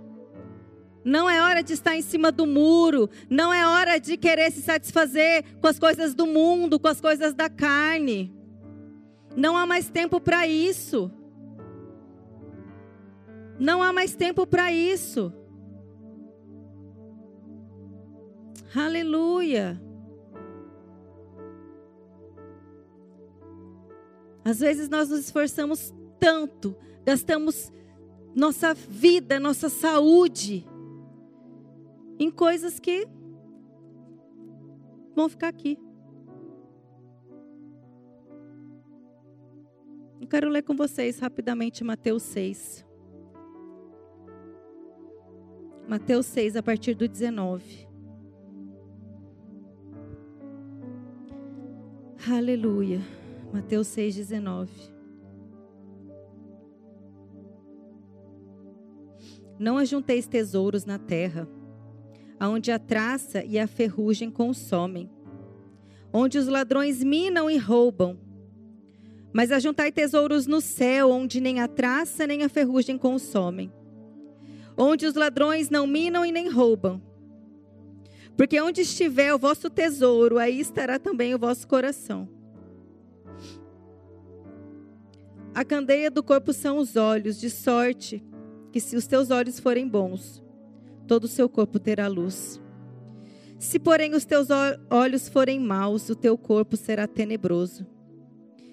Não 1.04 1.30
é 1.30 1.40
hora 1.40 1.62
de 1.62 1.72
estar 1.72 1.94
em 1.94 2.02
cima 2.02 2.32
do 2.32 2.44
muro, 2.44 3.08
não 3.30 3.54
é 3.54 3.64
hora 3.68 3.98
de 3.98 4.16
querer 4.16 4.50
se 4.50 4.60
satisfazer 4.60 5.44
com 5.60 5.68
as 5.68 5.78
coisas 5.78 6.16
do 6.16 6.26
mundo, 6.26 6.80
com 6.80 6.88
as 6.88 7.00
coisas 7.00 7.32
da 7.32 7.48
carne. 7.48 8.34
Não 9.36 9.56
há 9.56 9.66
mais 9.66 9.88
tempo 9.88 10.20
para 10.20 10.48
isso. 10.48 11.12
Não 13.58 13.82
há 13.82 13.92
mais 13.92 14.14
tempo 14.14 14.46
para 14.46 14.72
isso. 14.72 15.32
Aleluia. 18.74 19.80
Às 24.44 24.60
vezes 24.60 24.88
nós 24.88 25.08
nos 25.08 25.20
esforçamos 25.20 25.94
tanto, 26.18 26.76
gastamos 27.04 27.72
nossa 28.34 28.74
vida, 28.74 29.38
nossa 29.38 29.68
saúde 29.68 30.66
em 32.18 32.30
coisas 32.30 32.78
que 32.78 33.06
vão 35.14 35.28
ficar 35.28 35.48
aqui. 35.48 35.78
Eu 40.20 40.28
quero 40.28 40.48
ler 40.48 40.62
com 40.62 40.74
vocês 40.74 41.18
rapidamente 41.18 41.84
Mateus 41.84 42.22
6. 42.24 42.83
Mateus 45.86 46.24
6, 46.26 46.56
a 46.56 46.62
partir 46.62 46.94
do 46.94 47.06
19. 47.06 47.86
Aleluia. 52.26 53.02
Mateus 53.52 53.88
6, 53.88 54.16
19. 54.16 54.70
Não 59.58 59.76
ajunteis 59.76 60.26
tesouros 60.26 60.86
na 60.86 60.98
terra, 60.98 61.46
aonde 62.40 62.72
a 62.72 62.78
traça 62.78 63.44
e 63.44 63.58
a 63.58 63.66
ferrugem 63.66 64.30
consomem, 64.30 65.10
onde 66.12 66.38
os 66.38 66.48
ladrões 66.48 67.04
minam 67.04 67.50
e 67.50 67.58
roubam. 67.58 68.18
Mas 69.34 69.52
ajuntai 69.52 69.92
tesouros 69.92 70.46
no 70.46 70.62
céu, 70.62 71.10
onde 71.10 71.40
nem 71.40 71.60
a 71.60 71.68
traça 71.68 72.26
nem 72.26 72.42
a 72.42 72.48
ferrugem 72.48 72.96
consomem, 72.96 73.70
onde 74.76 75.06
os 75.06 75.14
ladrões 75.14 75.70
não 75.70 75.86
minam 75.86 76.24
e 76.24 76.32
nem 76.32 76.48
roubam. 76.48 77.00
Porque 78.36 78.60
onde 78.60 78.80
estiver 78.80 79.32
o 79.32 79.38
vosso 79.38 79.70
tesouro, 79.70 80.38
aí 80.38 80.58
estará 80.58 80.98
também 80.98 81.34
o 81.34 81.38
vosso 81.38 81.66
coração. 81.68 82.28
A 85.54 85.64
candeia 85.64 86.10
do 86.10 86.22
corpo 86.22 86.52
são 86.52 86.78
os 86.78 86.96
olhos, 86.96 87.38
de 87.38 87.48
sorte 87.48 88.24
que 88.72 88.80
se 88.80 88.96
os 88.96 89.06
teus 89.06 89.30
olhos 89.30 89.60
forem 89.60 89.86
bons, 89.86 90.42
todo 91.06 91.24
o 91.24 91.28
seu 91.28 91.48
corpo 91.48 91.78
terá 91.78 92.08
luz. 92.08 92.60
Se, 93.56 93.78
porém, 93.78 94.14
os 94.14 94.24
teus 94.24 94.48
olhos 94.90 95.28
forem 95.28 95.60
maus, 95.60 96.10
o 96.10 96.16
teu 96.16 96.36
corpo 96.36 96.76
será 96.76 97.06
tenebroso. 97.06 97.86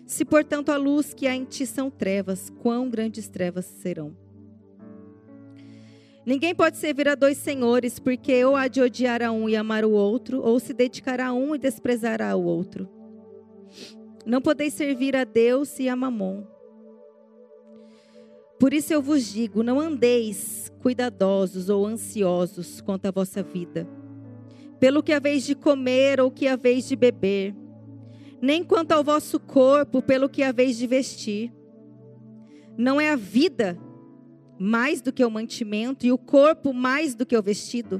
Se, 0.07 0.25
portanto, 0.25 0.69
a 0.69 0.77
luz 0.77 1.13
que 1.13 1.27
há 1.27 1.35
em 1.35 1.45
ti 1.45 1.67
são 1.67 1.91
trevas, 1.91 2.49
quão 2.49 2.89
grandes 2.89 3.27
trevas 3.27 3.65
serão? 3.65 4.17
Ninguém 6.25 6.53
pode 6.53 6.77
servir 6.77 7.07
a 7.07 7.15
dois 7.15 7.37
senhores, 7.37 7.97
porque 7.97 8.45
ou 8.45 8.55
há 8.55 8.67
de 8.67 8.79
odiar 8.79 9.23
a 9.23 9.31
um 9.31 9.49
e 9.49 9.55
amar 9.55 9.83
o 9.83 9.91
outro, 9.91 10.41
ou 10.41 10.59
se 10.59 10.73
dedicar 10.73 11.19
a 11.19 11.33
um 11.33 11.55
e 11.55 11.57
desprezar 11.57 12.21
ao 12.21 12.43
outro. 12.43 12.87
Não 14.25 14.39
podeis 14.39 14.73
servir 14.73 15.15
a 15.15 15.23
Deus 15.23 15.79
e 15.79 15.89
a 15.89 15.95
Mamon. 15.95 16.43
Por 18.59 18.71
isso 18.71 18.93
eu 18.93 19.01
vos 19.01 19.33
digo: 19.33 19.63
não 19.63 19.79
andeis 19.79 20.71
cuidadosos 20.79 21.69
ou 21.69 21.87
ansiosos 21.87 22.81
quanto 22.81 23.07
à 23.07 23.11
vossa 23.11 23.41
vida, 23.41 23.87
pelo 24.79 25.01
que 25.01 25.13
haveis 25.13 25.43
de 25.43 25.55
comer 25.55 26.21
ou 26.21 26.29
que 26.29 26.47
haveis 26.47 26.87
de 26.87 26.95
beber, 26.95 27.55
nem 28.39 28.63
quanto 28.63 28.91
ao 28.91 29.03
vosso 29.03 29.39
corpo, 29.39 30.03
pelo 30.03 30.29
que 30.29 30.43
haveis 30.43 30.77
de 30.77 30.85
vestir. 30.85 31.51
Não 32.77 33.01
é 33.01 33.09
a 33.09 33.15
vida 33.15 33.77
mais 34.61 35.01
do 35.01 35.11
que 35.11 35.25
o 35.25 35.31
mantimento 35.31 36.05
e 36.05 36.11
o 36.11 36.19
corpo 36.19 36.71
mais 36.71 37.15
do 37.15 37.25
que 37.25 37.35
o 37.35 37.41
vestido? 37.41 37.99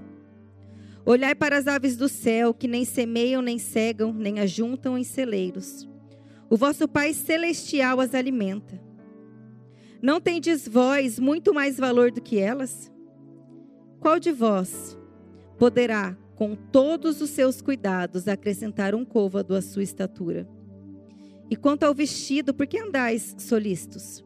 Olhai 1.03 1.33
para 1.33 1.57
as 1.57 1.65
aves 1.65 1.97
do 1.97 2.07
céu, 2.07 2.53
que 2.53 2.67
nem 2.67 2.85
semeiam, 2.85 3.41
nem 3.41 3.57
cegam, 3.57 4.13
nem 4.13 4.39
ajuntam 4.39 4.95
em 4.95 5.03
celeiros. 5.03 5.89
O 6.47 6.55
vosso 6.55 6.87
Pai 6.87 7.15
celestial 7.15 7.99
as 7.99 8.13
alimenta. 8.13 8.79
Não 10.03 10.21
tendes 10.21 10.67
vós 10.67 11.17
muito 11.17 11.51
mais 11.51 11.77
valor 11.77 12.11
do 12.11 12.21
que 12.21 12.37
elas? 12.37 12.91
Qual 13.99 14.19
de 14.19 14.31
vós 14.31 14.95
poderá, 15.57 16.15
com 16.35 16.55
todos 16.55 17.21
os 17.21 17.31
seus 17.31 17.59
cuidados, 17.59 18.27
acrescentar 18.27 18.93
um 18.93 19.03
côvado 19.03 19.55
à 19.55 19.61
sua 19.63 19.81
estatura? 19.81 20.47
E 21.49 21.55
quanto 21.55 21.83
ao 21.83 21.93
vestido, 21.95 22.53
por 22.53 22.67
que 22.67 22.77
andais 22.77 23.35
solistos? 23.39 24.23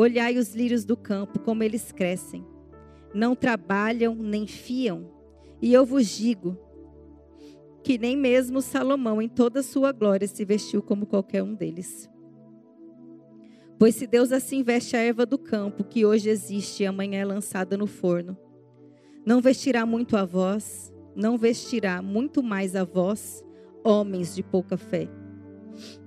Olhai 0.00 0.38
os 0.38 0.54
lírios 0.54 0.84
do 0.84 0.96
campo, 0.96 1.40
como 1.40 1.64
eles 1.64 1.90
crescem. 1.90 2.46
Não 3.12 3.34
trabalham 3.34 4.14
nem 4.14 4.46
fiam. 4.46 5.10
E 5.60 5.72
eu 5.72 5.84
vos 5.84 6.06
digo 6.06 6.56
que 7.82 7.98
nem 7.98 8.16
mesmo 8.16 8.62
Salomão, 8.62 9.20
em 9.20 9.28
toda 9.28 9.58
a 9.58 9.62
sua 9.64 9.90
glória, 9.90 10.28
se 10.28 10.44
vestiu 10.44 10.80
como 10.80 11.04
qualquer 11.04 11.42
um 11.42 11.52
deles. 11.52 12.08
Pois 13.76 13.96
se 13.96 14.06
Deus 14.06 14.30
assim 14.30 14.62
veste 14.62 14.96
a 14.96 15.00
erva 15.00 15.26
do 15.26 15.36
campo, 15.36 15.82
que 15.82 16.06
hoje 16.06 16.30
existe 16.30 16.84
e 16.84 16.86
amanhã 16.86 17.18
é 17.18 17.24
lançada 17.24 17.76
no 17.76 17.88
forno, 17.88 18.38
não 19.26 19.40
vestirá 19.40 19.84
muito 19.84 20.16
a 20.16 20.24
vós, 20.24 20.94
não 21.16 21.36
vestirá 21.36 22.00
muito 22.00 22.40
mais 22.40 22.76
a 22.76 22.84
vós, 22.84 23.44
homens 23.82 24.32
de 24.32 24.44
pouca 24.44 24.76
fé. 24.76 25.08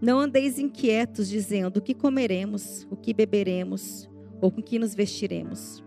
Não 0.01 0.19
andeis 0.19 0.59
inquietos, 0.59 1.29
dizendo: 1.29 1.77
o 1.77 1.81
que 1.81 1.93
comeremos, 1.93 2.87
o 2.89 2.95
que 2.95 3.13
beberemos, 3.13 4.09
ou 4.41 4.51
com 4.51 4.61
que 4.61 4.79
nos 4.79 4.95
vestiremos. 4.95 5.83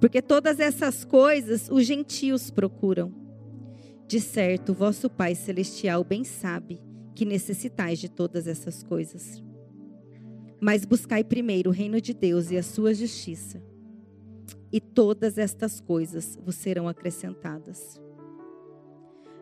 Porque 0.00 0.22
todas 0.22 0.60
essas 0.60 1.04
coisas 1.04 1.68
os 1.70 1.84
gentios 1.84 2.50
procuram. 2.50 3.12
De 4.06 4.20
certo, 4.20 4.72
vosso 4.72 5.10
Pai 5.10 5.34
Celestial 5.34 6.02
bem 6.02 6.24
sabe 6.24 6.80
que 7.14 7.24
necessitais 7.24 7.98
de 7.98 8.08
todas 8.08 8.46
essas 8.46 8.82
coisas. 8.82 9.42
Mas 10.60 10.84
buscai 10.84 11.22
primeiro 11.22 11.70
o 11.70 11.72
reino 11.72 12.00
de 12.00 12.12
Deus 12.12 12.50
e 12.50 12.56
a 12.56 12.62
sua 12.62 12.92
justiça, 12.92 13.62
e 14.72 14.80
todas 14.80 15.38
estas 15.38 15.80
coisas 15.80 16.38
vos 16.44 16.54
serão 16.54 16.88
acrescentadas. 16.88 18.00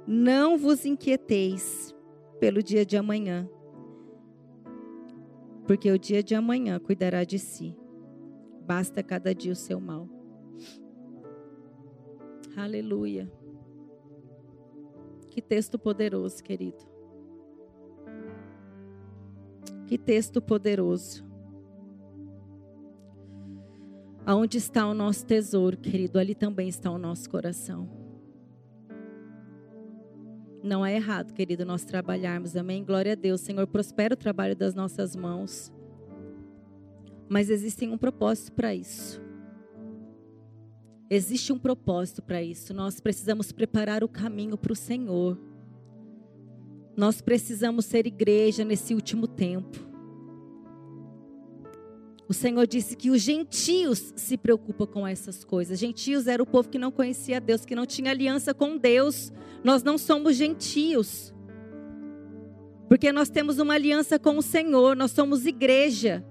Não 0.07 0.57
vos 0.57 0.85
inquieteis 0.85 1.95
pelo 2.41 2.63
dia 2.63 2.85
de 2.85 2.97
amanhã, 2.97 3.49
porque 5.69 5.93
o 5.93 5.99
dia 5.99 6.23
de 6.23 6.35
amanhã 6.35 6.81
cuidará 6.81 7.25
de 7.25 7.39
si. 7.39 7.77
Basta 8.67 9.03
cada 9.03 9.35
dia 9.35 9.53
o 9.53 9.55
seu 9.55 9.79
mal. 9.79 10.09
Aleluia. 12.57 13.31
Que 15.29 15.43
texto 15.43 15.79
poderoso, 15.79 16.43
querido. 16.43 16.79
Que 19.87 19.99
texto 19.99 20.41
poderoso. 20.41 21.23
Aonde 24.25 24.57
está 24.57 24.87
o 24.87 24.95
nosso 24.95 25.27
tesouro, 25.27 25.77
querido, 25.77 26.19
ali 26.19 26.35
também 26.35 26.69
está 26.71 26.91
o 26.91 26.97
nosso 26.97 27.29
coração. 27.29 27.98
Não 30.63 30.85
é 30.85 30.95
errado, 30.95 31.33
querido, 31.33 31.65
nós 31.65 31.85
trabalharmos, 31.85 32.57
amém? 32.57 32.85
Glória 32.85 33.13
a 33.13 33.15
Deus, 33.15 33.41
Senhor, 33.41 33.67
prospera 33.67 34.15
o 34.15 34.17
trabalho 34.17 34.57
das 34.57 34.75
nossas 34.75 35.15
mãos. 35.15 35.73
Mas 37.29 37.49
existe 37.49 37.87
um 37.87 37.99
propósito 37.99 38.53
para 38.53 38.75
isso. 38.75 39.23
Existe 41.11 41.53
um 41.53 41.59
propósito 41.59 42.23
para 42.23 42.43
isso. 42.43 42.75
Nós 42.75 43.01
precisamos 43.01 43.53
preparar 43.53 44.05
o 44.05 44.09
caminho 44.09 44.59
para 44.59 44.73
o 44.73 44.77
Senhor. 44.77 45.39
Nós 46.97 47.21
precisamos 47.21 47.85
ser 47.87 48.07
igreja 48.07 48.65
nesse 48.65 48.95
último 48.95 49.27
tempo. 49.27 49.88
O 52.29 52.35
Senhor 52.35 52.67
disse 52.67 52.95
que 52.95 53.11
os 53.11 53.23
gentios 53.23 54.13
se 54.15 54.37
preocupam 54.37 54.87
com 54.87 55.07
essas 55.07 55.43
coisas. 55.45 55.79
Gentios 55.79 56.27
era 56.27 56.43
o 56.43 56.47
povo 56.47 56.69
que 56.69 56.79
não 56.79 56.91
conhecia 56.91 57.41
Deus, 57.41 57.65
que 57.65 57.75
não 57.75 57.87
tinha 57.87 58.11
aliança 58.11 58.53
com 58.53 58.77
Deus. 58.77 59.33
Nós 59.65 59.83
não 59.83 59.97
somos 59.97 60.37
gentios. 60.37 61.35
Porque 62.87 63.11
nós 63.13 63.31
temos 63.31 63.59
uma 63.59 63.75
aliança 63.75 64.19
com 64.19 64.37
o 64.37 64.43
Senhor, 64.43 64.95
nós 64.95 65.11
somos 65.11 65.47
igreja. 65.47 66.23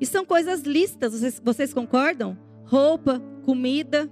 E 0.00 0.06
são 0.06 0.24
coisas 0.24 0.62
listas, 0.62 1.12
vocês, 1.12 1.40
vocês 1.44 1.74
concordam? 1.74 2.36
Roupa, 2.64 3.20
comida, 3.44 4.10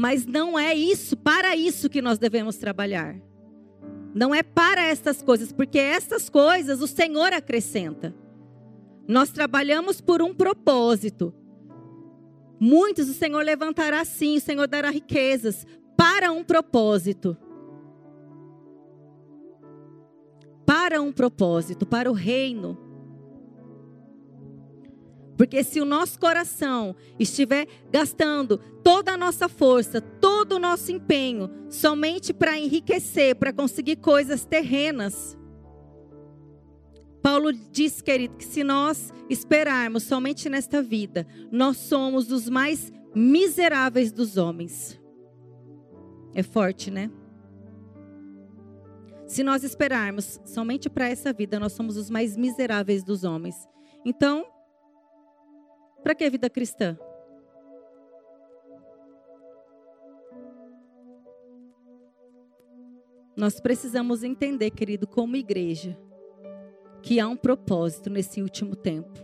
Mas 0.00 0.24
não 0.24 0.56
é 0.56 0.76
isso, 0.76 1.16
para 1.16 1.56
isso 1.56 1.90
que 1.90 2.00
nós 2.00 2.20
devemos 2.20 2.56
trabalhar. 2.56 3.16
Não 4.14 4.32
é 4.32 4.44
para 4.44 4.80
essas 4.80 5.20
coisas, 5.20 5.50
porque 5.50 5.76
essas 5.76 6.30
coisas 6.30 6.80
o 6.80 6.86
Senhor 6.86 7.32
acrescenta. 7.32 8.14
Nós 9.08 9.32
trabalhamos 9.32 10.00
por 10.00 10.22
um 10.22 10.32
propósito. 10.32 11.34
Muitos 12.60 13.08
o 13.08 13.12
Senhor 13.12 13.44
levantará 13.44 14.04
sim, 14.04 14.36
o 14.36 14.40
Senhor 14.40 14.68
dará 14.68 14.88
riquezas 14.88 15.66
para 15.96 16.30
um 16.30 16.44
propósito. 16.44 17.36
Para 20.64 21.02
um 21.02 21.10
propósito, 21.10 21.84
para 21.84 22.08
o 22.08 22.14
reino. 22.14 22.78
Porque 25.38 25.62
se 25.62 25.80
o 25.80 25.84
nosso 25.84 26.18
coração 26.18 26.96
estiver 27.16 27.68
gastando 27.92 28.58
toda 28.82 29.12
a 29.12 29.16
nossa 29.16 29.48
força, 29.48 30.00
todo 30.00 30.56
o 30.56 30.58
nosso 30.58 30.90
empenho 30.90 31.48
somente 31.70 32.34
para 32.34 32.58
enriquecer, 32.58 33.36
para 33.36 33.52
conseguir 33.52 33.96
coisas 33.96 34.44
terrenas, 34.44 35.38
Paulo 37.22 37.52
diz, 37.52 38.02
querido, 38.02 38.36
que 38.36 38.44
se 38.44 38.64
nós 38.64 39.12
esperarmos 39.30 40.02
somente 40.02 40.48
nesta 40.48 40.82
vida, 40.82 41.24
nós 41.52 41.76
somos 41.76 42.32
os 42.32 42.48
mais 42.48 42.92
miseráveis 43.14 44.10
dos 44.10 44.36
homens. 44.36 45.00
É 46.34 46.42
forte, 46.42 46.90
né? 46.90 47.12
Se 49.24 49.44
nós 49.44 49.62
esperarmos 49.62 50.40
somente 50.44 50.90
para 50.90 51.08
essa 51.08 51.32
vida, 51.32 51.60
nós 51.60 51.74
somos 51.74 51.96
os 51.96 52.10
mais 52.10 52.36
miseráveis 52.36 53.04
dos 53.04 53.22
homens. 53.22 53.68
Então, 54.04 54.44
para 56.08 56.14
que 56.14 56.30
vida 56.30 56.48
cristã? 56.48 56.98
Nós 63.36 63.60
precisamos 63.60 64.22
entender, 64.22 64.70
querido, 64.70 65.06
como 65.06 65.36
igreja, 65.36 65.98
que 67.02 67.20
há 67.20 67.28
um 67.28 67.36
propósito 67.36 68.08
nesse 68.08 68.40
último 68.40 68.74
tempo. 68.74 69.20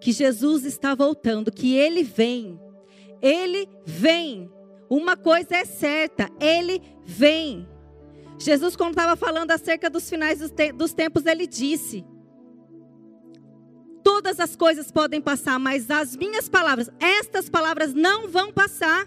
Que 0.00 0.10
Jesus 0.10 0.64
está 0.64 0.96
voltando, 0.96 1.52
que 1.52 1.76
ele 1.76 2.02
vem. 2.02 2.58
Ele 3.22 3.68
vem. 3.84 4.50
Uma 4.90 5.16
coisa 5.16 5.54
é 5.54 5.64
certa, 5.64 6.28
ele 6.40 6.82
vem. 7.04 7.68
Jesus, 8.36 8.74
quando 8.74 8.94
estava 8.94 9.14
falando 9.14 9.52
acerca 9.52 9.88
dos 9.88 10.10
finais 10.10 10.40
dos 10.74 10.92
tempos, 10.92 11.24
ele 11.24 11.46
disse: 11.46 12.04
Todas 14.06 14.38
as 14.38 14.54
coisas 14.54 14.88
podem 14.92 15.20
passar, 15.20 15.58
mas 15.58 15.90
as 15.90 16.14
minhas 16.16 16.48
palavras, 16.48 16.88
estas 17.00 17.50
palavras 17.50 17.92
não 17.92 18.28
vão 18.28 18.52
passar. 18.52 19.04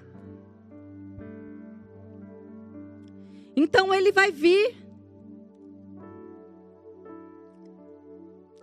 Então 3.56 3.94
ele 3.94 4.12
vai 4.12 4.30
vir. 4.30 4.76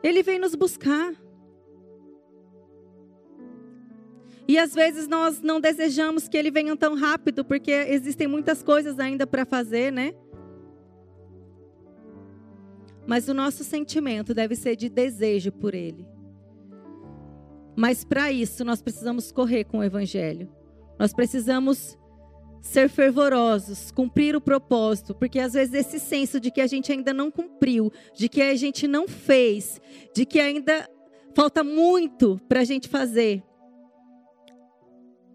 Ele 0.03 0.23
vem 0.23 0.39
nos 0.39 0.55
buscar. 0.55 1.15
E 4.47 4.59
às 4.59 4.75
vezes 4.75 5.09
nós 5.09 5.41
não 5.41 5.59
desejamos 5.59 6.29
que 6.29 6.37
ele 6.37 6.51
venha 6.51 6.77
tão 6.77 6.95
rápido, 6.95 7.47
porque 7.47 7.71
existem 7.71 8.27
muitas 8.27 8.63
coisas 8.63 8.99
ainda 8.99 9.27
para 9.27 9.47
fazer, 9.47 9.91
né? 9.91 10.15
Mas 13.07 13.27
o 13.27 13.33
nosso 13.33 13.65
sentimento 13.65 14.35
deve 14.35 14.55
ser 14.55 14.77
de 14.77 14.91
desejo 14.91 15.51
por 15.51 15.75
ele. 15.75 16.16
Mas 17.77 18.05
para 18.05 18.33
isso 18.33 18.65
nós 18.65 18.81
precisamos 18.81 19.31
correr 19.31 19.65
com 19.65 19.79
o 19.79 19.85
evangelho. 19.85 20.49
Nós 20.99 21.13
precisamos 21.13 21.99
ser 22.63 22.89
fervorosos, 22.89 23.91
cumprir 23.91 24.35
o 24.35 24.41
propósito, 24.41 25.15
porque 25.15 25.39
às 25.39 25.53
vezes 25.53 25.75
esse 25.75 26.01
senso 26.01 26.41
de 26.41 26.51
que 26.51 26.61
a 26.61 26.67
gente 26.67 26.91
ainda 26.91 27.13
não 27.13 27.31
cumpriu, 27.31 27.93
de 28.15 28.29
que 28.29 28.43
a 28.43 28.57
gente 28.57 28.89
não 28.89 29.07
fez, 29.07 29.81
de 30.15 30.25
que 30.27 30.41
ainda 30.41 30.89
falta 31.35 31.63
muito 31.63 32.41
para 32.49 32.61
a 32.61 32.65
gente 32.65 32.89
fazer. 32.89 33.43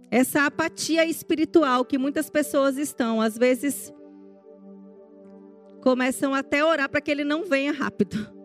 Essa 0.09 0.45
apatia 0.45 1.05
espiritual 1.05 1.85
que 1.85 1.97
muitas 1.97 2.29
pessoas 2.29 2.77
estão, 2.77 3.21
às 3.21 3.37
vezes 3.37 3.93
começam 5.81 6.33
até 6.33 6.59
a 6.59 6.67
orar 6.67 6.89
para 6.89 6.99
que 6.99 7.09
ele 7.09 7.23
não 7.23 7.45
venha 7.45 7.71
rápido. 7.71 8.40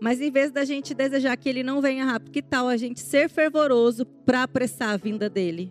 Mas 0.00 0.20
em 0.20 0.30
vez 0.30 0.50
da 0.50 0.64
gente 0.64 0.94
desejar 0.94 1.36
que 1.36 1.48
ele 1.48 1.62
não 1.62 1.82
venha 1.82 2.06
rápido, 2.06 2.30
que 2.30 2.40
tal 2.40 2.68
a 2.68 2.76
gente 2.76 3.00
ser 3.00 3.28
fervoroso 3.28 4.06
para 4.06 4.44
apressar 4.44 4.90
a 4.90 4.96
vinda 4.96 5.28
dele? 5.28 5.70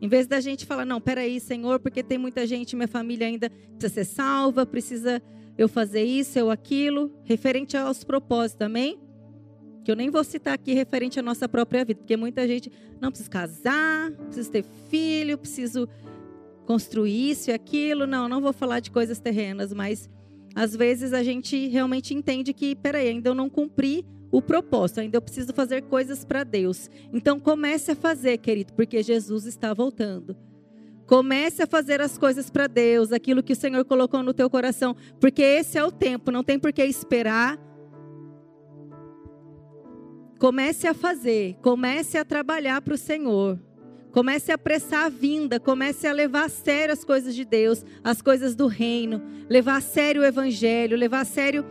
Em 0.00 0.08
vez 0.08 0.26
da 0.26 0.40
gente 0.40 0.64
falar, 0.64 0.84
não, 0.84 1.00
peraí, 1.00 1.38
Senhor, 1.38 1.78
porque 1.78 2.02
tem 2.02 2.18
muita 2.18 2.46
gente, 2.46 2.74
minha 2.74 2.88
família 2.88 3.26
ainda 3.26 3.50
precisa 3.50 3.88
ser 3.88 4.04
salva, 4.04 4.66
precisa 4.66 5.22
eu 5.56 5.68
fazer 5.68 6.02
isso, 6.02 6.38
eu 6.38 6.50
aquilo, 6.50 7.12
referente 7.22 7.76
aos 7.76 8.02
propósitos, 8.02 8.66
amém? 8.66 8.98
Que 9.84 9.92
eu 9.92 9.96
nem 9.96 10.10
vou 10.10 10.24
citar 10.24 10.54
aqui 10.54 10.72
referente 10.72 11.20
à 11.20 11.22
nossa 11.22 11.48
própria 11.48 11.84
vida, 11.84 12.00
porque 12.00 12.16
muita 12.16 12.48
gente 12.48 12.72
não 13.00 13.10
precisa 13.10 13.30
casar, 13.30 14.10
precisa 14.12 14.50
ter 14.50 14.64
filho, 14.88 15.36
preciso 15.36 15.88
construir 16.66 17.30
isso 17.30 17.50
e 17.50 17.52
aquilo. 17.52 18.06
Não, 18.06 18.28
não 18.28 18.40
vou 18.40 18.52
falar 18.52 18.80
de 18.80 18.90
coisas 18.90 19.18
terrenas, 19.18 19.72
mas 19.72 20.08
às 20.54 20.74
vezes 20.76 21.12
a 21.12 21.22
gente 21.22 21.68
realmente 21.68 22.14
entende 22.14 22.52
que, 22.52 22.74
peraí, 22.76 23.08
ainda 23.08 23.30
eu 23.30 23.34
não 23.34 23.48
cumpri 23.48 24.04
o 24.30 24.40
propósito, 24.40 25.00
ainda 25.00 25.18
eu 25.18 25.22
preciso 25.22 25.52
fazer 25.52 25.82
coisas 25.82 26.24
para 26.24 26.42
Deus. 26.42 26.90
Então 27.12 27.38
comece 27.38 27.90
a 27.92 27.96
fazer, 27.96 28.38
querido, 28.38 28.72
porque 28.72 29.02
Jesus 29.02 29.44
está 29.46 29.74
voltando. 29.74 30.36
Comece 31.06 31.62
a 31.62 31.66
fazer 31.66 32.00
as 32.00 32.16
coisas 32.16 32.48
para 32.48 32.66
Deus, 32.66 33.12
aquilo 33.12 33.42
que 33.42 33.52
o 33.52 33.56
Senhor 33.56 33.84
colocou 33.84 34.22
no 34.22 34.32
teu 34.32 34.48
coração, 34.48 34.96
porque 35.20 35.42
esse 35.42 35.76
é 35.76 35.84
o 35.84 35.92
tempo, 35.92 36.30
não 36.30 36.42
tem 36.42 36.58
por 36.58 36.72
que 36.72 36.82
esperar. 36.84 37.58
Comece 40.38 40.86
a 40.88 40.94
fazer, 40.94 41.56
comece 41.60 42.16
a 42.16 42.24
trabalhar 42.24 42.80
para 42.80 42.94
o 42.94 42.98
Senhor. 42.98 43.60
Comece 44.12 44.52
a 44.52 44.56
apressar 44.56 45.06
a 45.06 45.08
vinda, 45.08 45.58
comece 45.58 46.06
a 46.06 46.12
levar 46.12 46.44
a 46.44 46.48
sério 46.48 46.92
as 46.92 47.02
coisas 47.02 47.34
de 47.34 47.46
Deus, 47.46 47.84
as 48.04 48.20
coisas 48.20 48.54
do 48.54 48.66
reino, 48.66 49.22
levar 49.48 49.76
a 49.76 49.80
sério 49.80 50.20
o 50.20 50.24
evangelho, 50.24 50.98
levar 50.98 51.20
a 51.20 51.24
sério 51.24 51.64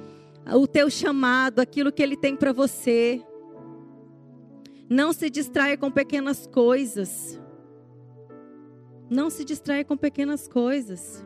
o 0.51 0.65
teu 0.65 0.89
chamado, 0.89 1.59
aquilo 1.59 1.91
que 1.91 2.01
ele 2.01 2.17
tem 2.17 2.35
para 2.35 2.51
você. 2.51 3.21
Não 4.89 5.13
se 5.13 5.29
distraia 5.29 5.77
com 5.77 5.91
pequenas 5.91 6.47
coisas. 6.47 7.39
Não 9.09 9.29
se 9.29 9.45
distraia 9.45 9.85
com 9.85 9.95
pequenas 9.95 10.47
coisas. 10.47 11.23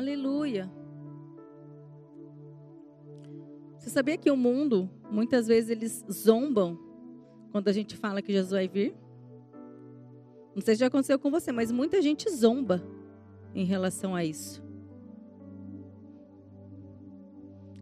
Aleluia. 0.00 0.72
Você 3.76 3.90
sabia 3.90 4.16
que 4.16 4.30
o 4.30 4.36
mundo, 4.36 4.88
muitas 5.10 5.46
vezes, 5.46 5.68
eles 5.68 6.02
zombam 6.10 6.78
quando 7.52 7.68
a 7.68 7.72
gente 7.72 7.98
fala 7.98 8.22
que 8.22 8.32
Jesus 8.32 8.50
vai 8.50 8.66
vir? 8.66 8.96
Não 10.54 10.62
sei 10.62 10.74
se 10.74 10.80
já 10.80 10.86
aconteceu 10.86 11.18
com 11.18 11.30
você, 11.30 11.52
mas 11.52 11.70
muita 11.70 12.00
gente 12.00 12.30
zomba 12.30 12.82
em 13.54 13.66
relação 13.66 14.14
a 14.16 14.24
isso. 14.24 14.64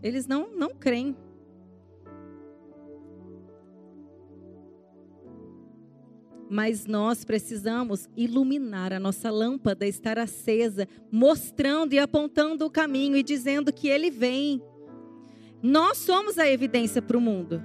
Eles 0.03 0.27
não, 0.27 0.51
não 0.51 0.71
creem. 0.71 1.17
Mas 6.51 6.87
nós 6.87 7.25
precisamos 7.25 8.09
iluminar 8.17 8.93
a 8.93 8.99
nossa 8.99 9.31
lâmpada, 9.31 9.87
estar 9.87 10.19
acesa, 10.19 10.89
mostrando 11.11 11.93
e 11.93 11.99
apontando 11.99 12.65
o 12.65 12.71
caminho 12.71 13.17
e 13.17 13.23
dizendo 13.23 13.73
que 13.73 13.89
ele 13.89 14.11
vem. 14.11 14.63
Nós 15.63 15.99
somos 15.99 16.39
a 16.39 16.49
evidência 16.49 17.03
para 17.03 17.19
o 17.19 17.21
mundo. 17.21 17.63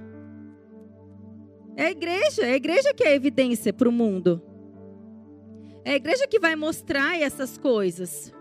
É 1.76 1.86
a 1.86 1.90
igreja, 1.90 2.42
é 2.42 2.52
a 2.52 2.56
igreja 2.56 2.92
que 2.92 3.04
é 3.04 3.08
a 3.08 3.14
evidência 3.14 3.72
para 3.72 3.88
o 3.88 3.92
mundo. 3.92 4.42
É 5.84 5.92
a 5.92 5.96
igreja 5.96 6.26
que 6.26 6.38
vai 6.38 6.54
mostrar 6.54 7.20
essas 7.20 7.56
coisas. 7.56 8.32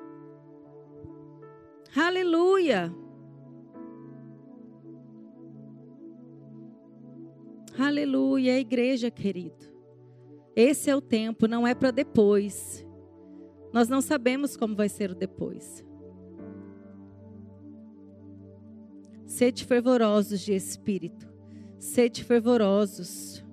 Aleluia. 1.95 2.93
Aleluia, 7.77 8.51
é 8.51 8.59
igreja, 8.59 9.09
querido. 9.09 9.72
Esse 10.55 10.89
é 10.89 10.95
o 10.95 11.01
tempo, 11.01 11.47
não 11.47 11.65
é 11.65 11.73
para 11.73 11.91
depois. 11.91 12.85
Nós 13.73 13.89
não 13.89 14.01
sabemos 14.01 14.55
como 14.55 14.75
vai 14.75 14.87
ser 14.87 15.09
o 15.11 15.15
depois. 15.15 15.83
Sede 19.25 19.65
fervorosos 19.65 20.41
de 20.41 20.53
espírito. 20.53 21.27
Sede 21.79 22.23
fervorosos. 22.23 23.43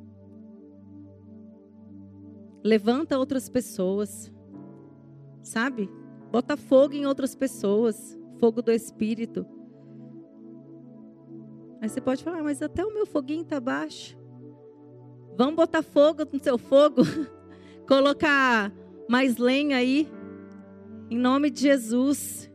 Levanta 2.62 3.18
outras 3.18 3.48
pessoas. 3.48 4.30
Sabe? 5.42 5.88
Bota 6.30 6.55
fogo 6.55 6.92
em 6.92 7.07
outras 7.07 7.34
pessoas. 7.34 8.18
Fogo 8.38 8.61
do 8.61 8.70
espírito. 8.70 9.46
Aí 11.80 11.88
você 11.88 12.01
pode 12.01 12.22
falar, 12.22 12.42
mas 12.42 12.61
até 12.61 12.84
o 12.84 12.92
meu 12.92 13.07
foguinho 13.07 13.40
está 13.40 13.59
baixo. 13.59 14.19
Vamos 15.41 15.55
botar 15.55 15.82
fogo 15.82 16.28
no 16.30 16.38
seu 16.38 16.59
fogo. 16.59 17.01
Colocar 17.88 18.70
mais 19.09 19.38
lenha 19.38 19.78
aí. 19.78 20.07
Em 21.09 21.16
nome 21.16 21.49
de 21.49 21.62
Jesus. 21.62 22.53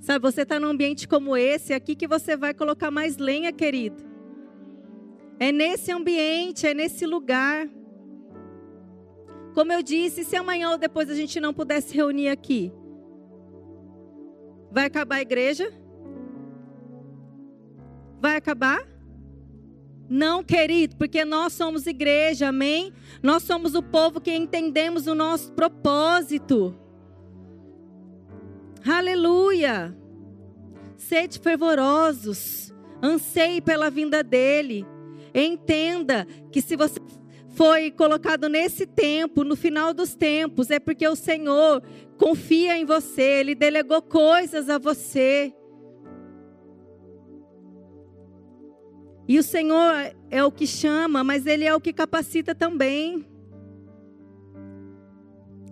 Sabe, 0.00 0.20
você 0.20 0.42
está 0.42 0.58
num 0.58 0.66
ambiente 0.66 1.06
como 1.06 1.36
esse, 1.36 1.72
é 1.72 1.76
aqui 1.76 1.94
que 1.94 2.08
você 2.08 2.36
vai 2.36 2.52
colocar 2.52 2.90
mais 2.90 3.18
lenha, 3.18 3.52
querido. 3.52 4.02
É 5.38 5.52
nesse 5.52 5.92
ambiente, 5.92 6.66
é 6.66 6.74
nesse 6.74 7.06
lugar. 7.06 7.68
Como 9.54 9.72
eu 9.72 9.80
disse, 9.80 10.24
se 10.24 10.34
amanhã 10.34 10.70
ou 10.70 10.78
depois 10.78 11.08
a 11.08 11.14
gente 11.14 11.38
não 11.38 11.54
puder 11.54 11.80
se 11.80 11.94
reunir 11.94 12.30
aqui, 12.30 12.72
vai 14.72 14.86
acabar 14.86 15.18
a 15.18 15.22
igreja? 15.22 15.72
Vai 18.20 18.34
acabar? 18.34 18.91
Não, 20.08 20.42
querido, 20.42 20.96
porque 20.96 21.24
nós 21.24 21.52
somos 21.52 21.86
igreja, 21.86 22.48
amém? 22.48 22.92
Nós 23.22 23.42
somos 23.42 23.74
o 23.74 23.82
povo 23.82 24.20
que 24.20 24.34
entendemos 24.34 25.06
o 25.06 25.14
nosso 25.14 25.52
propósito. 25.52 26.76
Aleluia! 28.86 29.96
Sede 30.96 31.38
fervorosos, 31.38 32.72
anseie 33.02 33.60
pela 33.60 33.90
vinda 33.90 34.22
dele. 34.22 34.86
Entenda 35.34 36.26
que 36.50 36.60
se 36.60 36.76
você 36.76 37.00
foi 37.54 37.90
colocado 37.90 38.48
nesse 38.48 38.86
tempo, 38.86 39.44
no 39.44 39.56
final 39.56 39.94
dos 39.94 40.14
tempos, 40.14 40.70
é 40.70 40.78
porque 40.78 41.06
o 41.06 41.16
Senhor 41.16 41.82
confia 42.18 42.76
em 42.76 42.84
você, 42.84 43.22
ele 43.22 43.54
delegou 43.54 44.02
coisas 44.02 44.68
a 44.68 44.78
você. 44.78 45.54
E 49.32 49.38
o 49.38 49.42
Senhor 49.42 50.14
é 50.30 50.44
o 50.44 50.52
que 50.52 50.66
chama, 50.66 51.24
mas 51.24 51.46
Ele 51.46 51.64
é 51.64 51.74
o 51.74 51.80
que 51.80 51.90
capacita 51.90 52.54
também. 52.54 53.24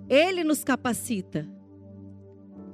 Ele 0.09 0.43
nos 0.43 0.65
capacita. 0.65 1.47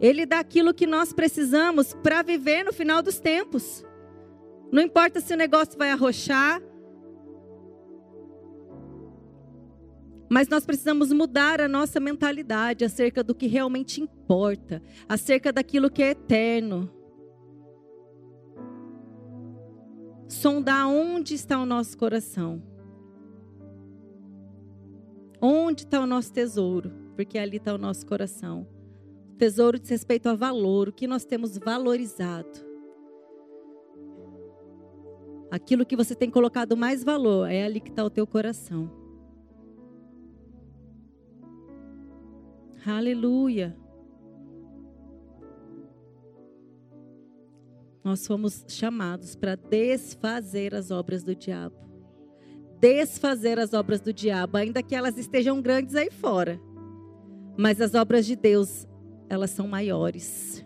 Ele 0.01 0.25
dá 0.25 0.39
aquilo 0.39 0.73
que 0.73 0.87
nós 0.87 1.13
precisamos 1.13 1.93
para 1.93 2.23
viver 2.23 2.63
no 2.63 2.73
final 2.73 3.03
dos 3.03 3.19
tempos. 3.19 3.85
Não 4.71 4.81
importa 4.81 5.19
se 5.19 5.35
o 5.35 5.37
negócio 5.37 5.77
vai 5.77 5.91
arrochar, 5.91 6.63
Mas 10.29 10.49
nós 10.49 10.67
precisamos 10.67 11.13
mudar 11.13 11.61
a 11.61 11.69
nossa 11.69 12.01
mentalidade 12.01 12.85
acerca 12.85 13.23
do 13.23 13.33
que 13.33 13.47
realmente 13.47 14.01
importa, 14.01 14.83
acerca 15.09 15.53
daquilo 15.53 15.89
que 15.89 16.03
é 16.03 16.11
eterno. 16.11 16.96
Sondar 20.29 20.89
onde 20.89 21.35
está 21.35 21.61
o 21.61 21.67
nosso 21.67 21.97
coração. 21.97 22.63
Onde 25.41 25.83
está 25.85 26.01
o 26.01 26.07
nosso 26.07 26.33
tesouro? 26.33 26.91
Porque 27.15 27.39
ali 27.39 27.59
está 27.59 27.75
o 27.75 27.79
nosso 27.79 28.05
coração. 28.07 28.67
O 29.33 29.37
tesouro 29.37 29.79
diz 29.79 29.91
respeito 29.91 30.29
a 30.29 30.35
valor, 30.35 30.89
o 30.89 30.93
que 30.93 31.07
nós 31.07 31.25
temos 31.25 31.59
valorizado. 31.59 32.67
Aquilo 35.51 35.87
que 35.87 35.95
você 35.97 36.15
tem 36.15 36.31
colocado 36.31 36.77
mais 36.77 37.05
valor, 37.05 37.49
é 37.49 37.65
ali 37.65 37.81
que 37.81 37.91
está 37.91 38.05
o 38.05 38.11
teu 38.11 38.27
coração. 38.27 38.91
Aleluia. 42.85 43.77
Nós 48.07 48.25
fomos 48.25 48.65
chamados 48.69 49.35
para 49.35 49.57
desfazer 49.57 50.77
as 50.77 50.93
obras 50.93 51.25
do 51.25 51.35
diabo. 51.35 51.75
Desfazer 52.79 53.59
as 53.59 53.75
obras 53.75 54.01
do 54.01 54.13
diabo, 54.13 54.57
ainda 54.57 54.81
que 54.81 54.95
elas 54.95 55.19
estejam 55.19 55.61
grandes 55.61 55.97
aí 55.97 56.09
fora. 56.09 56.61
Mas 57.57 57.81
as 57.81 57.97
obras 57.97 58.25
de 58.25 58.37
Deus, 58.37 58.87
elas 59.29 59.51
são 59.51 59.67
maiores. 59.67 60.65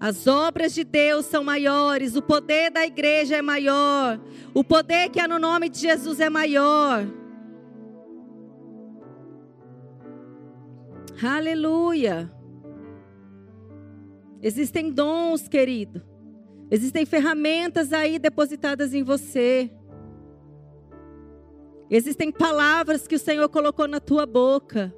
As 0.00 0.26
obras 0.26 0.72
de 0.72 0.82
Deus 0.82 1.26
são 1.26 1.44
maiores, 1.44 2.16
o 2.16 2.22
poder 2.22 2.70
da 2.70 2.86
igreja 2.86 3.36
é 3.36 3.42
maior, 3.42 4.18
o 4.54 4.64
poder 4.64 5.10
que 5.10 5.20
há 5.20 5.28
no 5.28 5.38
nome 5.38 5.68
de 5.68 5.78
Jesus 5.78 6.20
é 6.20 6.30
maior. 6.30 7.06
Aleluia. 11.22 12.32
Existem 14.40 14.90
dons, 14.90 15.48
querido. 15.48 16.15
Existem 16.70 17.06
ferramentas 17.06 17.92
aí 17.92 18.18
depositadas 18.18 18.94
em 18.94 19.02
você. 19.02 19.70
Existem 21.88 22.32
palavras 22.32 23.06
que 23.06 23.14
o 23.14 23.18
Senhor 23.18 23.48
colocou 23.48 23.86
na 23.86 24.00
tua 24.00 24.26
boca. 24.26 24.94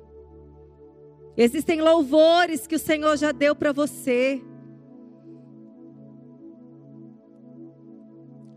Existem 1.37 1.81
louvores 1.81 2.66
que 2.66 2.77
o 2.77 2.79
Senhor 2.79 3.16
já 3.16 3.33
deu 3.33 3.55
para 3.55 3.73
você. 3.73 4.43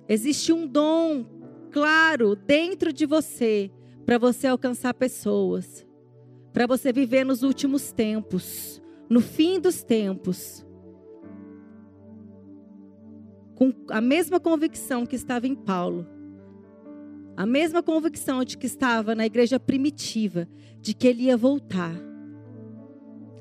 Existe 0.07 0.51
um 0.51 0.65
dom 0.65 1.25
claro 1.71 2.35
dentro 2.35 2.91
de 2.91 3.05
você 3.05 3.71
para 4.05 4.17
você 4.17 4.47
alcançar 4.47 4.93
pessoas 4.93 5.85
para 6.53 6.67
você 6.67 6.91
viver 6.91 7.25
nos 7.25 7.43
últimos 7.43 7.91
tempos, 7.91 8.81
no 9.09 9.21
fim 9.21 9.59
dos 9.59 9.83
tempos, 9.83 10.65
com 13.61 13.71
a 13.91 14.01
mesma 14.01 14.39
convicção 14.39 15.05
que 15.05 15.15
estava 15.15 15.45
em 15.45 15.53
Paulo, 15.53 16.07
a 17.37 17.45
mesma 17.45 17.83
convicção 17.83 18.43
de 18.43 18.57
que 18.57 18.65
estava 18.65 19.13
na 19.13 19.23
igreja 19.23 19.59
primitiva, 19.59 20.47
de 20.79 20.95
que 20.95 21.07
ele 21.07 21.25
ia 21.25 21.37
voltar, 21.37 21.93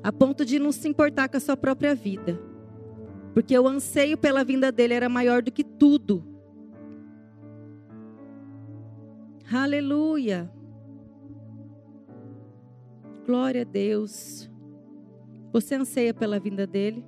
a 0.03 0.11
ponto 0.13 0.45
de 0.45 0.59
não 0.59 0.71
se 0.71 0.87
importar 0.87 1.27
com 1.27 1.37
a 1.37 1.39
sua 1.39 1.57
própria 1.57 1.95
vida, 1.95 2.39
porque 3.33 3.57
o 3.57 3.67
anseio 3.67 4.15
pela 4.15 4.43
vinda 4.43 4.71
dele 4.71 4.93
era 4.93 5.09
maior 5.09 5.41
do 5.41 5.51
que 5.51 5.63
tudo. 5.63 6.23
Aleluia. 9.51 10.53
Glória 13.25 13.61
a 13.61 13.65
Deus. 13.65 14.47
Você 15.51 15.73
anseia 15.73 16.13
pela 16.13 16.39
vinda 16.39 16.67
dele? 16.67 17.03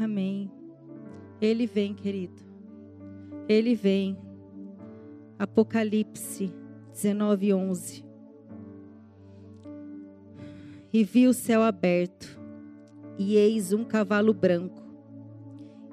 Amém. 0.00 0.50
Ele 1.42 1.66
vem, 1.66 1.92
querido. 1.92 2.40
Ele 3.46 3.74
vem. 3.74 4.16
Apocalipse 5.38 6.50
19, 6.92 7.52
11. 7.52 8.04
E 10.92 11.04
vi 11.04 11.26
o 11.26 11.34
céu 11.34 11.62
aberto, 11.62 12.40
e 13.18 13.36
eis 13.36 13.72
um 13.72 13.84
cavalo 13.84 14.32
branco. 14.32 14.82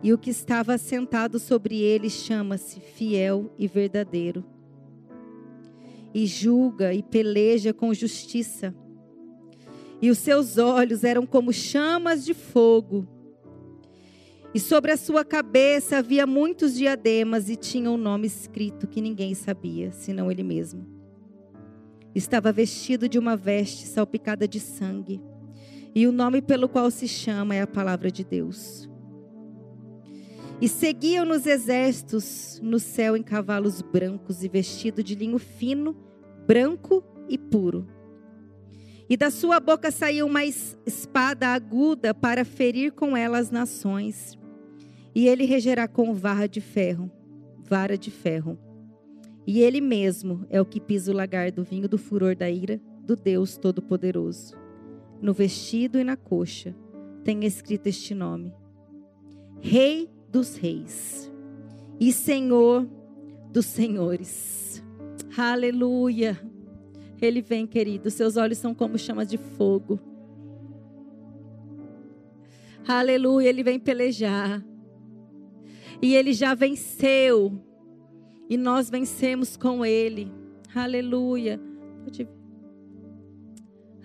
E 0.01 0.13
o 0.13 0.17
que 0.17 0.29
estava 0.29 0.77
sentado 0.77 1.39
sobre 1.39 1.81
ele 1.81 2.09
chama-se 2.09 2.79
Fiel 2.79 3.51
e 3.57 3.67
Verdadeiro 3.67 4.45
e 6.13 6.25
julga 6.25 6.93
e 6.93 7.03
peleja 7.03 7.73
com 7.73 7.93
justiça. 7.93 8.73
E 10.01 10.09
os 10.09 10.17
seus 10.17 10.57
olhos 10.57 11.03
eram 11.03 11.25
como 11.25 11.51
chamas 11.51 12.23
de 12.25 12.33
fogo. 12.33 13.07
E 14.53 14.59
sobre 14.59 14.91
a 14.91 14.97
sua 14.97 15.23
cabeça 15.23 15.97
havia 15.97 16.25
muitos 16.25 16.73
diademas 16.73 17.49
e 17.49 17.55
tinha 17.55 17.91
um 17.91 17.97
nome 17.97 18.25
escrito 18.25 18.87
que 18.87 19.01
ninguém 19.01 19.35
sabia, 19.35 19.91
senão 19.91 20.31
ele 20.31 20.41
mesmo. 20.41 20.87
Estava 22.15 22.51
vestido 22.51 23.07
de 23.07 23.19
uma 23.19 23.37
veste 23.37 23.85
salpicada 23.85 24.47
de 24.47 24.59
sangue, 24.59 25.21
e 25.93 26.07
o 26.07 26.11
nome 26.11 26.41
pelo 26.41 26.67
qual 26.67 26.89
se 26.89 27.07
chama 27.07 27.55
é 27.55 27.61
a 27.61 27.67
palavra 27.67 28.11
de 28.11 28.23
Deus. 28.23 28.89
E 30.59 30.67
seguiam 30.67 31.25
nos 31.25 31.45
exércitos 31.45 32.59
no 32.61 32.79
céu 32.79 33.15
em 33.15 33.23
cavalos 33.23 33.81
brancos 33.81 34.43
e 34.43 34.49
vestido 34.49 35.03
de 35.03 35.15
linho 35.15 35.37
fino, 35.37 35.95
branco 36.45 37.03
e 37.29 37.37
puro. 37.37 37.87
E 39.09 39.15
da 39.15 39.31
sua 39.31 39.59
boca 39.59 39.89
saiu 39.89 40.27
uma 40.27 40.43
espada 40.43 41.47
aguda 41.47 42.13
para 42.13 42.43
ferir 42.43 42.91
com 42.91 43.15
ela 43.15 43.37
as 43.37 43.49
nações. 43.49 44.38
E 45.13 45.27
ele 45.27 45.45
regerá 45.45 45.87
com 45.87 46.13
vara 46.13 46.47
de 46.47 46.61
ferro, 46.61 47.11
vara 47.57 47.97
de 47.97 48.11
ferro. 48.11 48.57
E 49.45 49.61
ele 49.61 49.81
mesmo 49.81 50.45
é 50.49 50.61
o 50.61 50.65
que 50.65 50.79
pisa 50.79 51.11
o 51.11 51.15
lagar 51.15 51.51
do 51.51 51.63
vinho 51.63 51.89
do 51.89 51.97
furor 51.97 52.35
da 52.35 52.49
ira 52.49 52.79
do 53.03 53.15
Deus 53.15 53.57
Todo-Poderoso. 53.57 54.55
No 55.21 55.33
vestido 55.33 55.99
e 55.99 56.03
na 56.03 56.15
coxa 56.15 56.75
tem 57.23 57.43
escrito 57.45 57.87
este 57.87 58.13
nome: 58.13 58.53
Rei 59.59 60.09
dos 60.31 60.55
reis 60.55 61.31
e 61.99 62.13
Senhor 62.13 62.87
dos 63.51 63.65
senhores. 63.65 64.83
Aleluia. 65.37 66.39
Ele 67.21 67.41
vem, 67.41 67.67
querido. 67.67 68.09
Seus 68.09 68.37
olhos 68.37 68.57
são 68.57 68.73
como 68.73 68.97
chamas 68.97 69.27
de 69.27 69.37
fogo. 69.37 69.99
Aleluia. 72.87 73.49
Ele 73.49 73.63
vem 73.63 73.79
pelejar. 73.79 74.63
E 76.01 76.15
ele 76.15 76.33
já 76.33 76.53
venceu. 76.53 77.61
E 78.49 78.57
nós 78.57 78.89
vencemos 78.89 79.55
com 79.55 79.85
ele. 79.85 80.31
Aleluia. 80.73 81.59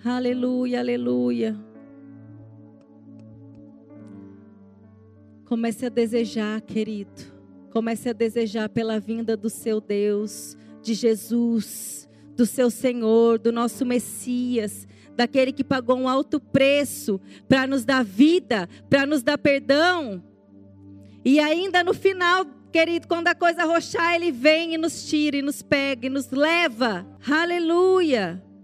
Aleluia, 0.03 0.79
aleluia. 0.79 1.55
Comece 5.45 5.85
a 5.85 5.89
desejar, 5.89 6.61
querido. 6.61 7.33
Comece 7.71 8.09
a 8.09 8.13
desejar 8.13 8.69
pela 8.69 8.99
vinda 8.99 9.35
do 9.35 9.49
seu 9.49 9.81
Deus, 9.81 10.57
de 10.81 10.93
Jesus, 10.93 12.09
do 12.35 12.45
seu 12.45 12.69
Senhor, 12.69 13.39
do 13.39 13.51
nosso 13.51 13.85
Messias, 13.85 14.87
daquele 15.15 15.51
que 15.51 15.63
pagou 15.63 15.97
um 15.97 16.07
alto 16.07 16.39
preço 16.39 17.19
para 17.47 17.65
nos 17.65 17.83
dar 17.83 18.03
vida, 18.03 18.67
para 18.89 19.05
nos 19.05 19.23
dar 19.23 19.37
perdão. 19.37 20.23
E 21.25 21.39
ainda 21.39 21.83
no 21.83 21.95
final, 21.95 22.45
querido, 22.71 23.07
quando 23.07 23.27
a 23.29 23.33
coisa 23.33 23.65
roxar, 23.65 24.13
ele 24.13 24.31
vem 24.31 24.75
e 24.75 24.77
nos 24.77 25.09
tira, 25.09 25.35
e 25.35 25.41
nos 25.41 25.63
pega, 25.63 26.05
e 26.05 26.09
nos 26.09 26.29
leva. 26.29 27.03
Aleluia! 27.27 28.45